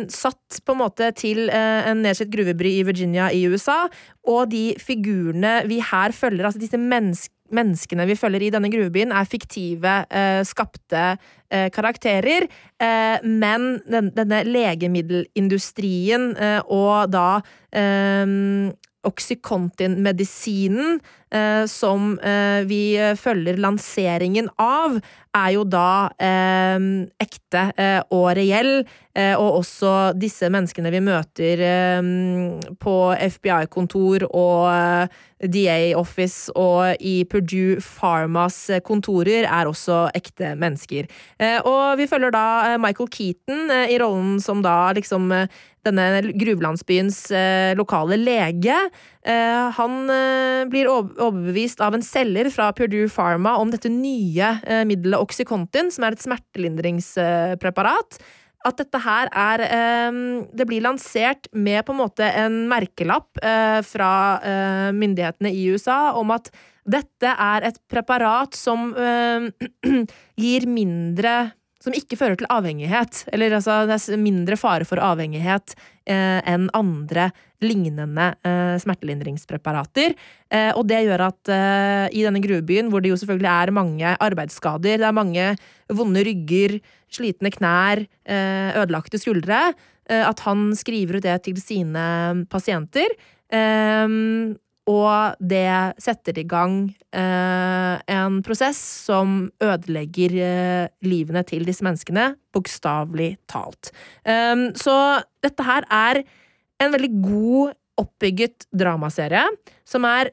satt 0.09 0.61
på 0.64 0.73
en 0.73 0.79
måte 0.81 1.11
til 1.12 1.51
en 1.53 2.01
nedslitt 2.01 2.31
gruvebry 2.33 2.79
i 2.79 2.87
Virginia 2.88 3.27
i 3.37 3.42
USA, 3.53 3.90
og 4.25 4.49
de 4.55 4.71
figurene 4.81 5.59
vi 5.68 5.83
her 5.85 6.14
følger, 6.16 6.49
altså 6.49 6.62
disse 6.62 6.81
menneskene 6.81 7.38
Menneskene 7.55 8.07
vi 8.09 8.17
følger 8.19 8.47
i 8.47 8.51
denne 8.53 8.71
gruvebyen, 8.73 9.13
er 9.15 9.29
fiktive, 9.29 9.95
eh, 10.11 10.41
skapte 10.45 11.05
eh, 11.51 11.69
karakterer. 11.75 12.49
Eh, 12.81 13.25
men 13.25 13.69
den, 13.89 14.11
denne 14.17 14.43
legemiddelindustrien 14.49 16.31
og 16.69 17.11
da 17.13 17.29
Oxycontin-medisinen 19.07 20.99
eh, 21.31 21.65
som 21.71 22.19
eh, 22.19 22.65
vi 22.67 22.83
følger 23.17 23.61
lanseringen 23.61 24.51
av, 24.59 24.99
er 25.39 25.53
jo 25.55 25.63
da 25.69 26.09
eh, 26.19 26.79
ekte 27.23 27.69
eh, 27.79 28.01
og 28.15 28.33
reell. 28.39 28.83
Eh, 29.19 29.35
og 29.35 29.61
også 29.63 30.13
disse 30.19 30.47
menneskene 30.53 30.93
vi 30.95 31.03
møter 31.03 31.63
eh, 31.65 32.11
på 32.83 32.97
FBI-kontor 33.39 34.29
og 34.29 34.69
eh, 34.73 35.25
DA-office 35.39 36.55
og 36.59 36.99
i 37.01 37.23
Purdue 37.31 37.79
Pharmas 37.83 38.59
eh, 38.71 38.83
kontorer, 38.85 39.47
er 39.47 39.71
også 39.71 40.07
ekte 40.19 40.55
mennesker. 40.59 41.09
Eh, 41.39 41.59
og 41.63 41.99
vi 41.99 42.09
følger 42.11 42.35
da 42.35 42.47
eh, 42.73 42.79
Michael 42.83 43.11
Keaton 43.15 43.71
eh, 43.75 43.95
i 43.95 43.99
rollen 44.03 44.39
som 44.43 44.63
da 44.67 44.93
liksom 44.97 45.31
eh, 45.35 45.49
denne 45.88 46.33
gruvelandsbyens 46.38 47.20
eh, 47.35 47.72
lokale 47.79 48.18
lege. 48.20 48.77
Eh, 49.24 49.68
han 49.77 50.11
eh, 50.12 50.64
blir 50.70 50.88
overbevist 50.92 51.83
av 51.85 51.96
en 51.96 52.05
selger 52.05 52.51
fra 52.55 52.70
Purdue 52.77 53.09
Pharma 53.12 53.57
om 53.61 53.72
dette 53.72 53.90
nye 53.92 54.55
eh, 54.62 54.85
middelet 54.88 55.20
Oxycontin, 55.20 55.92
som 55.94 56.07
er 56.07 56.16
et 56.16 56.24
smertelindringspreparat. 56.24 58.20
At 58.66 58.81
dette 58.81 58.98
her 59.05 59.29
er 59.38 59.62
eh, 59.68 60.16
Det 60.59 60.66
blir 60.66 60.83
lansert 60.85 61.46
med 61.53 61.85
på 61.87 61.94
en 61.94 62.03
måte 62.03 62.27
en 62.27 62.64
merkelapp 62.70 63.38
fra 63.87 64.11
myndighetene 64.94 65.53
i 65.55 65.68
USA 65.72 66.14
om 66.18 66.33
at 66.35 66.51
dette 66.88 67.31
er 67.31 67.68
et 67.68 67.77
preparat 67.90 68.57
som 68.57 68.90
gir 70.42 70.66
mindre 70.66 71.35
som 71.83 71.95
ikke 71.95 72.19
fører 72.19 72.38
til 72.38 72.49
avhengighet. 72.51 73.25
Eller 73.33 73.55
altså, 73.59 73.85
det 73.88 73.99
er 73.99 74.21
mindre 74.21 74.59
fare 74.59 74.87
for 74.88 75.01
avhengighet 75.03 75.77
eh, 76.11 76.41
enn 76.49 76.67
andre 76.77 77.29
lignende 77.62 78.33
eh, 78.47 78.75
smertelindringspreparater. 78.83 80.14
Eh, 80.51 80.71
og 80.75 80.87
det 80.91 81.05
gjør 81.07 81.27
at 81.29 81.53
eh, 81.55 82.07
i 82.19 82.25
denne 82.27 82.43
gruvebyen, 82.43 82.91
hvor 82.91 83.03
det 83.03 83.12
jo 83.12 83.19
selvfølgelig 83.21 83.51
er 83.55 83.75
mange 83.79 84.14
arbeidsskader, 84.29 84.99
det 84.99 85.09
er 85.09 85.17
mange 85.17 85.53
vonde 85.95 86.23
rygger, 86.27 86.79
slitne 87.14 87.53
knær, 87.55 88.05
eh, 88.27 88.71
ødelagte 88.79 89.23
skuldre, 89.23 89.69
eh, 90.11 90.25
at 90.27 90.43
han 90.47 90.71
skriver 90.79 91.19
ut 91.19 91.27
det 91.27 91.41
til 91.47 91.62
sine 91.62 92.09
pasienter. 92.51 93.14
Og 94.88 95.37
det 95.44 95.68
setter 96.01 96.38
i 96.40 96.46
gang 96.48 96.79
eh, 97.12 97.94
en 98.09 98.38
prosess 98.44 98.79
som 99.05 99.51
ødelegger 99.61 100.37
eh, 100.40 100.88
livene 101.05 101.42
til 101.48 101.66
disse 101.68 101.85
menneskene, 101.85 102.31
bokstavelig 102.57 103.35
talt. 103.51 103.92
Um, 104.24 104.70
så 104.79 105.20
dette 105.44 105.66
her 105.66 105.85
er 105.92 106.22
en 106.81 106.94
veldig 106.94 107.12
god, 107.20 107.77
oppbygget 107.98 108.68
dramaserie 108.79 109.42
som 109.88 110.05
er 110.07 110.31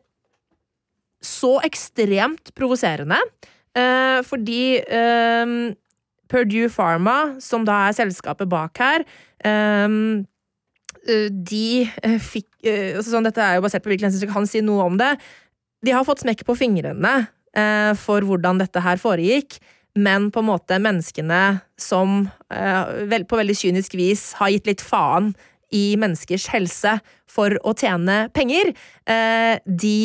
så 1.25 1.55
ekstremt 1.65 2.51
provoserende, 2.53 3.17
eh, 3.73 4.19
fordi 4.21 4.59
Purdue 6.29 6.69
Pharma, 6.69 7.17
som 7.41 7.65
da 7.65 7.87
er 7.87 7.97
selskapet 7.97 8.49
bak 8.51 8.77
her, 8.77 9.05
um, 9.89 10.27
de 11.29 11.85
eh, 11.85 12.17
fikk 12.21 12.49
eh, 12.65 12.95
altså 12.97 13.13
sånn, 13.13 13.27
Dette 13.27 13.43
er 13.43 13.57
jo 13.57 13.65
basert 13.65 13.85
på 13.85 13.91
virkeligheten, 13.91 14.17
så 14.17 14.27
jeg 14.27 14.33
kan 14.33 14.49
si 14.49 14.61
noe 14.65 14.87
om 14.89 14.99
det. 14.99 15.13
De 15.85 15.93
har 15.93 16.05
fått 16.07 16.23
smekk 16.25 16.45
på 16.47 16.57
fingrene 16.59 17.25
for 17.95 18.25
hvordan 18.27 18.57
dette 18.59 18.81
her 18.83 18.99
foregikk, 18.99 19.53
men 19.95 20.25
på 20.27 20.41
en 20.41 20.47
måte 20.49 20.75
menneskene 20.75 21.61
som 21.79 22.25
på 22.51 23.37
veldig 23.39 23.55
kynisk 23.55 23.95
vis 23.95 24.25
har 24.41 24.51
gitt 24.51 24.67
litt 24.67 24.83
faen 24.83 25.29
i 25.71 25.95
menneskers 25.95 26.49
helse 26.51 26.97
for 27.31 27.55
å 27.63 27.71
tjene 27.79 28.25
penger, 28.35 28.73
de 29.63 30.03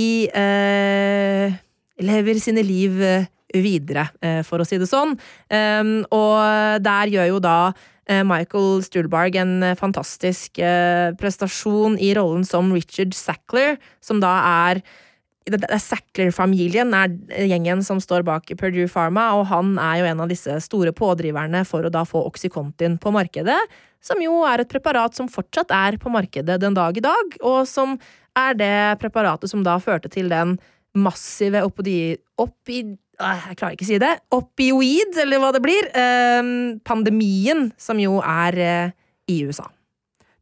lever 2.07 2.39
sine 2.47 2.63
liv 2.63 3.03
videre, 3.51 4.07
for 4.47 4.63
å 4.63 4.69
si 4.71 4.79
det 4.79 4.87
sånn. 4.87 5.19
Og 5.51 6.87
der 6.87 7.15
gjør 7.17 7.33
jo 7.33 7.43
da 7.43 7.59
Eh, 7.75 8.00
Michael 8.27 8.83
Stuhlbarg 8.83 9.37
en 9.41 9.63
eh, 9.63 9.77
fantastisk 9.79 10.59
eh, 10.59 11.13
prestasjon 11.21 11.99
i 11.99 12.13
rollen 12.19 12.45
som 12.49 12.73
Richard 12.75 13.15
Sackler, 13.17 13.79
som 14.03 14.23
da 14.23 14.35
er 14.67 14.83
Sackler-familien 15.51 16.93
er 16.95 17.15
gjengen 17.49 17.81
som 17.83 17.99
står 18.03 18.23
bak 18.27 18.51
Purdue 18.61 18.87
Pharma, 18.91 19.31
og 19.39 19.47
han 19.51 19.73
er 19.81 20.01
jo 20.01 20.09
en 20.11 20.21
av 20.23 20.31
disse 20.31 20.59
store 20.63 20.93
pådriverne 20.95 21.65
for 21.67 21.87
å 21.87 21.93
da 21.93 22.05
få 22.07 22.23
Oxycontin 22.29 22.99
på 23.01 23.13
markedet, 23.15 23.59
som 24.05 24.21
jo 24.23 24.43
er 24.49 24.63
et 24.63 24.71
preparat 24.71 25.17
som 25.17 25.31
fortsatt 25.33 25.73
er 25.75 25.99
på 26.01 26.13
markedet 26.13 26.61
den 26.61 26.77
dag 26.77 26.97
i 26.97 27.05
dag, 27.05 27.39
og 27.41 27.65
som 27.69 27.97
er 28.39 28.55
det 28.59 28.75
preparatet 29.03 29.51
som 29.51 29.65
da 29.67 29.79
førte 29.83 30.13
til 30.13 30.31
den 30.31 30.59
massive 30.97 31.63
oppi, 31.67 32.17
oppi, 32.41 32.83
jeg 33.21 33.59
klarer 33.59 33.77
ikke 33.77 33.87
å 33.87 33.91
si 33.91 34.01
det. 34.03 34.15
Opioid, 34.35 35.19
eller 35.23 35.43
hva 35.43 35.53
det 35.55 35.63
blir. 35.65 35.91
Ehm, 35.99 36.81
pandemien, 36.87 37.69
som 37.81 38.01
jo 38.01 38.19
er 38.25 38.59
eh, 38.65 38.97
i 39.31 39.43
USA. 39.47 39.69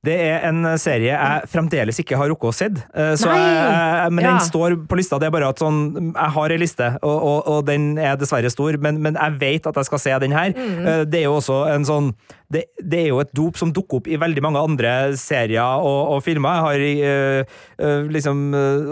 Det 0.06 0.14
er 0.14 0.44
en 0.46 0.62
serie 0.78 1.10
jeg 1.10 1.48
fremdeles 1.50 1.98
ikke 1.98 2.16
har 2.16 2.30
rukket 2.30 2.48
å 2.48 2.54
se. 2.54 2.68
Men 2.70 4.12
men 4.14 4.24
ja. 4.24 4.30
den 4.30 4.44
står 4.46 4.76
på 4.88 4.98
lista. 4.98 5.18
Det 5.18 5.26
er 5.26 5.34
bare 5.34 5.50
at 5.50 5.58
sånn, 5.58 5.80
jeg 6.06 6.34
har 6.36 6.54
ei 6.54 6.58
liste, 6.60 6.90
og, 7.02 7.16
og, 7.16 7.38
og, 7.50 7.58
den 7.66 7.90
er 7.98 8.14
dessverre 8.20 8.50
stor, 8.52 8.78
men, 8.80 9.00
men, 9.02 9.18
jeg 9.18 9.38
vet 9.40 9.66
at 9.66 9.80
jeg 9.80 9.88
skal 9.90 10.02
se 10.02 10.14
den 10.22 10.36
her. 10.36 10.54
Mm. 10.54 10.86
Eh, 10.86 11.02
det 11.10 11.22
er 11.22 11.26
jo 11.26 11.34
også 11.40 11.64
en 11.74 11.88
sånn 11.88 12.12
det, 12.48 12.62
det, 12.80 13.02
er 13.02 13.10
jo 13.10 13.18
et 13.20 13.32
dop 13.36 13.58
som 13.60 13.72
dukker 13.76 14.00
opp 14.00 14.06
i 14.08 14.16
veldig 14.20 14.40
mange 14.44 14.60
andre 14.64 14.92
serier 15.20 15.82
og, 15.84 16.14
og 16.14 16.22
filmer. 16.24 16.56
Jeg 16.56 16.64
har 16.64 16.84
øh, 17.08 17.56
øh, 17.84 18.06
liksom 18.14 18.38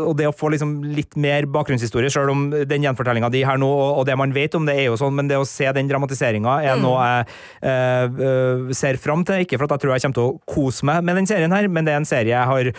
Og 0.07 0.12
det 0.19 0.27
å 0.29 0.35
få 0.37 0.51
liksom 0.53 0.75
litt 0.85 1.16
mer 1.16 1.47
bakgrunnshistorie, 1.49 2.11
selv 2.12 2.35
om 2.35 2.51
den 2.53 2.85
gjenfortellinga 2.85 3.31
di 3.33 3.45
her 3.49 3.57
nå, 3.61 3.69
og, 3.69 4.03
det 4.07 4.16
man 4.21 4.35
vet 4.37 4.55
om 4.59 4.69
det, 4.69 4.77
er 4.77 4.90
jo 4.90 4.99
sånn, 5.01 5.16
men 5.16 5.31
det 5.31 5.38
å 5.40 5.47
se 5.49 5.71
den 5.73 5.88
dramatiseringa 5.88 6.59
er 6.66 6.77
mm. 6.77 6.85
noe 6.85 7.07
jeg 7.07 7.73
øh, 7.73 8.75
ser 8.77 9.01
fram 9.01 9.25
til. 9.27 9.47
Ikke 9.47 9.57
for 9.57 9.66
at 9.66 9.77
jeg 9.77 9.85
tror 9.87 9.95
jeg 9.95 10.05
kommer 10.05 10.19
til 10.19 10.29
å 10.29 10.53
kose 10.53 10.88
meg 10.88 11.09
med 11.09 11.21
den 11.23 11.31
serien 11.31 11.57
her, 11.57 11.71
men 11.73 11.88
det 11.88 11.95
er 11.95 12.03
en 12.03 12.09
serie 12.09 12.35
jeg 12.35 12.51
har 12.53 12.71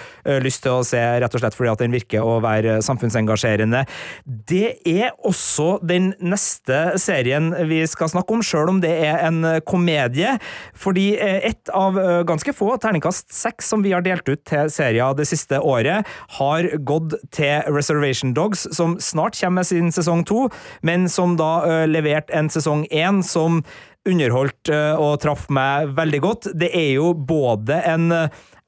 lyst 0.46 0.62
til 0.66 0.78
å 0.78 0.86
se, 0.86 1.02
rett 1.24 1.34
og 1.34 1.42
slett 1.42 1.58
fordi 1.58 1.74
at 1.74 1.82
den 1.82 1.96
virker 1.96 2.22
å 2.22 2.38
være 2.44 2.78
samfunnsengasjerende. 2.86 3.84
Det 4.26 4.78
er 4.86 5.10
også 5.26 5.80
den 5.88 6.12
neste 6.22 7.00
serien 7.02 7.50
vi 7.70 7.82
skal 7.90 8.14
snakke 8.14 8.38
om, 8.38 8.46
sjøl 8.46 8.76
om 8.76 8.82
det 8.84 8.94
er 9.10 9.26
en 9.26 9.42
komedie. 9.66 10.38
Fordi 10.76 11.12
eh, 11.16 11.50
ett 11.50 11.70
av 11.70 12.00
eh, 12.00 12.24
ganske 12.28 12.54
få 12.54 12.74
terningkast 12.82 13.34
seks 13.34 13.70
som 13.70 13.84
vi 13.86 13.94
har 13.96 14.06
delt 14.06 14.28
ut 14.30 14.44
til 14.48 14.72
serien 14.74 15.16
det 15.18 15.28
siste 15.30 15.60
året, 15.64 16.08
har 16.38 16.70
gått 16.88 17.16
til 17.36 17.64
Reservation 17.72 18.34
Dogs, 18.38 18.68
som 18.76 18.98
snart 19.00 19.38
kommer 19.40 19.62
med 19.62 19.70
sin 19.70 19.92
sesong 19.94 20.24
to, 20.28 20.48
men 20.86 21.08
som 21.10 21.38
da 21.40 21.52
uh, 21.64 21.86
leverte 21.90 22.34
en 22.36 22.50
sesong 22.52 22.84
én 22.92 23.24
som 23.26 23.62
underholdt 24.08 24.70
og 24.72 25.18
traff 25.20 25.48
meg 25.52 25.90
veldig 25.98 26.20
godt. 26.24 26.48
Det 26.56 26.70
er 26.72 26.94
jo 26.96 27.10
både 27.28 27.82
en 27.90 28.06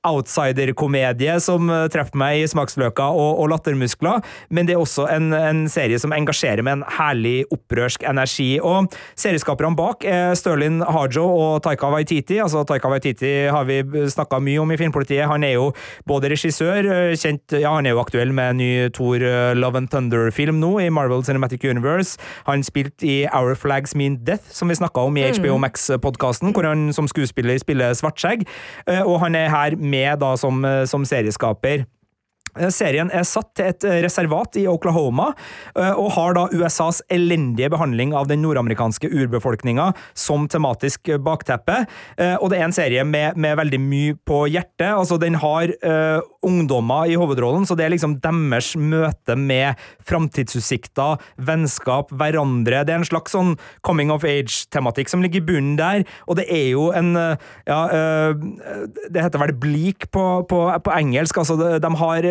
outsider-komedie 0.08 1.36
som 1.44 1.68
eh, 1.70 1.86
treffer 1.92 2.20
meg 2.20 2.40
i 2.40 2.48
smaksløka 2.48 3.10
og, 3.12 3.42
og 3.42 3.50
lattermuskler, 3.52 4.24
men 4.56 4.68
det 4.68 4.76
er 4.76 4.84
også 4.84 5.10
en, 5.12 5.34
en, 5.36 5.66
serie 5.70 6.00
som 6.00 6.14
engasjerer 6.16 6.64
med 6.64 6.80
en 6.80 6.86
herlig 6.96 7.44
opprørsk 7.52 8.06
energi. 8.08 8.58
Og 8.64 8.88
Serieskaperne 9.20 9.76
bak 9.78 10.06
er 10.08 10.38
Sterlin 10.40 10.80
Hajo 10.82 11.26
og 11.28 11.60
Taika 11.66 11.90
Waititi. 11.92 12.40
Altså, 12.42 12.64
Taika 12.68 12.90
Waititi 12.92 13.32
har 13.52 13.68
vi 13.68 13.82
snakka 14.10 14.40
mye 14.44 14.62
om 14.64 14.72
i 14.72 14.78
Filmpolitiet. 14.80 15.28
Han 15.30 15.44
er 15.44 15.58
jo 15.58 15.68
både 16.08 16.32
regissør, 16.32 16.88
eh, 16.88 17.18
kjent, 17.20 17.58
ja, 17.60 17.74
han 17.76 17.90
er 17.90 17.98
jo 17.98 18.04
aktuell 18.04 18.32
med 18.36 18.56
en 18.56 18.62
ny 18.64 18.72
Thor 18.96 19.20
eh, 19.20 19.52
Love 19.60 19.84
and 19.84 19.92
Thunder-film 19.92 20.62
nå, 20.64 20.72
i 20.86 20.90
Marvel 20.94 21.26
Cinematic 21.28 21.68
Universe. 21.68 22.16
Han 22.48 22.64
spilte 22.66 23.08
i 23.08 23.18
Our 23.36 23.54
Flags 23.60 23.98
Mean 24.00 24.22
Death, 24.24 24.48
som 24.56 24.72
vi 24.72 24.80
snakka 24.80 25.04
om 25.10 25.20
i 25.20 25.28
HBO 25.28 25.60
mm. 25.60 25.68
Max-podkasten, 25.68 26.56
hvor 26.56 26.70
han 26.72 26.90
som 26.96 27.10
skuespiller 27.12 27.60
spiller 27.60 27.94
Svartskjegg. 27.98 28.48
Og 29.04 29.20
han 29.22 29.36
er 29.36 29.50
her 29.52 29.76
med 29.76 29.89
da 30.20 30.36
som, 30.38 30.66
eh, 30.66 30.86
som 30.86 31.06
serieskaper. 31.06 31.86
Eh, 32.58 32.70
serien 32.74 33.12
er 33.14 33.28
satt 33.28 33.52
til 33.58 33.70
et 33.70 33.86
eh, 33.88 34.00
reservat 34.06 34.58
i 34.60 34.66
Oklahoma, 34.70 35.32
og 35.80 36.08
har 36.16 36.34
da 36.36 36.46
USAs 36.54 37.02
elendige 37.12 37.70
behandling 37.72 38.12
av 38.18 38.28
den 38.30 38.42
nordamerikanske 38.44 39.10
urbefolkninga 39.12 39.90
som 40.18 40.48
tematisk 40.50 41.12
bakteppe. 41.24 41.84
Og 42.42 42.50
det 42.52 42.60
er 42.60 42.66
en 42.66 42.76
serie 42.76 43.04
med, 43.08 43.38
med 43.40 43.58
veldig 43.60 43.80
mye 43.82 44.16
på 44.28 44.42
hjertet. 44.52 44.90
Altså, 44.90 45.20
den 45.22 45.38
har 45.42 45.72
uh, 45.84 46.20
ungdommer 46.46 47.10
i 47.10 47.18
hovedrollen, 47.20 47.66
så 47.68 47.78
det 47.78 47.88
er 47.88 47.94
liksom 47.94 48.18
deres 48.24 48.72
møte 48.80 49.36
med 49.40 49.80
framtidsutsikter, 50.08 51.22
vennskap, 51.50 52.14
hverandre. 52.16 52.84
Det 52.88 52.96
er 52.96 53.02
en 53.02 53.08
slags 53.08 53.36
sånn 53.36 53.56
coming 53.86 54.14
of 54.14 54.26
age-tematikk 54.28 55.12
som 55.12 55.24
ligger 55.26 55.44
i 55.44 55.48
bunnen 55.52 55.78
der, 55.80 56.06
og 56.28 56.40
det 56.42 56.48
er 56.50 56.70
jo 56.74 56.90
en 56.96 57.10
Ja, 57.70 57.80
uh, 57.90 58.34
det 59.12 59.22
heter 59.22 59.42
vel 59.42 59.54
bleak 59.60 60.08
på, 60.14 60.24
på, 60.50 60.60
på 60.86 60.94
engelsk, 60.96 61.38
altså 61.42 61.58
de, 61.60 61.72
de 61.82 61.90
har 62.02 62.28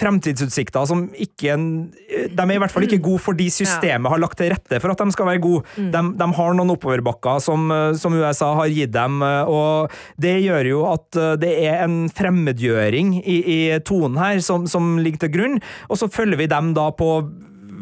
fremtidsutsikter 0.00 0.86
som 0.90 1.04
ikke 1.22 1.54
De 1.54 2.42
er 2.42 2.52
i 2.56 2.58
hvert 2.58 2.72
fall 2.72 2.86
ikke 2.86 3.02
gode 3.04 3.22
fordi 3.22 3.46
systemet 3.54 4.10
har 4.10 4.18
lagt 4.22 4.40
til 4.40 4.50
rette 4.50 4.80
for 4.82 4.90
at 4.90 4.98
de 4.98 5.14
skal 5.14 5.28
være 5.28 5.42
gode. 5.44 5.62
Mm. 5.78 5.90
De, 5.94 6.02
de 6.18 6.28
har 6.38 6.58
noen 6.58 6.74
oppoverbakker 6.74 7.38
som, 7.44 7.70
som, 7.98 8.16
USA 8.18 8.50
har 8.58 8.74
gitt 8.74 8.94
dem, 8.94 9.22
og 9.22 9.94
det 10.20 10.34
gjør 10.42 10.70
jo 10.72 10.82
at 10.90 11.20
det 11.42 11.52
er 11.68 11.84
en 11.84 12.04
fremmedgjøring 12.10 13.16
i, 13.22 13.38
i 13.38 13.60
tonen 13.86 14.18
her 14.18 14.42
som, 14.44 14.66
som 14.70 14.96
ligger 14.98 15.26
til 15.26 15.34
grunn, 15.38 15.58
og 15.88 16.00
så 16.00 16.10
følger 16.10 16.42
vi 16.42 16.50
dem 16.50 16.74
da 16.74 16.90
på 16.94 17.10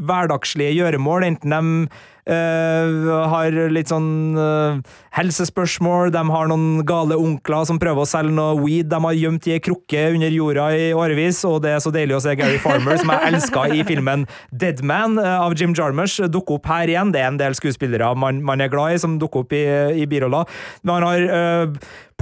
hverdagslige 0.03 0.77
gjøremål, 0.83 1.31
enten 1.33 1.57
de 1.57 2.01
Uh, 2.23 3.27
har 3.27 3.51
litt 3.75 3.91
sånn 3.91 4.37
uh, 4.39 4.77
helsespørsmål, 5.17 6.13
de 6.15 6.23
har 6.33 6.51
noen 6.51 6.83
gale 6.89 7.19
onkler 7.21 7.67
som 7.69 7.81
prøver 7.83 8.05
å 8.05 8.09
selge 8.09 8.35
noe 8.37 8.57
weed 8.63 8.89
de 8.93 9.01
har 9.05 9.19
gjemt 9.19 9.49
i 9.49 9.57
ei 9.57 9.63
krukke 9.63 10.07
under 10.15 10.33
jorda 10.33 10.69
i 10.77 10.87
årevis, 10.97 11.43
og 11.49 11.61
det 11.65 11.75
er 11.75 11.83
så 11.85 11.93
deilig 11.95 12.17
å 12.19 12.23
se 12.25 12.37
Gary 12.39 12.61
Farmer, 12.63 12.97
som 13.01 13.13
jeg 13.13 13.33
elska 13.33 13.67
i 13.77 13.83
filmen 13.89 14.27
Dead 14.51 14.81
Man 14.87 15.19
av 15.21 15.57
Jim 15.59 15.77
Jarmusch, 15.77 16.21
dukke 16.33 16.57
opp 16.57 16.71
her 16.73 16.93
igjen. 16.93 17.13
Det 17.13 17.21
er 17.23 17.31
en 17.33 17.41
del 17.41 17.57
skuespillere 17.59 18.13
man, 18.19 18.41
man 18.45 18.65
er 18.65 18.73
glad 18.73 18.97
i, 18.97 19.03
som 19.03 19.19
dukker 19.21 19.45
opp 19.45 19.53
i, 19.57 19.65
i 20.03 20.09
biroller. 20.09 20.49
Man 20.89 21.05
har 21.07 21.29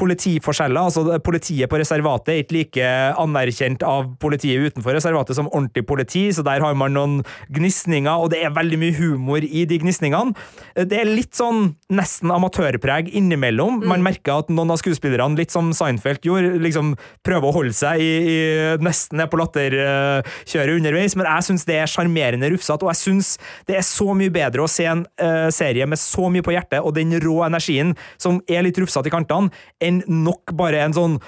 politiforskjeller. 0.00 0.80
altså 0.80 1.18
Politiet 1.24 1.70
på 1.70 1.80
reservatet 1.80 2.32
er 2.32 2.42
ikke 2.44 2.56
like 2.56 2.90
anerkjent 3.20 3.84
av 3.86 4.14
politiet 4.22 4.70
utenfor 4.70 4.96
reservatet 4.96 5.36
som 5.36 5.50
ordentlig 5.50 5.86
politi, 5.88 6.26
så 6.32 6.44
der 6.46 6.64
har 6.64 6.76
man 6.78 6.94
noen 6.96 7.18
gnisninger, 7.52 8.12
og 8.12 8.32
det 8.32 8.42
er 8.44 8.54
veldig 8.56 8.80
mye 8.80 8.96
humor 8.98 9.44
i 9.44 9.66
de 9.68 9.80
gnisningene. 9.82 10.34
Det 10.76 11.00
er 11.00 11.10
litt 11.10 11.36
sånn 11.38 11.74
nesten 11.92 12.32
amatørpreg 12.80 13.10
innimellom. 13.14 13.80
Mm. 13.82 13.88
Man 13.88 14.02
merker 14.04 14.40
at 14.40 14.50
noen 14.50 14.70
av 14.70 14.80
skuespillerne, 14.80 15.36
litt 15.38 15.50
som 15.50 15.72
Seinfeld 15.72 16.24
gjorde, 16.24 16.58
liksom 16.60 16.96
prøver 17.24 17.48
å 17.48 17.54
holde 17.54 17.74
seg 17.74 18.00
i, 18.00 18.10
i 18.30 18.76
nesten 18.80 19.18
ned 19.20 19.30
på 19.30 19.38
latterkjøret 19.40 20.78
underveis, 20.78 21.16
men 21.16 21.26
jeg 21.26 21.48
syns 21.48 21.66
det 21.68 21.78
er 21.80 21.90
sjarmerende 21.90 22.50
rufsete, 22.50 22.84
og 22.84 22.92
jeg 22.92 23.02
syns 23.02 23.36
det 23.68 23.78
er 23.78 23.86
så 23.86 24.14
mye 24.14 24.30
bedre 24.32 24.64
å 24.64 24.70
se 24.70 24.86
en 24.88 25.04
uh, 25.20 25.50
serie 25.50 25.86
med 25.86 26.00
så 26.00 26.30
mye 26.30 26.44
på 26.44 26.54
hjertet 26.54 26.80
og 26.80 26.94
den 26.96 27.14
rå 27.20 27.42
energien 27.46 27.94
som 28.20 28.40
er 28.48 28.64
litt 28.64 28.78
rufsete 28.80 29.10
i 29.10 29.14
kantene, 29.14 29.52
enn 29.80 30.02
nok 30.08 30.54
bare 30.56 30.84
en 30.84 30.96
sånn 30.96 31.20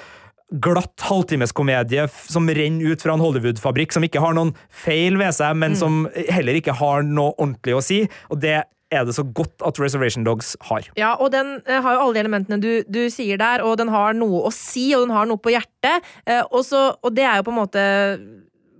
glatt 0.53 1.01
halvtimeskomedie 1.09 2.05
som 2.29 2.45
renner 2.53 2.93
ut 2.93 3.01
fra 3.01 3.15
en 3.15 3.23
Hollywood-fabrikk, 3.25 3.95
som 3.95 4.05
ikke 4.05 4.21
har 4.21 4.37
noen 4.37 4.53
feil 4.69 5.17
ved 5.17 5.33
seg, 5.33 5.57
men 5.57 5.73
mm. 5.73 5.79
som 5.81 6.03
heller 6.29 6.59
ikke 6.59 6.75
har 6.77 7.07
noe 7.09 7.33
ordentlig 7.39 7.79
å 7.79 7.81
si. 7.85 8.03
Og 8.29 8.43
det 8.43 8.59
er 8.93 9.07
det 9.09 9.17
så 9.17 9.25
godt 9.25 9.65
at 9.67 9.81
Reservation 9.81 10.27
Dogs 10.27 10.55
har. 10.69 10.87
Ja, 10.99 11.15
og 11.17 11.33
den 11.35 11.57
eh, 11.65 11.81
har 11.83 11.97
jo 11.97 12.05
alle 12.07 12.19
de 12.19 12.25
elementene 12.27 12.61
du, 12.63 12.71
du 12.87 13.03
sier 13.13 13.41
der, 13.41 13.65
og 13.67 13.79
den 13.81 13.93
har 13.93 14.17
noe 14.19 14.45
å 14.49 14.55
si, 14.55 14.91
og 14.97 15.07
den 15.07 15.17
har 15.17 15.29
noe 15.31 15.41
på 15.43 15.55
hjertet. 15.55 16.13
Eh, 16.27 16.43
og, 16.45 16.63
så, 16.69 16.91
og 17.01 17.17
det 17.17 17.27
er 17.27 17.41
jo 17.41 17.49
på 17.49 17.55
en 17.55 17.63
måte 17.63 17.87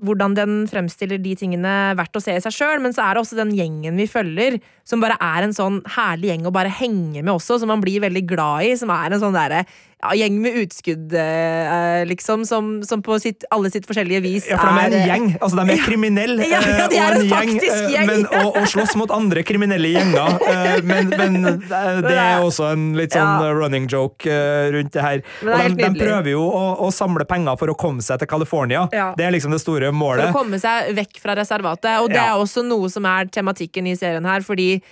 hvordan 0.03 0.35
den 0.35 0.55
fremstiller 0.71 1.21
de 1.23 1.35
tingene 1.39 1.73
verdt 1.99 2.19
å 2.19 2.23
se 2.23 2.35
i 2.35 2.43
seg 2.43 2.55
sjøl, 2.57 2.81
men 2.83 2.95
så 2.95 3.05
er 3.05 3.15
det 3.15 3.23
også 3.23 3.39
den 3.39 3.53
gjengen 3.55 3.99
vi 4.01 4.09
følger, 4.11 4.59
som 4.89 5.03
bare 5.03 5.15
er 5.23 5.47
en 5.47 5.55
sånn 5.55 5.79
herlig 5.95 6.33
gjeng 6.33 6.49
å 6.49 6.55
bare 6.55 6.73
henge 6.81 7.23
med 7.23 7.31
også, 7.37 7.61
som 7.63 7.71
man 7.71 7.83
blir 7.85 8.03
veldig 8.03 8.25
glad 8.27 8.67
i. 8.67 8.73
Som 8.79 8.91
er 8.95 9.15
en 9.15 9.23
sånn 9.23 9.37
derre 9.37 9.63
ja, 10.03 10.11
gjeng 10.19 10.41
med 10.43 10.57
utskudd, 10.59 11.13
eh, 11.15 12.03
liksom, 12.11 12.45
som, 12.47 12.83
som 12.83 13.03
på 13.07 13.19
sitt, 13.23 13.45
alle 13.55 13.71
sitt 13.71 13.87
forskjellige 13.87 14.21
vis 14.25 14.47
er 14.49 14.57
Ja, 14.57 14.59
for 14.59 14.73
de 14.73 14.83
er 14.83 14.97
en 14.99 15.09
gjeng. 15.09 15.27
Altså, 15.41 15.57
de 15.61 15.63
er 15.63 15.77
Ja. 15.79 15.85
kriminelle 15.87 16.47
Ja, 16.49 16.61
ja, 16.61 16.89
de 16.91 16.97
eh, 16.97 17.03
er 17.07 17.15
og 17.15 17.23
en 17.23 17.29
gjeng, 17.31 17.53
eh, 17.63 17.85
gjeng. 17.95 18.07
Men, 18.11 18.27
og, 18.43 18.57
og 18.59 18.67
slåss 18.73 18.97
mot 18.99 19.11
andre 19.15 19.43
kriminelle 19.47 19.93
gjenger. 19.95 20.39
eh, 20.49 20.81
Men, 20.83 21.09
men 21.15 21.37
eh, 21.47 22.01
det 22.03 22.17
er 22.19 22.43
også 22.43 22.73
en 22.73 22.89
litt 22.99 23.15
sånn 23.15 23.45
eh, 23.47 23.53
running 23.61 23.87
joke 23.91 24.27
eh, 24.27 24.71
rundt 24.75 24.93
det 24.97 25.03
her. 25.07 25.23
Det 25.41 25.53
Og 25.53 25.77
de, 25.79 25.85
de 25.85 25.93
prøver 26.01 26.33
jo 26.35 26.43
å, 26.49 26.65
å 26.83 26.91
samle 26.93 27.25
penger 27.29 27.57
for 27.61 27.71
å 27.71 27.77
komme 27.79 28.03
seg 28.03 28.19
til 28.23 28.29
California. 28.31 28.89
Det 28.91 29.25
er 29.27 29.31
liksom 29.35 29.55
det 29.55 29.61
store 29.63 29.93
målet. 29.95 30.29
For 30.33 30.35
å 30.35 30.43
komme 30.43 30.59
seg 30.63 30.91
vekk 30.99 31.23
fra 31.23 31.37
reservatet. 31.39 32.01
Og 32.03 32.11
det 32.11 32.19
er 32.21 32.35
også 32.35 32.65
noe 32.67 32.91
som 32.93 33.07
er 33.07 33.31
tematikken 33.33 33.87
i 33.87 33.95
serien 33.99 34.27
her, 34.27 34.43
fordi 34.43 34.73
eh, 34.81 34.83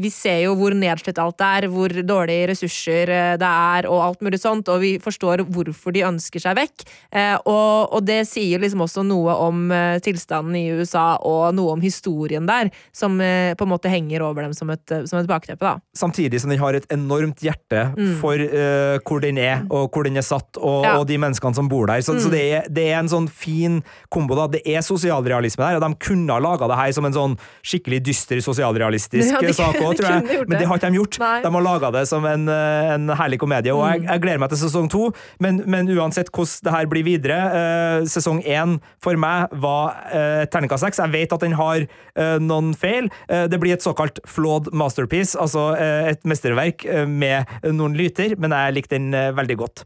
vi 0.00 0.10
ser 0.14 0.40
jo 0.44 0.54
hvor 0.58 0.74
nedslitt 0.76 1.18
alt 1.18 1.40
er, 1.44 1.66
hvor 1.72 1.90
dårlige 2.06 2.48
ressurser 2.52 3.10
eh, 3.12 3.32
det 3.40 3.48
er, 3.50 3.88
og 3.90 4.02
alt 4.04 4.22
mulig 4.24 4.38
sånt, 4.42 4.68
og 4.72 4.80
vi 4.82 4.92
forstår 5.02 5.42
hvorfor 5.50 5.94
de 5.96 6.04
ønsker 6.06 6.42
seg 6.42 6.56
vekk. 6.58 6.84
Eh, 7.12 7.34
og, 7.44 7.92
og 7.96 8.04
det 8.06 8.20
sier 8.30 8.62
liksom 8.62 8.84
også 8.86 9.04
noe 9.06 9.34
om 9.46 9.66
eh, 9.74 9.98
tilstanden 10.04 10.56
i 10.58 10.64
USA, 10.78 11.16
og 11.26 11.54
noe 11.58 11.74
om 11.76 11.82
historien 11.84 12.46
der, 12.48 12.70
som 12.94 13.18
eh, 13.20 13.54
på 13.58 13.66
en 13.66 13.72
måte 13.74 13.90
henger 13.92 14.22
over 14.26 14.46
dem 14.46 14.54
som 14.56 14.70
et, 14.74 14.84
eh, 14.94 15.04
som 15.10 15.18
et 15.20 15.28
bakteppe, 15.30 15.60
da. 15.66 15.76
Samtidig 15.96 16.40
som 16.42 16.50
den 16.52 16.60
har 16.62 16.78
et 16.78 16.86
enormt 16.94 17.42
hjerte 17.44 17.86
for 18.22 18.38
eh, 18.38 18.96
hvor 19.06 19.20
den 19.24 19.38
er, 19.42 19.64
og 19.70 19.90
hvor 19.94 20.06
den 20.06 20.16
er 20.20 20.26
satt, 20.26 20.52
og, 20.56 20.76
Mm. 20.76 20.84
Ja. 20.86 20.92
Mm. 20.96 21.00
og 21.00 21.06
de 21.08 21.16
menneskene 21.18 21.56
som 21.56 21.68
bor 21.70 21.86
der. 21.88 22.00
Så, 22.04 22.14
så 22.20 22.28
det, 22.30 22.40
er, 22.52 22.66
det 22.70 22.82
er 22.92 22.98
en 23.00 23.08
sånn 23.10 23.26
fin 23.32 23.78
kombo. 24.12 24.36
da. 24.36 24.44
Det 24.52 24.60
er 24.68 24.82
sosialrealisme 24.84 25.64
der, 25.64 25.78
og 25.78 25.82
de 25.82 25.88
kunne 26.04 26.32
ha 26.34 26.38
laga 26.42 26.68
det 26.70 26.76
her 26.78 26.92
som 26.94 27.06
en 27.08 27.14
sånn 27.16 27.36
skikkelig 27.66 28.02
dyster 28.06 28.42
sosialrealistisk 28.44 29.32
Ja, 29.32 29.40
sak 29.56 29.78
òg, 29.80 29.94
tror 29.98 30.10
jeg. 30.12 30.42
Men 30.48 30.58
det 30.60 30.66
har 30.70 30.78
ikke 30.80 30.90
de 30.92 31.00
gjort. 31.00 31.18
Nei. 31.22 31.32
Mm. 31.40 31.46
De 31.46 31.52
har 31.56 31.64
laga 31.66 31.90
det 31.96 32.04
som 32.10 32.24
en, 32.28 32.46
eh, 32.52 32.92
en 32.94 33.08
herlig 33.18 33.38
komedie, 33.42 33.74
og 33.74 33.84
jeg, 33.90 34.04
jeg 34.06 34.22
gleder 34.24 34.42
meg 34.44 34.52
til 34.54 34.60
sesong 34.66 34.90
to. 34.92 35.06
Men, 35.42 35.62
men 35.66 35.90
uansett 35.96 36.30
hvordan 36.34 36.64
det 36.66 36.74
her 36.76 36.88
blir 36.92 37.06
videre, 37.06 37.38
eh, 37.60 38.06
sesong 38.10 38.42
én 38.44 38.76
for 39.02 39.18
meg 39.20 39.52
var 39.62 39.96
eh, 40.12 40.44
terningkast 40.52 40.84
seks. 40.86 41.00
Jeg 41.02 41.12
vet 41.14 41.32
at 41.36 41.42
den 41.44 41.56
har 41.58 41.82
eh, 41.86 42.36
noen 42.42 42.72
feil. 42.78 43.08
Eh, 43.28 43.46
det 43.50 43.60
blir 43.62 43.74
et 43.76 43.84
såkalt 43.84 44.20
flawed 44.28 44.70
masterpiece, 44.76 45.36
altså 45.40 45.68
eh, 45.78 46.12
et 46.12 46.22
mesterverk 46.28 46.84
med 47.08 47.46
noen 47.72 47.94
lyter, 47.98 48.34
men 48.40 48.52
jeg 48.54 48.74
likte 48.76 48.96
den 48.98 49.10
veldig 49.36 49.56
godt. 49.60 49.82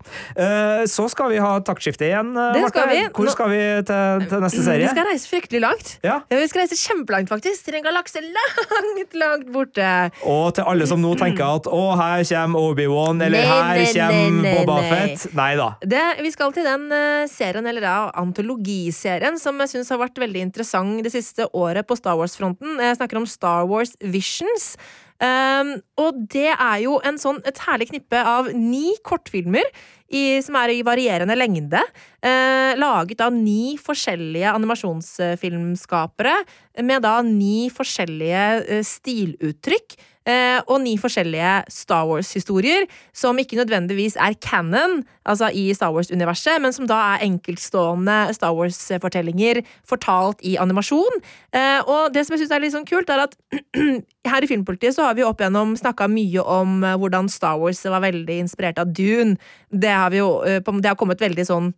Så 0.91 1.05
skal 1.13 1.31
vi 1.33 1.39
ha 1.43 1.51
taktskifte 1.65 2.07
igjen, 2.07 2.33
Det 2.35 2.63
Marte. 2.63 2.71
skal 2.73 2.89
vi. 2.91 3.01
Hvor 3.15 3.27
Nå- 3.29 3.33
skal 3.35 3.51
vi 3.53 3.61
til, 3.89 4.25
til 4.31 4.43
neste 4.45 4.63
serie? 4.65 4.85
Vi 4.87 4.93
skal 4.95 5.09
reise 5.09 5.31
fryktelig 5.31 5.61
langt. 5.65 5.93
Ja. 6.07 6.19
Vi 6.31 6.49
skal 6.51 6.63
reise 6.65 6.79
kjempelangt, 6.81 7.31
faktisk. 7.33 7.65
Til 7.67 7.79
en 7.81 7.85
galakse 7.87 8.23
langt, 8.25 9.17
langt 9.21 9.51
borte. 9.61 9.91
Og 10.29 10.55
til 10.57 10.67
alle 10.73 10.89
som 10.91 11.03
nå 11.03 11.13
tenker 11.21 11.47
at 11.61 11.69
å, 11.71 11.83
her 12.01 12.25
kommer 12.31 12.71
Obi-Wan, 12.71 13.23
eller 13.27 13.45
Nei, 13.45 13.51
her 13.51 13.83
nei, 13.83 13.91
kommer 13.95 14.47
nei, 14.47 14.55
Boba. 14.59 14.79
Fett. 14.91 15.27
Nei 15.37 15.51
da. 15.61 15.69
Det, 15.95 16.07
vi 16.25 16.33
skal 16.35 16.57
til 16.57 16.67
den 16.67 16.89
eh, 16.97 17.27
serien, 17.31 17.69
eller 17.71 17.85
da 17.85 17.99
antologiserien, 18.21 19.39
som 19.41 19.61
jeg 19.65 19.75
syns 19.75 19.93
har 19.95 20.03
vært 20.03 20.19
veldig 20.23 20.49
interessant 20.49 21.05
det 21.05 21.13
siste 21.15 21.47
året 21.57 21.87
på 21.87 21.99
Star 21.99 22.19
Wars-fronten. 22.21 22.81
Jeg 22.81 22.99
snakker 22.99 23.21
om 23.21 23.29
Star 23.29 23.69
Wars 23.71 23.95
Visions. 24.01 24.75
Um, 25.21 25.75
og 26.01 26.17
det 26.33 26.49
er 26.55 26.79
jo 26.81 26.97
en 27.05 27.19
sånn, 27.21 27.43
et 27.45 27.59
herlig 27.67 27.91
knippe 27.91 28.23
av 28.25 28.49
ni 28.57 28.95
kortfilmer 29.05 29.67
i, 30.11 30.43
som 30.43 30.57
er 30.61 30.75
i 30.75 30.83
varierende 30.87 31.37
lengde. 31.39 31.81
eh, 32.23 32.77
laget 32.77 33.21
av 33.21 33.33
ni 33.33 33.79
forskjellige 33.79 34.53
animasjonsfilmskapere 34.53 36.35
med 36.83 37.03
da 37.03 37.23
ni 37.23 37.71
forskjellige 37.71 38.65
eh, 38.67 38.83
stiluttrykk. 38.85 39.97
Eh, 40.29 40.59
og 40.67 40.81
ni 40.83 40.97
forskjellige 41.01 41.53
Star 41.73 42.07
Wars-historier, 42.09 42.87
som 43.17 43.39
ikke 43.39 43.59
nødvendigvis 43.59 44.17
er 44.21 44.37
canon, 44.43 45.01
altså 45.25 45.51
i 45.55 45.69
Star 45.77 45.93
Wars-universet, 45.95 46.61
men 46.63 46.75
som 46.77 46.89
da 46.91 46.99
er 47.15 47.27
enkeltstående 47.29 48.19
Star 48.37 48.55
Wars-fortellinger 48.57 49.63
fortalt 49.89 50.43
i 50.47 50.57
animasjon. 50.61 51.21
Eh, 51.53 51.81
og 51.87 52.15
det 52.15 52.27
som 52.27 52.37
jeg 52.37 52.45
syns 52.45 52.57
er 52.57 52.65
litt 52.65 52.77
sånn 52.77 52.89
kult, 52.89 53.11
er 53.11 53.27
at 53.27 53.37
her 54.33 54.45
i 54.45 54.51
Filmpolitiet 54.51 54.97
så 54.97 55.09
har 55.09 55.19
vi 55.19 55.27
opp 55.27 55.41
igjennom 55.41 55.77
snakka 55.79 56.11
mye 56.11 56.45
om 56.45 56.83
eh, 56.85 56.99
hvordan 57.01 57.31
Star 57.33 57.61
Wars 57.61 57.85
var 57.85 58.05
veldig 58.05 58.43
inspirert 58.45 58.81
av 58.83 58.93
Dune. 58.93 59.39
Det 59.71 59.95
har, 59.95 60.15
jo, 60.15 60.43
det 60.45 60.89
har 60.89 60.99
kommet 60.99 61.23
veldig 61.23 61.47
sånn 61.47 61.73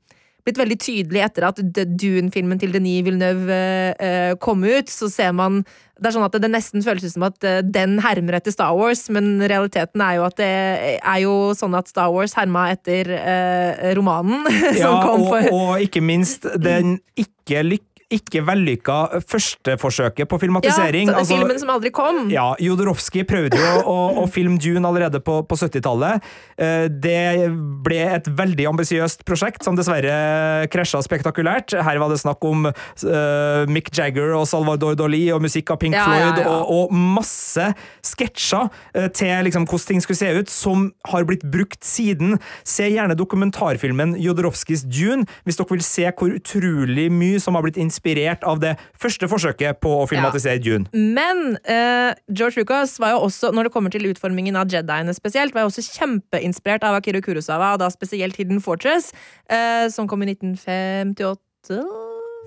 blitt 0.46 0.58
veldig 0.58 0.78
tydelig 0.82 1.22
etter 1.24 1.46
at 1.48 1.60
Dune-filmen 1.62 2.60
til 2.60 2.74
Denis 2.74 3.04
Villeneuve 3.06 3.58
eh, 3.94 4.32
kom 4.42 4.64
ut. 4.66 4.90
Så 4.90 5.10
ser 5.12 5.32
man 5.36 5.62
Det 6.02 6.08
er 6.08 6.16
sånn 6.16 6.26
at 6.26 6.38
det 6.42 6.50
nesten 6.50 6.82
føles 6.82 7.14
som 7.14 7.26
at 7.28 7.46
eh, 7.46 7.60
den 7.62 8.00
hermer 8.02 8.40
etter 8.40 8.54
Star 8.54 8.74
Wars, 8.74 9.04
men 9.12 9.36
realiteten 9.38 10.02
er 10.02 10.18
jo 10.18 10.26
at 10.26 10.36
det 10.40 10.50
er 10.98 11.22
jo 11.22 11.36
sånn 11.58 11.76
at 11.78 11.92
Star 11.92 12.10
Wars 12.14 12.34
herma 12.38 12.68
etter 12.74 13.12
eh, 13.20 13.92
romanen 13.98 14.48
som 14.82 14.98
kom 15.04 15.28
og, 15.28 15.30
for 15.30 15.54
og 15.54 15.86
ikke 15.86 16.02
minst 16.02 16.48
den 16.58 16.98
ikke 17.14 17.62
lyk 17.66 17.86
ikke 18.14 18.42
vellykka 18.46 18.96
førsteforsøket 19.28 20.28
på 20.28 20.38
filmatisering. 20.42 21.06
Ja, 21.08 21.12
så- 21.14 21.18
Altså, 21.22 21.38
filmen 21.38 21.58
som 21.58 21.70
aldri 21.70 21.90
kom. 21.90 22.30
Ja, 22.30 22.54
Jodorowsky 22.58 23.24
prøvde 23.24 23.56
jo 23.56 23.82
å, 23.86 23.96
å 24.22 24.28
filme 24.30 24.58
Dune 24.58 24.84
allerede 24.86 25.20
på, 25.22 25.46
på 25.46 25.56
70-tallet. 25.56 26.22
Eh, 26.58 26.88
Det 26.88 27.48
ble 27.84 27.98
et 28.16 28.24
veldig 28.26 28.66
ambisiøst 28.72 29.24
prosjekt, 29.24 29.62
som 29.64 29.76
dessverre 29.76 30.68
krasja 30.70 31.00
spektakulært. 31.02 31.72
Her 31.82 31.98
var 31.98 32.08
det 32.12 32.18
snakk 32.20 32.42
om 32.44 32.66
uh, 32.66 33.66
Mick 33.66 33.90
Jagger 33.94 34.34
og 34.36 34.46
Salvador 34.46 34.94
Dali 34.98 35.30
og 35.32 35.40
musikk 35.42 35.70
av 35.70 35.78
Pink 35.78 35.94
Ja, 35.94 36.04
ja, 36.06 36.32
Floyd, 36.32 36.44
ja. 36.44 36.50
Og, 36.50 36.90
og 36.90 36.92
masse 36.92 37.68
sketsjer 38.04 38.68
eh, 38.94 39.08
til 39.08 39.44
liksom, 39.48 39.64
hvordan 39.66 39.86
ting 39.92 40.02
skulle 40.04 40.20
se 40.20 40.30
ut, 40.42 40.50
som 40.52 40.92
har 41.08 41.24
blitt 41.24 41.44
brukt 41.48 41.82
siden. 41.84 42.38
Se 42.64 42.84
gjerne 42.90 43.16
dokumentarfilmen 43.18 44.16
Jodorowskys 44.20 44.84
Dune, 44.84 45.26
hvis 45.46 45.56
dere 45.58 45.70
vil 45.72 45.82
se 45.86 46.10
hvor 46.12 46.34
utrolig 46.36 47.08
mye 47.12 47.40
som 47.40 47.54
har 47.56 47.62
blitt 47.64 47.76
inspirert 47.80 48.01
av 48.42 48.60
det 48.62 48.74
første 48.98 49.28
forsøket 49.30 49.80
på 49.82 49.92
å 50.02 50.06
filmatisere 50.10 50.58
Dune. 50.62 50.86
Men 50.92 51.56
uh, 51.68 52.12
George 52.28 52.62
Lucas 52.62 52.98
var 53.00 53.14
jo 53.14 53.24
også, 53.28 53.52
når 53.52 53.68
det 53.68 53.72
kommer 53.72 53.90
til 53.90 54.08
utformingen 54.10 54.56
av 54.56 54.70
Jediene 54.72 55.14
spesielt, 55.14 55.54
var 55.54 55.66
jo 55.66 55.72
også 55.72 55.84
kjempeinspirert 55.98 56.84
av 56.84 56.98
Akira 56.98 57.20
Kurosawa, 57.22 57.74
og 57.74 57.82
da 57.82 57.90
spesielt 57.92 58.36
Hidden 58.36 58.60
Fortress, 58.60 59.12
uh, 59.52 59.88
som 59.92 60.08
kom 60.10 60.22
i 60.22 60.32
1958. 60.34 61.82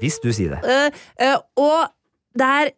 Hvis 0.02 0.20
du 0.24 0.32
sier 0.36 0.58
det. 0.58 0.82
Uh, 1.22 1.40
og 1.56 1.88
der 2.36 2.74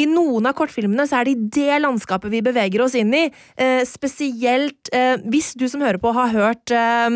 i 0.00 0.06
noen 0.08 0.48
av 0.48 0.56
kortfilmene 0.56 1.06
så 1.08 1.20
er 1.20 1.28
det 1.28 1.34
i 1.34 1.48
det 1.58 1.80
landskapet 1.84 2.32
vi 2.32 2.42
beveger 2.44 2.84
oss 2.84 2.96
inn 2.98 3.12
i. 3.14 3.26
Eh, 3.60 3.82
spesielt 3.88 4.90
eh, 4.94 5.18
hvis 5.30 5.52
du 5.58 5.66
som 5.70 5.84
hører 5.84 6.00
på 6.02 6.14
har 6.16 6.32
hørt 6.32 6.72
eh, 6.74 7.10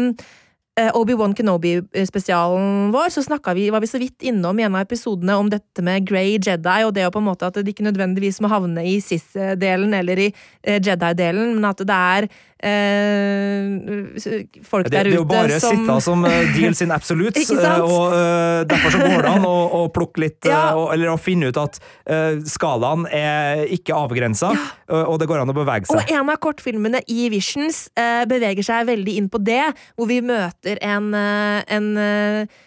Obi-Wan 0.77 1.33
Kenobi-spesialen 1.33 2.91
vår, 2.93 3.09
så 3.09 3.23
vi, 3.55 3.71
var 3.71 3.81
vi 3.81 3.89
så 3.89 3.99
vidt 3.99 4.23
innom 4.29 4.59
i 4.61 4.67
en 4.67 4.75
av 4.77 4.85
episodene 4.85 5.37
om 5.41 5.49
dette 5.49 5.81
med 5.81 6.05
Grey 6.05 6.37
Jedi, 6.37 6.83
og 6.85 6.93
det 6.93 7.07
å 7.07 7.13
på 7.15 7.23
en 7.23 7.29
måte 7.31 7.49
at 7.49 7.57
det 7.57 7.73
ikke 7.73 7.87
nødvendigvis 7.87 8.43
må 8.45 8.51
havne 8.53 8.85
i 8.85 8.99
Sith-delen 9.01 9.97
eller 9.97 10.21
i 10.21 10.29
eh, 10.29 10.77
Jedi-delen, 10.77 11.55
men 11.57 11.65
at 11.71 11.81
det 11.81 11.97
er 11.97 12.29
eh, 12.67 14.57
folk 14.67 14.87
Det, 14.87 14.93
der 14.93 15.09
det 15.09 15.15
er 15.15 15.19
jo 15.21 15.25
bare 15.29 15.61
som 15.63 15.77
sitte 15.77 15.99
som 16.05 16.27
deal 16.27 16.67
deals 16.67 16.83
in 16.85 16.95
absolutes, 16.95 17.51
eh, 17.57 17.81
og 17.81 18.13
uh, 18.13 18.65
derfor 18.69 18.95
så 18.95 19.03
går 19.03 19.27
det 19.27 19.33
an 19.37 19.47
å, 19.49 19.57
å 19.81 19.83
plukke 19.95 20.25
litt 20.27 20.41
eh, 20.47 20.53
Ja. 20.53 20.75
og, 20.79 20.91
Eller 20.95 21.13
å 21.13 21.19
finne 21.21 21.51
ut 21.51 21.61
at 21.61 21.79
uh, 22.11 22.39
skalaen 22.49 23.07
er 23.13 23.65
ikke 23.73 23.97
avgrensa, 23.97 24.53
ja. 24.57 25.03
og 25.07 25.19
det 25.23 25.29
går 25.31 25.43
an 25.43 25.53
å 25.53 25.57
bevege 25.57 25.89
seg. 25.89 26.01
Og 26.01 26.15
en 26.17 26.33
av 26.33 26.41
kortfilmene 26.43 27.03
i 27.13 27.29
Visions 27.33 27.87
eh, 27.99 28.25
beveger 28.29 28.67
seg 28.67 28.87
veldig 28.91 29.17
inn 29.21 29.29
på 29.33 29.41
det, 29.43 29.65
hvor 29.97 30.11
vi 30.11 30.21
møter 30.25 30.81
en, 30.85 31.13
eh, 31.17 31.61
en 31.77 31.91
eh, 32.01 32.63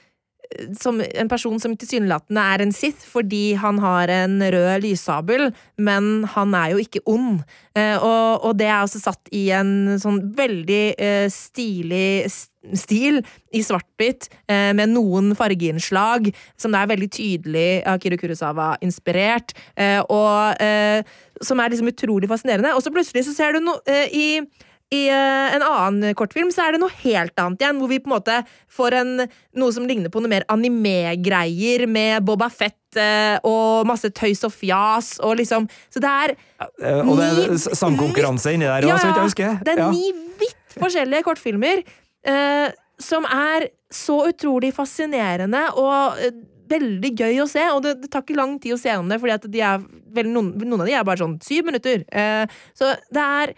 som 0.82 0.98
en 1.02 1.30
person 1.30 1.60
som 1.62 1.76
tilsynelatende 1.78 2.44
er 2.54 2.64
en 2.64 2.74
Sith 2.74 3.06
fordi 3.10 3.54
han 3.60 3.80
har 3.84 4.10
en 4.12 4.40
rød 4.42 4.86
lyssabel, 4.86 5.50
men 5.78 6.24
han 6.34 6.56
er 6.58 6.74
jo 6.74 6.84
ikke 6.84 7.04
ond. 7.10 7.44
Eh, 7.78 7.98
og, 7.98 8.46
og 8.48 8.56
det 8.60 8.70
er 8.70 8.80
også 8.82 9.02
satt 9.04 9.30
i 9.36 9.50
en 9.56 10.00
sånn 10.02 10.22
veldig 10.38 10.86
eh, 10.98 11.28
stilig 11.34 12.30
stil 12.76 13.22
i 13.56 13.62
svart-hvitt, 13.64 14.28
eh, 14.52 14.72
med 14.76 14.92
noen 14.92 15.32
fargeinnslag 15.38 16.32
som 16.60 16.74
det 16.74 16.82
er 16.82 16.92
veldig 16.94 17.12
tydelig 17.14 17.70
Akira 17.88 18.18
Kurosawa-inspirert, 18.20 19.54
og 20.12 20.66
som 21.46 21.62
er 21.62 21.72
liksom 21.72 21.88
utrolig 21.88 22.28
fascinerende. 22.30 22.74
Og 22.76 22.84
så 22.84 22.92
plutselig 22.94 23.24
så 23.30 23.36
ser 23.38 23.56
du 23.56 23.64
noe 23.64 24.02
i 24.12 24.42
i 24.89 25.04
uh, 25.13 25.54
en 25.54 25.62
annen 25.62 26.15
kortfilm 26.17 26.49
så 26.54 26.63
er 26.65 26.73
det 26.73 26.80
noe 26.82 26.93
helt 27.04 27.38
annet 27.38 27.62
igjen, 27.62 27.78
hvor 27.78 27.91
vi 27.91 27.99
på 28.02 28.10
en 28.10 28.15
måte 28.15 28.38
får 28.73 28.95
en, 28.97 29.12
noe 29.62 29.75
som 29.75 29.86
ligner 29.86 30.10
på 30.10 30.21
noe 30.23 30.32
mer 30.32 30.45
anime-greier 30.49 31.86
med 31.89 32.25
Boba 32.25 32.47
Fett 32.49 32.97
eh, 32.97 33.38
og 33.45 33.86
masse 33.86 34.10
tøys 34.17 34.41
og 34.47 34.54
fjas 34.56 35.12
og 35.21 35.36
liksom 35.38 35.67
Så 35.93 36.02
det 36.02 36.10
er 36.10 36.36
Eh, 36.60 37.06
Og 37.08 37.15
det 37.19 37.28
er 37.30 37.58
sangkonkurranse 37.78 38.52
inni 38.56 38.65
der 38.67 38.84
òg, 38.89 38.97
så 38.99 39.08
vidt 39.08 39.19
jeg 39.21 39.30
husker. 39.30 39.60
Det 39.63 39.75
er 39.75 39.80
Ja. 39.84 39.91
ni 39.93 40.10
vidt 40.41 40.75
forskjellige 40.75 41.23
kortfilmer 41.23 41.84
uh, 42.28 42.67
som 42.99 43.23
er 43.25 43.69
så 43.93 44.17
utrolig 44.28 44.73
fascinerende 44.75 45.62
og 45.80 46.17
uh, 46.19 46.41
veldig 46.69 47.12
gøy 47.15 47.39
å 47.43 47.47
se. 47.49 47.63
Og 47.71 47.84
det, 47.86 48.02
det 48.04 48.12
tar 48.12 48.25
ikke 48.25 48.36
lang 48.38 48.58
tid 48.60 48.75
å 48.75 48.80
se 48.82 48.89
gjennom 48.89 49.10
det, 49.10 49.21
fordi 49.21 49.54
de 49.54 50.23
noen, 50.28 50.52
noen 50.65 50.82
av 50.82 50.89
de 50.89 50.97
er 50.97 51.08
bare 51.08 51.21
sånn 51.23 51.39
syv 51.45 51.69
minutter. 51.69 52.04
Uh, 52.12 52.43
så 52.78 52.91
det 53.13 53.23
er 53.23 53.54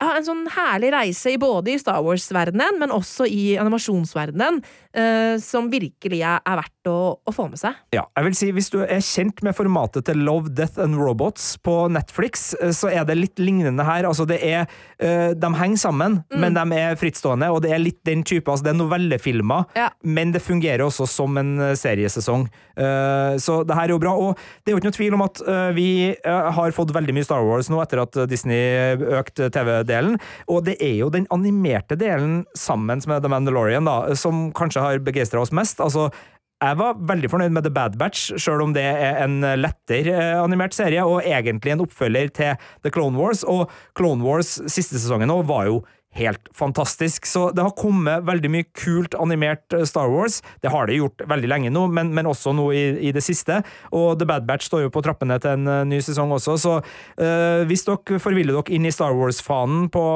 ja, 0.00 0.10
en 0.18 0.24
sånn 0.26 0.42
herlig 0.52 0.90
reise 0.92 1.30
i 1.32 1.38
både 1.40 1.72
i 1.72 1.78
Star 1.80 2.02
Wars-verdenen, 2.04 2.78
men 2.82 2.90
også 2.92 3.24
i 3.28 3.56
animasjonsverdenen, 3.62 4.58
eh, 4.96 5.36
som 5.40 5.70
virkelig 5.72 6.18
er, 6.20 6.40
er 6.44 6.58
verdt 6.60 6.90
å, 6.90 6.96
å 7.26 7.32
få 7.34 7.46
med 7.50 7.58
seg. 7.60 7.74
Ja, 7.96 8.04
jeg 8.16 8.24
vil 8.28 8.36
si 8.38 8.50
Hvis 8.56 8.68
du 8.72 8.78
er 8.84 9.00
kjent 9.02 9.40
med 9.42 9.56
formatet 9.56 10.04
til 10.08 10.20
Love, 10.22 10.52
Death 10.54 10.78
and 10.82 10.96
Robots 11.00 11.56
på 11.64 11.88
Netflix, 11.92 12.50
eh, 12.60 12.74
så 12.76 12.90
er 12.92 13.04
det 13.08 13.16
litt 13.18 13.40
lignende 13.42 13.84
her. 13.88 14.04
Altså 14.08 14.26
det 14.28 14.38
er, 14.44 14.66
eh, 15.00 15.32
De 15.34 15.52
henger 15.54 15.76
sammen, 15.80 16.22
Mm. 16.30 16.40
men 16.40 16.54
de 16.54 16.76
er 16.76 16.96
frittstående, 16.96 17.48
og 17.52 17.62
det 17.62 17.72
er 17.72 17.78
litt 17.78 18.02
den 18.04 18.22
type 18.22 18.46
altså 18.50 18.64
Det 18.64 18.74
er 18.74 18.78
novellefilmer, 18.84 19.64
Ja. 19.76 19.88
men 20.02 20.32
det 20.32 20.42
fungerer 20.42 20.84
også 20.86 21.06
som 21.08 21.36
en 21.38 21.58
eh, 21.60 21.74
seriesesong. 21.74 22.48
Eh, 22.76 23.36
Så 23.38 23.64
det 23.66 23.74
her 23.74 23.84
er 23.84 23.88
jo 23.94 23.98
bra. 23.98 24.12
Og 24.16 24.36
det 24.64 24.72
er 24.72 24.76
jo 24.76 24.78
ikke 24.80 24.90
noe 24.90 24.98
tvil 25.00 25.14
om 25.14 25.22
at 25.22 25.40
eh, 25.46 25.72
vi 25.72 26.14
har 26.24 26.70
fått 26.72 26.92
veldig 26.92 27.14
mye 27.14 27.24
Star 27.24 27.42
Wars 27.44 27.68
nå 27.68 27.80
etter 27.82 28.02
at 28.02 28.28
Disney 28.28 28.96
økte 28.96 29.50
TV-delen, 29.86 30.18
og 30.50 30.64
det 30.66 30.76
er 30.82 30.98
jo 31.00 31.10
den 31.12 31.26
animerte 31.30 31.96
delen 31.96 32.44
sammen 32.58 33.00
med 33.06 33.22
The 33.22 33.30
Mandalorian 33.30 33.86
da, 33.86 34.14
som 34.18 34.50
kanskje 34.56 34.82
har 34.82 35.04
begeistra 35.04 35.40
oss 35.40 35.54
mest. 35.54 35.80
altså 35.80 36.10
jeg 36.56 36.78
var 36.80 37.00
veldig 37.08 37.28
fornøyd 37.28 37.52
med 37.52 37.66
The 37.66 37.72
Bad 37.74 37.98
Batch, 38.00 38.30
selv 38.40 38.64
om 38.64 38.72
det 38.76 38.84
er 38.86 39.20
en 39.24 39.42
lettere 39.60 40.14
eh, 40.14 40.38
animert 40.40 40.76
serie, 40.76 41.04
og 41.04 41.26
egentlig 41.26 41.74
en 41.74 41.84
oppfølger 41.84 42.32
til 42.32 42.70
The 42.84 42.92
Clone 42.94 43.18
Wars. 43.20 43.44
Og 43.44 43.68
Clone 43.98 44.24
Wars 44.24 44.56
siste 44.72 44.96
sesongen 44.96 45.28
nå 45.32 45.42
var 45.48 45.68
jo 45.68 45.82
helt 46.16 46.48
fantastisk. 46.54 47.26
Så 47.26 47.50
det 47.50 47.62
har 47.62 47.76
kommet 47.76 48.24
veldig 48.26 48.50
mye 48.52 48.68
kult 48.76 49.16
animert 49.20 49.76
eh, 49.76 49.84
Star 49.88 50.08
Wars. 50.12 50.40
Det 50.64 50.72
har 50.72 50.88
det 50.88 50.98
gjort 51.00 51.26
veldig 51.28 51.50
lenge 51.50 51.72
nå, 51.74 51.86
men, 51.92 52.14
men 52.16 52.30
også 52.30 52.54
nå 52.56 52.70
i, 52.72 52.84
i 53.08 53.12
det 53.14 53.24
siste. 53.24 53.60
Og 53.92 54.16
The 54.20 54.28
Bad 54.28 54.48
Batch 54.48 54.70
står 54.70 54.86
jo 54.86 54.94
på 54.94 55.04
trappene 55.04 55.38
til 55.42 55.58
en 55.58 55.72
eh, 55.72 55.84
ny 55.92 56.00
sesong 56.04 56.32
også, 56.36 56.56
så 56.60 56.78
øh, 56.80 57.66
hvis 57.68 57.86
dere 57.86 58.22
forviller 58.22 58.56
dere 58.56 58.76
inn 58.76 58.88
i 58.88 58.94
Star 58.94 59.14
Wars-fanen 59.16 59.90
på 59.92 60.06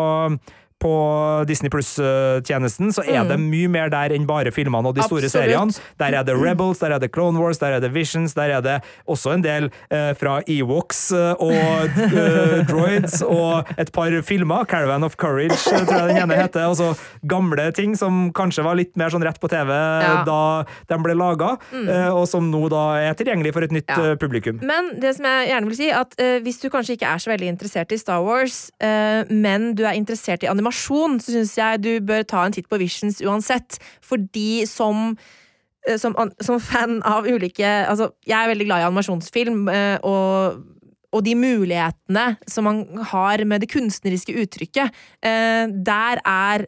på 0.80 1.44
Disney 1.48 1.70
Pluss-tjenesten, 1.72 2.90
så 2.94 3.04
er 3.04 3.26
det 3.28 3.36
mye 3.42 3.68
mer 3.70 3.90
der 3.92 4.14
enn 4.16 4.26
bare 4.28 4.52
filmene 4.54 4.88
og 4.90 4.96
de 4.96 5.04
store 5.04 5.26
Absolutt. 5.26 5.34
seriene. 5.34 5.74
Der 6.00 6.16
er 6.18 6.24
det 6.26 6.36
Rebels, 6.40 6.80
der 6.82 6.94
er 6.96 7.02
det 7.02 7.10
Clone 7.14 7.38
Wars, 7.40 7.58
der 7.60 7.76
er 7.76 7.82
det 7.84 7.92
Visions, 7.94 8.34
der 8.34 8.54
er 8.56 8.64
det 8.64 8.76
også 9.10 9.34
en 9.36 9.44
del 9.44 9.68
eh, 9.92 10.12
fra 10.18 10.38
Ewoks 10.48 11.02
eh, 11.12 11.42
og 11.42 11.52
eh, 11.52 12.64
Droids, 12.70 13.20
og 13.26 13.68
et 13.80 13.92
par 13.92 14.14
filmer. 14.26 14.64
Caravan 14.70 15.04
of 15.06 15.16
Courage, 15.20 15.58
eh, 15.70 15.84
tror 15.86 16.06
jeg 16.06 16.14
den 16.14 16.22
ene 16.24 16.38
heter. 16.40 16.64
Altså 16.70 16.92
gamle 17.28 17.68
ting 17.76 17.94
som 17.98 18.30
kanskje 18.36 18.64
var 18.66 18.78
litt 18.80 18.96
mer 19.00 19.12
sånn 19.12 19.24
rett 19.26 19.40
på 19.42 19.50
TV 19.52 19.70
Ja. 19.70 20.22
da 20.26 20.40
de 20.90 20.96
ble 21.04 21.14
laga, 21.18 21.54
eh, 21.74 22.08
og 22.10 22.24
som 22.30 22.48
nå 22.50 22.64
da 22.72 22.86
er 23.10 23.14
tilgjengelig 23.18 23.52
for 23.56 23.66
et 23.68 23.72
nytt 23.76 23.88
Ja. 23.90 24.12
eh, 24.12 24.16
publikum. 24.20 24.60
Men 24.64 24.94
det 25.00 25.14
som 25.16 25.24
jeg 25.28 25.50
gjerne 25.52 25.66
vil 25.70 25.76
si, 25.76 25.90
at 25.92 26.14
eh, 26.18 26.38
hvis 26.44 26.60
du 26.62 26.68
kanskje 26.72 26.96
ikke 26.96 27.08
er 27.12 27.18
så 27.22 27.30
veldig 27.34 27.48
interessert 27.52 27.92
i 27.92 27.98
Star 28.00 28.22
Wars, 28.24 28.70
eh, 28.80 29.24
men 29.30 29.74
du 29.76 29.84
er 29.84 29.92
interessert 29.98 30.42
i 30.42 30.48
animasjon, 30.50 30.68
så 31.22 31.34
syns 31.34 31.56
jeg 31.58 31.84
du 31.84 31.92
bør 32.04 32.26
ta 32.28 32.44
en 32.46 32.56
titt 32.56 32.68
på 32.70 32.80
Visions 32.80 33.20
uansett. 33.24 33.78
Fordi 34.06 34.64
som 34.70 35.14
eh, 35.86 35.98
som, 36.00 36.16
som 36.40 36.60
fan 36.60 37.00
av 37.06 37.28
ulike 37.28 37.68
Altså, 37.86 38.12
jeg 38.26 38.36
er 38.38 38.52
veldig 38.52 38.68
glad 38.68 38.82
i 38.82 38.90
animasjonsfilm, 38.90 39.64
eh, 39.72 39.96
og 40.02 40.66
og 41.10 41.24
de 41.26 41.32
mulighetene 41.34 42.36
som 42.46 42.68
man 42.68 42.84
har 43.10 43.40
med 43.42 43.64
det 43.64 43.66
kunstneriske 43.72 44.30
uttrykket. 44.44 44.92
Eh, 45.26 45.64
der 45.66 46.20
er 46.22 46.62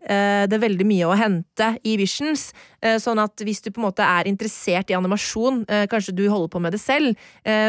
det 0.51 0.59
veldig 0.59 0.83
mye 0.83 1.07
å 1.07 1.15
hente 1.15 1.69
i 1.87 1.93
Visions. 2.01 2.49
Sånn 2.83 3.21
at 3.23 3.39
hvis 3.47 3.63
du 3.63 3.69
på 3.71 3.79
en 3.79 3.87
måte 3.87 4.03
er 4.03 4.27
interessert 4.27 4.91
i 4.91 4.97
animasjon, 4.99 5.63
kanskje 5.87 6.17
du 6.19 6.25
holder 6.27 6.51
på 6.51 6.63
med 6.65 6.75
det 6.75 6.83
selv, 6.83 7.15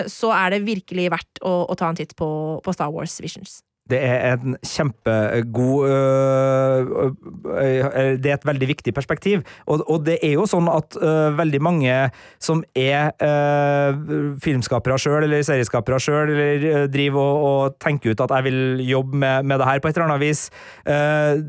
så 0.09 0.33
er 0.33 0.55
det 0.55 0.63
virkelig 0.65 1.05
verdt 1.13 1.43
å, 1.45 1.53
å 1.69 1.77
ta 1.77 1.93
en 1.93 2.01
titt 2.01 2.17
på, 2.17 2.31
på 2.65 2.73
Star 2.73 2.89
Wars 2.89 3.19
Visions. 3.21 3.59
Det 3.89 3.99
er 3.99 4.37
en 4.37 4.55
kjempegod 4.63 5.89
øh, 5.89 7.11
øh, 7.59 8.13
Det 8.23 8.29
er 8.31 8.37
et 8.37 8.45
veldig 8.47 8.67
viktig 8.67 8.93
perspektiv. 8.93 9.41
Og, 9.65 9.83
og 9.91 10.05
det 10.05 10.17
er 10.23 10.37
jo 10.37 10.45
sånn 10.47 10.69
at 10.71 10.95
øh, 11.01 11.35
veldig 11.37 11.59
mange 11.61 11.97
som 12.39 12.63
er 12.75 13.11
øh, 13.19 14.37
filmskapere 14.43 14.95
sjøl, 14.99 15.25
eller 15.27 15.43
serieskapere 15.43 15.99
sjøl, 15.99 16.31
eller 16.31 16.83
øh, 16.83 16.87
driver 16.93 17.19
og, 17.19 17.43
og 17.43 17.75
tenker 17.83 18.13
ut 18.13 18.23
at 18.23 18.31
jeg 18.37 18.47
vil 18.47 18.87
jobbe 18.87 19.17
med, 19.17 19.43
med 19.51 19.59
det 19.59 19.67
her 19.67 19.83
på 19.83 19.91
et 19.91 19.99
eller 19.99 20.07
annet 20.07 20.23
vis 20.23 20.45
øh, 20.87 21.43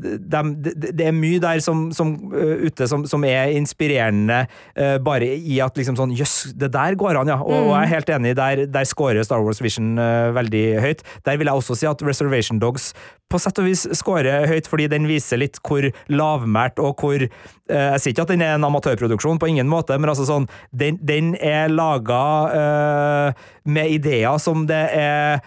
det, 0.99 1.07
er 1.07 1.15
mye 1.15 1.39
der 1.39 1.59
som, 1.63 1.87
som 1.95 2.15
øh, 2.35 2.65
ute 2.67 2.87
som, 2.87 3.05
som 3.07 3.23
er 3.23 3.55
inspirerende, 3.55 4.45
øh, 4.75 4.99
bare 5.05 5.31
i 5.35 5.59
at 5.63 5.77
liksom 5.77 5.95
sånn 5.99 6.13
Jøss, 6.15 6.51
det 6.55 6.71
der 6.73 6.95
går 6.99 7.21
an, 7.21 7.31
ja. 7.31 7.39
Og, 7.39 7.69
og 7.69 7.71
jeg 7.73 7.81
er 7.83 7.93
helt 7.95 8.13
enig, 8.17 8.35
der, 8.37 8.65
der 8.71 8.87
scorer 8.87 9.23
Star 9.23 9.43
Wars 9.43 9.63
Vision 9.63 9.95
øh, 9.99 10.35
veldig 10.35 10.65
høyt. 10.83 11.03
Der 11.25 11.39
vil 11.39 11.49
jeg 11.49 11.63
også 11.63 11.79
si 11.79 11.87
at 11.89 12.03
Reservation 12.03 12.24
Dogs 12.61 12.93
på 13.31 13.39
sett 13.41 13.57
og 13.59 13.65
vis 13.65 13.85
scorer 13.97 14.45
høyt, 14.47 14.67
fordi 14.69 14.85
den 14.91 15.07
viser 15.09 15.41
litt 15.41 15.57
hvor 15.65 15.87
lavmælt 16.13 16.79
og 16.79 17.01
hvor 17.01 17.17
eh, 17.25 17.29
Jeg 17.69 18.01
sier 18.01 18.13
ikke 18.13 18.27
at 18.27 18.33
den 18.35 18.45
er 18.45 18.53
en 18.55 18.67
amatørproduksjon, 18.67 19.39
på 19.41 19.49
ingen 19.49 19.69
måte, 19.69 19.97
men 19.97 20.11
altså 20.11 20.27
sånn 20.29 20.47
Den, 20.71 20.99
den 21.01 21.33
er 21.41 21.73
laga 21.73 23.33
med 23.65 23.91
ideer 23.97 24.37
som 24.41 24.67
det 24.69 24.83
er 24.93 25.41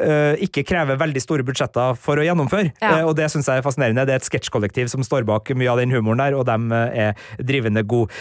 eh, 0.00 0.40
ikke 0.44 0.64
krever 0.66 0.98
veldig 1.00 1.22
store 1.22 1.46
budsjetter 1.46 1.98
for 2.00 2.20
å 2.20 2.26
gjennomføre. 2.26 2.72
Ja. 2.80 2.98
Eh, 2.98 3.04
og 3.06 3.14
det 3.18 3.30
syns 3.32 3.50
jeg 3.50 3.62
er 3.62 3.66
fascinerende. 3.66 4.06
Det 4.08 4.16
er 4.16 4.22
et 4.22 4.28
sketsjkollektiv 4.28 4.90
som 4.92 5.06
står 5.06 5.26
bak 5.28 5.54
mye 5.56 5.70
av 5.70 5.82
den 5.82 5.94
humoren 5.94 6.22
der, 6.22 6.38
og 6.38 6.46
de 6.48 6.58
eh, 6.80 7.08
er 7.08 7.46
drivende 7.52 7.84
gode. 7.86 8.12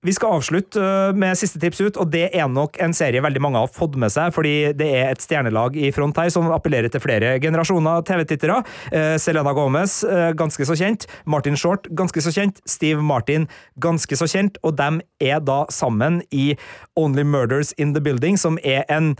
Vi 0.00 0.14
skal 0.16 0.32
avslutte 0.38 0.80
øh, 0.80 1.12
med 1.12 1.36
siste 1.36 1.58
tips 1.60 1.80
ut, 1.84 1.98
og 2.00 2.08
det 2.08 2.30
er 2.32 2.46
nok 2.48 2.78
en 2.80 2.94
serie 2.96 3.20
veldig 3.20 3.40
mange 3.44 3.60
har 3.60 3.68
fått 3.68 3.98
med 4.00 4.08
seg, 4.08 4.30
fordi 4.32 4.70
det 4.72 4.86
er 4.96 5.10
et 5.10 5.20
stjernelag 5.20 5.76
i 5.76 5.90
front 5.92 6.16
her 6.16 6.30
som 6.32 6.48
appellerer 6.54 6.88
til 6.88 7.02
flere 7.04 7.34
generasjoner 7.42 8.00
TV-tittere. 8.08 8.62
Eh, 8.96 9.18
Selena 9.20 9.52
Gomez, 9.52 9.98
eh, 10.08 10.30
ganske 10.32 10.64
så 10.64 10.78
kjent. 10.80 11.04
Martin 11.28 11.58
Short, 11.60 11.90
ganske 11.92 12.24
så 12.24 12.32
kjent. 12.32 12.62
Steve 12.64 13.04
Martin, 13.04 13.44
ganske 13.76 14.16
så 14.16 14.24
kjent. 14.24 14.56
Og 14.64 14.78
de 14.80 15.04
er 15.20 15.44
da 15.44 15.66
sammen 15.68 16.22
i 16.32 16.54
Only 16.96 17.26
Murders 17.28 17.74
in 17.76 17.92
the 17.92 18.00
Building, 18.00 18.40
som 18.40 18.56
er 18.64 18.88
en 18.88 19.18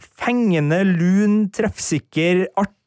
fengende, 0.00 0.82
lun, 0.86 1.42
treffsikker, 1.54 2.46
artig 2.60 2.80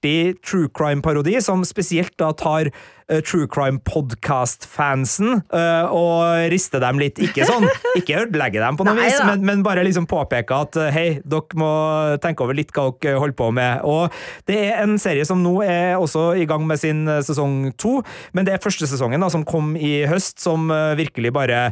true 0.44 0.68
crime-parodi, 0.76 1.38
som 1.42 1.64
spesielt 1.68 2.12
da 2.20 2.34
tar 2.36 2.68
uh, 2.70 3.20
true 3.24 3.48
crime 3.48 3.80
podcast-fansen 3.88 5.40
uh, 5.54 5.94
og 5.94 6.50
rister 6.52 6.84
dem 6.84 7.00
litt. 7.00 7.22
Ikke 7.24 7.48
sånn, 7.48 7.68
ikke 8.00 8.26
ødelegge 8.26 8.60
dem 8.60 8.80
på 8.80 8.88
noe 8.88 8.98
Nei 8.98 9.08
vis, 9.08 9.22
men, 9.24 9.46
men 9.48 9.64
bare 9.66 9.86
liksom 9.88 10.08
påpeke 10.12 10.60
at 10.66 10.80
uh, 10.80 10.90
hei, 10.94 11.22
dere 11.24 11.60
må 11.60 11.72
tenke 12.24 12.44
over 12.46 12.58
litt 12.58 12.74
hva 12.76 12.90
dere 13.04 13.22
holder 13.22 13.38
på 13.40 13.50
med. 13.56 13.88
Og 13.88 14.12
det 14.50 14.60
er 14.68 14.84
en 14.84 14.98
serie 15.02 15.24
som 15.28 15.44
nå 15.44 15.56
er 15.64 15.96
også 15.96 16.34
i 16.40 16.48
gang 16.50 16.68
med 16.68 16.82
sin 16.82 17.06
eh, 17.08 17.22
sesong 17.24 17.72
to, 17.80 17.98
men 18.36 18.48
det 18.48 18.56
er 18.56 18.64
første 18.64 18.88
sesongen 18.90 19.24
da, 19.24 19.30
som 19.32 19.46
kom 19.48 19.74
i 19.80 20.04
høst, 20.10 20.42
som 20.44 20.68
eh, 20.74 20.94
virkelig 21.00 21.34
bare 21.36 21.64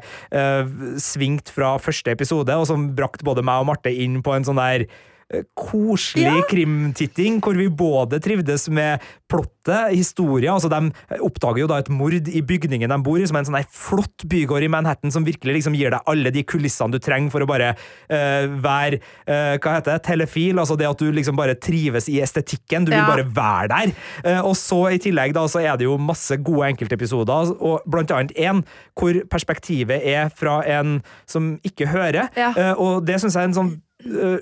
svingte 1.02 1.52
fra 1.54 1.74
første 1.82 2.14
episode, 2.14 2.56
og 2.56 2.68
som 2.70 2.92
brakte 2.96 3.26
både 3.28 3.44
meg 3.46 3.64
og 3.64 3.68
Marte 3.72 3.92
inn 3.92 4.20
på 4.24 4.34
en 4.36 4.46
sånn 4.48 4.60
der 4.60 4.86
eh, 4.86 5.11
koselig 5.56 6.26
Ja. 6.28 6.42
krimtitting, 6.50 7.40
hvor 7.42 7.56
vi 7.58 7.68
både 7.70 8.20
trivdes 8.22 8.70
med 8.70 9.00
plottet, 9.32 9.94
historien 9.94 10.54
altså 10.54 10.68
De 10.70 10.92
oppdager 11.22 11.62
jo 11.62 11.68
da 11.70 11.78
et 11.80 11.90
mord 11.90 12.12
i 12.14 12.42
bygningen 12.42 12.90
de 12.90 12.98
bor 13.04 13.20
i, 13.22 13.26
som 13.30 13.36
er 13.38 13.44
en 13.46 13.46
sånn 13.52 13.66
flott 13.72 14.26
bygård 14.28 14.64
i 14.66 14.68
Manhattan 14.68 15.12
som 15.14 15.24
virkelig 15.24 15.54
liksom 15.60 15.76
gir 15.78 15.92
deg 15.94 16.02
alle 16.10 16.32
de 16.34 16.44
kulissene 16.44 16.92
du 16.92 17.00
trenger 17.00 17.32
for 17.32 17.42
å 17.46 17.48
bare 17.48 17.76
uh, 18.12 18.48
være 18.60 19.00
uh, 19.30 19.58
Hva 19.62 19.76
heter 19.78 19.94
det? 19.96 20.04
Telefil. 20.10 20.58
Altså 20.60 20.76
det 20.78 20.90
at 20.90 20.98
du 21.00 21.12
liksom 21.12 21.38
bare 21.38 21.56
trives 21.56 22.10
i 22.10 22.20
estetikken. 22.22 22.86
Du 22.86 22.92
vil 22.92 23.00
Ja. 23.00 23.08
bare 23.08 23.24
være 23.24 23.68
der. 23.72 23.94
Uh, 24.26 24.42
og 24.50 24.56
så 24.56 24.82
i 24.92 24.98
tillegg 25.00 25.34
da 25.34 25.46
så 25.48 25.62
er 25.62 25.78
det 25.78 25.86
jo 25.86 25.98
masse 25.98 26.36
gode 26.44 26.68
enkeltepisoder, 26.74 27.56
og 27.62 27.82
blant 27.90 28.12
annet 28.12 28.34
én 28.36 28.64
hvor 28.98 29.14
perspektivet 29.30 30.02
er 30.06 30.30
fra 30.30 30.62
en 30.68 31.02
som 31.30 31.60
ikke 31.64 31.88
hører. 31.88 32.28
Ja. 32.36 32.52
Eh, 32.58 32.74
og 32.78 33.06
det 33.06 33.20
syns 33.22 33.34
jeg 33.36 33.44
er 33.44 33.50
en 33.50 33.54
sånn 33.54 33.72
eh, 33.72 33.82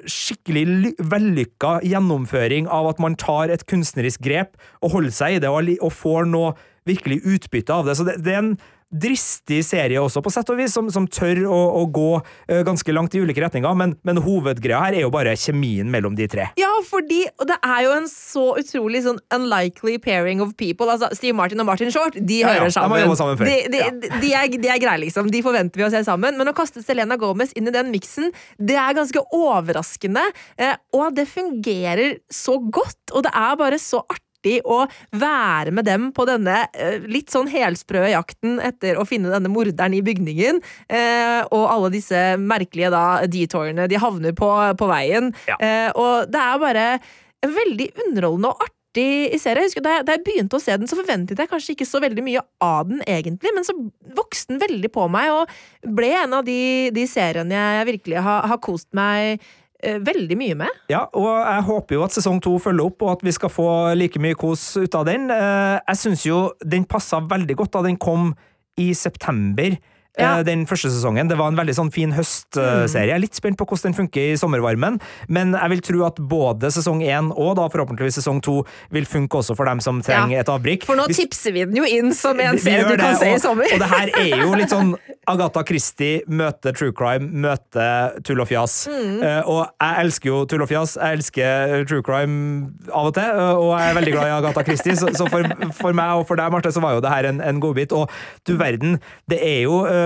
skikkelig 0.10 0.96
vellykka 1.12 1.80
gjennomføring 1.88 2.70
av 2.72 2.90
at 2.92 3.02
man 3.04 3.18
tar 3.20 3.54
et 3.54 3.66
kunstnerisk 3.70 4.24
grep 4.26 4.56
og 4.82 4.96
holder 4.96 5.16
seg 5.16 5.38
i 5.38 5.42
det 5.44 5.52
og 5.52 5.94
får 5.94 6.30
noe 6.32 6.54
virkelig 6.90 7.22
utbytte 7.28 7.74
av 7.76 7.90
det. 7.90 7.98
Så 8.00 8.08
det, 8.08 8.20
det 8.26 8.34
er 8.34 8.44
en 8.44 8.54
dristig 8.90 9.62
serie 9.68 10.02
også, 10.02 10.22
på 10.26 10.32
sett 10.34 10.50
og 10.50 10.58
vis, 10.60 10.74
som, 10.74 10.90
som 10.94 11.06
tør 11.10 11.44
å, 11.46 11.60
å 11.82 11.84
gå 11.94 12.10
uh, 12.20 12.62
ganske 12.66 12.94
langt 12.96 13.16
i 13.16 13.22
ulike 13.22 13.44
retninger, 13.44 13.76
men, 13.78 13.96
men, 14.08 14.22
hovedgreia 14.26 14.82
her 14.88 14.98
er 14.98 15.06
jo 15.06 15.12
bare 15.14 15.36
kjemien 15.40 15.90
mellom 15.92 16.18
de 16.18 16.28
tre. 16.32 16.50
Ja, 16.60 16.72
fordi 16.88 17.22
og 17.38 17.48
det 17.52 17.60
er 17.66 17.84
jo 17.86 17.96
en 17.96 18.08
så 18.12 18.46
utrolig 18.60 19.04
sånn 19.06 19.20
unlikely 19.36 19.98
pairing 20.02 20.42
of 20.44 20.56
people. 20.60 20.90
Altså, 20.92 21.12
Steve 21.18 21.38
Martin 21.38 21.62
og 21.62 21.70
Martin 21.70 21.94
Short, 21.94 22.18
de 22.18 22.42
ja, 22.42 22.56
hører 22.56 22.74
sammen. 22.74 23.06
De, 23.06 23.18
sammen 23.20 23.44
de, 23.44 23.58
de, 23.72 23.82
ja. 23.84 23.92
de, 23.94 24.32
er, 24.42 24.50
de 24.58 24.72
er 24.74 24.82
greie, 24.82 25.04
liksom. 25.06 25.30
De 25.32 25.44
forventer 25.46 25.82
vi 25.82 25.88
å 25.88 25.92
se 25.94 26.02
sammen. 26.08 26.38
Men 26.40 26.52
å 26.52 26.56
kaste 26.58 26.84
Selena 26.86 27.20
Gomez 27.20 27.54
inn 27.58 27.70
i 27.70 27.76
den 27.76 27.94
miksen, 27.94 28.34
det 28.58 28.78
er 28.80 28.98
ganske 28.98 29.24
overraskende. 29.36 30.26
Eh, 30.60 30.76
og 30.98 31.14
det 31.18 31.30
fungerer 31.30 32.20
så 32.34 32.58
godt, 32.60 33.14
og 33.14 33.28
det 33.28 33.36
er 33.38 33.60
bare 33.60 33.80
så 33.82 34.02
artig 34.08 34.29
artig 34.40 34.62
å 34.66 34.88
være 35.12 35.72
med 35.72 35.86
dem 35.86 36.12
på 36.16 36.26
denne 36.28 36.68
eh, 36.74 37.00
litt 37.08 37.30
sånn 37.30 37.50
helsprø 37.52 38.08
jakten 38.10 38.60
etter 38.60 38.98
å 38.98 39.06
finne 39.06 39.30
denne 39.30 39.50
morderen 39.50 39.94
i 39.94 40.02
bygningen, 40.02 40.62
eh, 40.88 41.44
og 41.52 41.70
alle 41.70 41.92
disse 41.92 42.38
merkelige 42.38 42.92
da 42.92 43.26
detourene 43.28 43.88
de 43.88 44.00
havner 44.00 44.34
på 44.34 44.50
på 44.80 44.88
veien. 44.90 45.32
Ja. 45.48 45.58
Eh, 45.60 45.92
og 45.96 46.30
det 46.32 46.40
er 46.40 46.60
bare 46.60 46.86
veldig 47.46 47.88
underholdende 48.06 48.52
og 48.52 48.64
artig 48.64 49.34
i 49.34 49.38
serie. 49.40 49.64
Jeg 49.64 49.70
husker, 49.70 49.84
da, 49.86 50.00
jeg, 50.00 50.06
da 50.08 50.16
jeg 50.16 50.24
begynte 50.26 50.58
å 50.58 50.64
se 50.64 50.76
den, 50.76 50.90
så 50.90 50.98
forventet 50.98 51.40
jeg 51.40 51.50
kanskje 51.52 51.76
ikke 51.76 51.88
så 51.88 52.02
veldig 52.02 52.26
mye 52.26 52.44
av 52.64 52.90
den, 52.90 53.04
egentlig, 53.08 53.54
men 53.56 53.68
så 53.68 53.76
vokste 54.18 54.56
den 54.56 54.62
veldig 54.64 54.92
på 54.92 55.08
meg, 55.12 55.32
og 55.36 55.94
ble 55.96 56.12
en 56.24 56.36
av 56.40 56.46
de, 56.48 56.90
de 56.96 57.06
seriene 57.10 57.56
jeg 57.56 57.90
virkelig 57.94 58.24
har, 58.26 58.48
har 58.50 58.62
kost 58.64 58.90
meg 58.98 59.40
veldig 59.80 60.36
mye 60.40 60.58
med. 60.60 60.82
Ja, 60.92 61.06
og 61.16 61.30
jeg 61.30 61.66
håper 61.70 61.96
jo 61.96 62.04
at 62.06 62.16
sesong 62.16 62.42
to 62.44 62.58
følger 62.60 62.90
opp, 62.90 63.04
og 63.06 63.14
at 63.18 63.26
vi 63.26 63.34
skal 63.36 63.52
få 63.54 63.70
like 63.96 64.20
mye 64.22 64.38
kos 64.40 64.74
ut 64.80 64.98
av 65.00 65.08
den. 65.08 65.30
Eh, 65.32 65.78
jeg 65.80 66.02
syns 66.02 66.26
jo 66.28 66.42
den 66.66 66.88
passa 66.90 67.22
veldig 67.24 67.56
godt 67.60 67.78
da 67.78 67.86
den 67.88 68.00
kom 68.02 68.34
i 68.80 68.92
september 68.96 69.78
ja. 70.18 70.40
Eh, 70.40 70.44
den 70.48 70.66
første 70.70 70.92
sesongen. 70.92 71.30
Det 71.30 71.38
var 71.40 71.52
en 71.52 71.60
veldig 71.60 71.76
sånn 71.78 71.92
fin 71.94 72.14
høstserie. 72.16 73.08
Jeg 73.10 73.16
er 73.16 73.22
litt 73.22 73.38
spent 73.38 73.60
på 73.60 73.68
hvordan 73.68 73.92
den 73.92 73.98
funker 73.98 74.34
i 74.34 74.40
sommervarmen, 74.40 75.00
men 75.32 75.54
jeg 75.56 75.74
vil 75.74 75.84
tro 75.92 76.06
at 76.08 76.20
både 76.32 76.72
sesong 76.74 77.04
én 77.06 77.32
og 77.36 77.56
da 77.60 77.68
forhåpentligvis 77.72 78.20
sesong 78.22 78.42
to 78.46 78.62
vil 78.96 79.08
funke 79.10 79.40
også 79.40 79.56
for 79.58 79.70
dem 79.70 79.84
som 79.84 80.02
trenger 80.06 80.40
ja. 80.40 80.44
et 80.44 80.52
avbrikk. 80.52 80.88
For 80.90 81.00
nå 81.00 81.08
Hvis, 81.10 81.24
tipser 81.24 81.56
vi 81.56 81.68
den 81.70 81.80
jo 81.80 81.88
inn 81.88 82.14
som 82.18 82.40
en 82.42 82.60
serie 82.60 82.88
du 82.90 82.98
kan 83.00 83.18
se 83.20 83.32
i 83.36 83.40
sommer. 83.42 83.70
Og 83.76 83.84
det 83.84 83.92
her 83.94 84.14
er 84.18 84.36
jo 84.44 84.52
litt 84.58 84.74
sånn 84.74 84.96
Agatha 85.30 85.62
Christie 85.68 86.24
møter 86.26 86.74
true 86.74 86.94
crime, 86.96 87.28
møter 87.44 88.16
tull 88.26 88.42
og 88.42 88.50
fjas. 88.50 88.82
Mm. 88.90 89.20
Uh, 89.22 89.52
og 89.52 89.60
jeg 89.62 90.06
elsker 90.06 90.32
jo 90.32 90.40
tull 90.50 90.66
og 90.66 90.72
fjas. 90.72 90.96
Jeg 90.98 91.20
elsker 91.20 91.86
true 91.90 92.06
crime 92.06 92.72
av 92.90 93.12
og 93.12 93.14
til, 93.18 93.30
uh, 93.38 93.54
og 93.60 93.72
jeg 93.76 93.92
er 93.92 94.00
veldig 94.00 94.16
glad 94.16 94.32
i 94.32 94.36
Agatha 94.40 94.66
Christie, 94.66 94.98
så, 94.98 95.12
så 95.14 95.30
for, 95.30 95.46
for, 95.78 95.94
meg 95.98 96.18
og 96.18 96.26
for 96.30 96.40
deg, 96.40 96.50
Marte, 96.54 96.74
så 96.74 96.82
var 96.84 96.98
jo 96.98 97.04
det 97.06 97.14
her 97.14 97.30
en, 97.30 97.44
en 97.46 97.62
godbit. 97.62 97.94
Og 97.94 98.10
du 98.50 98.56
verden, 98.60 98.98
det 99.30 99.42
er 99.46 99.62
jo 99.68 99.84
uh, 99.86 99.99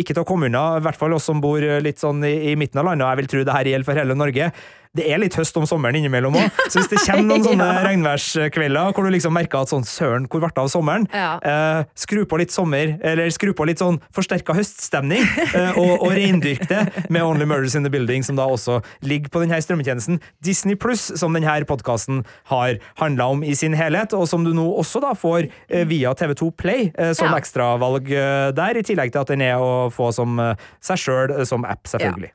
ikke 0.00 0.14
til 0.14 0.22
å 0.22 0.28
komme 0.28 0.50
unna, 0.50 0.78
i 0.78 0.84
hvert 0.84 0.98
fall 0.98 1.16
oss 1.16 1.28
som 1.30 1.40
bor 1.42 1.64
litt 1.84 2.02
sånn 2.02 2.22
i, 2.26 2.52
i 2.52 2.58
midten 2.58 2.82
av 2.82 2.90
landet, 2.90 3.06
og 3.06 3.12
jeg 3.12 3.22
vil 3.22 3.32
tro 3.34 3.46
det 3.46 3.56
her 3.56 3.72
gjelder 3.72 3.88
for 3.90 4.02
hele 4.02 4.18
Norge 4.18 4.50
det 4.98 5.06
er 5.06 5.20
litt 5.22 5.36
høst 5.38 5.54
om 5.58 5.66
sommeren 5.68 6.00
innimellom 6.00 6.34
òg. 6.34 6.56
Så 6.66 6.80
hvis 6.80 6.88
det 6.90 7.02
kommer 7.04 7.26
noen 7.28 7.44
sånne 7.48 7.66
ja. 7.68 7.82
regnværskvelder 7.86 8.94
hvor 8.96 9.06
du 9.06 9.12
liksom 9.14 9.34
merker 9.36 9.62
at 9.62 9.70
sånn 9.70 9.86
søren, 9.86 10.26
hvor 10.30 10.42
ble 10.42 10.50
det 10.50 10.62
av 10.62 10.70
sommeren? 10.72 11.06
Ja. 11.14 11.36
Eh, 11.38 11.82
skru 11.98 12.24
på 12.28 12.40
litt 12.40 12.54
sommer, 12.54 12.96
eller 13.06 13.30
skru 13.34 13.52
på 13.56 13.66
litt 13.70 13.82
sånn 13.82 14.00
forsterka 14.16 14.56
høststemning, 14.56 15.22
eh, 15.46 15.78
og, 15.78 15.92
og 16.06 16.14
reindyrk 16.16 16.66
det 16.70 16.82
med 17.12 17.22
Only 17.22 17.46
Murders 17.46 17.76
in 17.78 17.86
the 17.86 17.92
Building, 17.92 18.26
som 18.26 18.38
da 18.40 18.48
også 18.50 18.80
ligger 19.06 19.30
på 19.30 19.44
denne 19.44 19.60
strømmetjenesten 19.62 20.18
Disney 20.44 20.78
Pluss, 20.80 21.06
som 21.20 21.38
denne 21.38 21.58
podkasten 21.70 22.24
har 22.50 22.80
handla 22.98 23.30
om 23.30 23.44
i 23.46 23.54
sin 23.58 23.76
helhet, 23.78 24.14
og 24.16 24.26
som 24.30 24.44
du 24.46 24.52
nå 24.56 24.66
også 24.80 25.02
da 25.04 25.14
får 25.18 25.46
eh, 25.46 25.86
via 25.90 26.16
TV2 26.18 26.50
Play 26.58 26.90
eh, 26.90 27.14
som 27.14 27.30
ja. 27.30 27.38
ekstravalg 27.38 28.10
eh, 28.10 28.50
der, 28.56 28.80
i 28.80 28.86
tillegg 28.86 29.14
til 29.14 29.22
at 29.22 29.30
den 29.30 29.46
er 29.46 29.62
å 29.62 29.88
få 29.94 30.10
som 30.16 30.38
eh, 30.42 30.70
seg 30.82 31.04
sjøl 31.06 31.38
som 31.46 31.66
app, 31.68 31.86
selvfølgelig. 31.90 32.34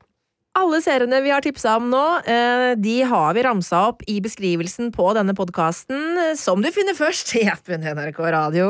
Alle 0.56 0.78
seriene 0.80 1.18
vi 1.20 1.32
har 1.34 1.44
tipsa 1.44 1.74
om 1.76 1.90
nå, 1.92 2.02
eh, 2.32 2.78
de 2.80 2.94
har 3.04 3.34
vi 3.36 3.42
ramsa 3.44 3.82
opp 3.90 4.06
i 4.08 4.22
beskrivelsen 4.24 4.88
på 4.96 5.10
denne 5.18 5.34
podkasten, 5.36 6.00
som 6.40 6.62
du 6.64 6.70
finner 6.72 6.96
først 6.96 7.34
i 7.36 7.42
appen 7.52 7.84
NRK 7.84 8.22
Radio. 8.32 8.70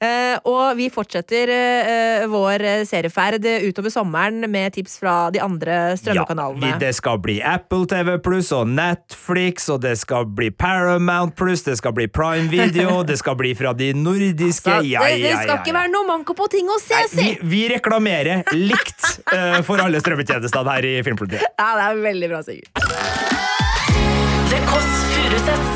Eh, 0.00 0.38
og 0.48 0.78
vi 0.78 0.86
fortsetter 0.88 1.52
eh, 1.52 2.24
vår 2.32 2.64
serieferd 2.88 3.44
utover 3.66 3.92
sommeren 3.92 4.48
med 4.48 4.72
tips 4.78 4.96
fra 5.02 5.16
de 5.34 5.42
andre 5.44 5.98
strømmekanalene. 6.00 6.70
Ja, 6.72 6.78
det 6.80 6.94
skal 6.96 7.20
bli 7.20 7.36
Apple 7.44 7.84
TV 7.92 8.16
pluss 8.24 8.48
og 8.56 8.72
Netflix, 8.72 9.68
og 9.68 9.82
det 9.84 9.98
skal 10.00 10.24
bli 10.32 10.48
Paramount 10.48 11.36
pluss, 11.36 11.66
det 11.68 11.76
skal 11.82 11.92
bli 11.98 12.08
Prime 12.08 12.48
Video, 12.48 13.02
det 13.10 13.18
skal 13.20 13.36
bli 13.36 13.52
fra 13.58 13.74
de 13.76 13.90
nordiske 13.92 14.78
altså, 14.78 14.94
ja, 14.94 15.04
ja, 15.04 15.20
ja, 15.20 15.36
Det 15.36 15.44
skal 15.44 15.60
ikke 15.60 15.76
være 15.76 15.92
noe 15.92 16.08
manko 16.08 16.38
på 16.40 16.48
ting 16.56 16.72
å 16.72 16.80
se, 16.80 17.04
si! 17.12 17.20
Vi, 17.20 17.52
vi, 17.52 17.62
reklamerer 17.76 18.48
likt 18.56 19.20
for 19.68 19.84
alle 19.84 20.00
strømmetjenestene 20.00 20.78
her 20.78 20.88
i 20.88 20.96
Film 21.04 21.17
Filmpolitiet. 21.18 21.42
Ja, 21.58 21.68
det 21.76 21.84
er 21.84 21.94
veldig 22.02 22.28
bra, 22.30 22.42
Sigurd. 22.42 22.68
The 24.50 24.58
Kåss 24.68 24.90
Furuseths. 25.10 25.74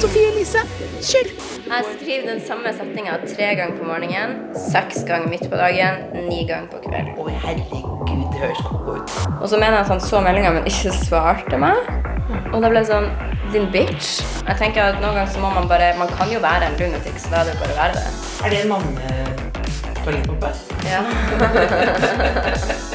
Sofie 0.00 0.28
Elise, 0.32 0.60
kjør! 1.00 1.28
Jeg 1.64 1.84
skriver 1.94 2.26
den 2.28 2.40
samme 2.44 2.72
setninga 2.76 3.14
tre 3.24 3.54
ganger 3.56 3.78
på 3.78 3.84
morgenen, 3.88 4.34
seks 4.70 5.00
ganger 5.08 5.28
midt 5.32 5.46
på 5.48 5.56
dagen, 5.56 6.02
ni 6.28 6.42
ganger 6.48 6.68
på 6.74 6.82
kvelden. 6.84 7.14
Å, 7.16 7.28
herregud, 7.46 7.86
det 8.34 8.42
høres 8.42 8.60
koko 8.66 8.98
ut. 8.98 9.14
Og 9.40 9.46
så 9.48 9.56
mener 9.56 9.78
jeg 9.78 9.86
at 9.86 9.92
han 9.94 10.02
så 10.04 10.20
meldinga, 10.26 10.50
men 10.58 10.68
ikke 10.68 10.92
svarte 10.98 11.56
meg. 11.62 11.78
Og 12.52 12.58
da 12.60 12.66
ble 12.68 12.80
det 12.82 12.88
sånn 12.90 13.08
Din 13.52 13.66
bitch. 13.70 14.20
Jeg 14.48 14.56
tenker 14.58 14.80
at 14.82 14.96
Noen 15.02 15.14
ganger 15.14 15.30
så 15.30 15.40
må 15.42 15.50
man 15.52 15.66
bare 15.68 15.90
Man 15.98 16.08
kan 16.16 16.32
jo 16.32 16.40
være 16.42 16.70
en 16.70 16.78
lunatic, 16.80 17.16
så 17.20 17.28
da 17.30 17.36
er 17.42 17.46
det 17.52 17.56
bare 17.60 17.74
å 17.74 17.78
være 17.82 17.94
det. 18.00 18.06
Er 18.40 18.48
det 18.50 18.58
en 18.64 18.70
manne-toalettpappa? 18.72 20.50
Ja. 20.88 21.00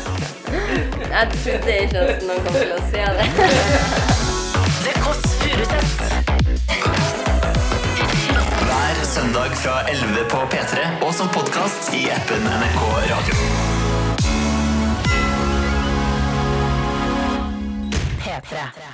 Jeg 0.49 1.27
trodde 1.33 1.73
ikke 1.83 1.99
at 1.99 2.23
noen 2.25 2.39
kom 2.45 2.55
til 2.55 2.71
å 2.73 2.79
se 2.89 3.03
det. 3.17 3.25
The 4.83 4.93
Kåss 5.03 5.25
Furuseth. 5.41 5.99
Hver 8.63 9.03
søndag 9.11 9.53
fra 9.61 9.75
11 9.91 10.25
på 10.33 10.41
P3 10.53 10.87
og 11.05 11.13
som 11.13 11.29
podkast 11.35 11.93
i 11.93 12.07
appen 12.15 12.49
NRK 12.49 12.81
Radio. 13.11 13.37
P3. 18.25 18.88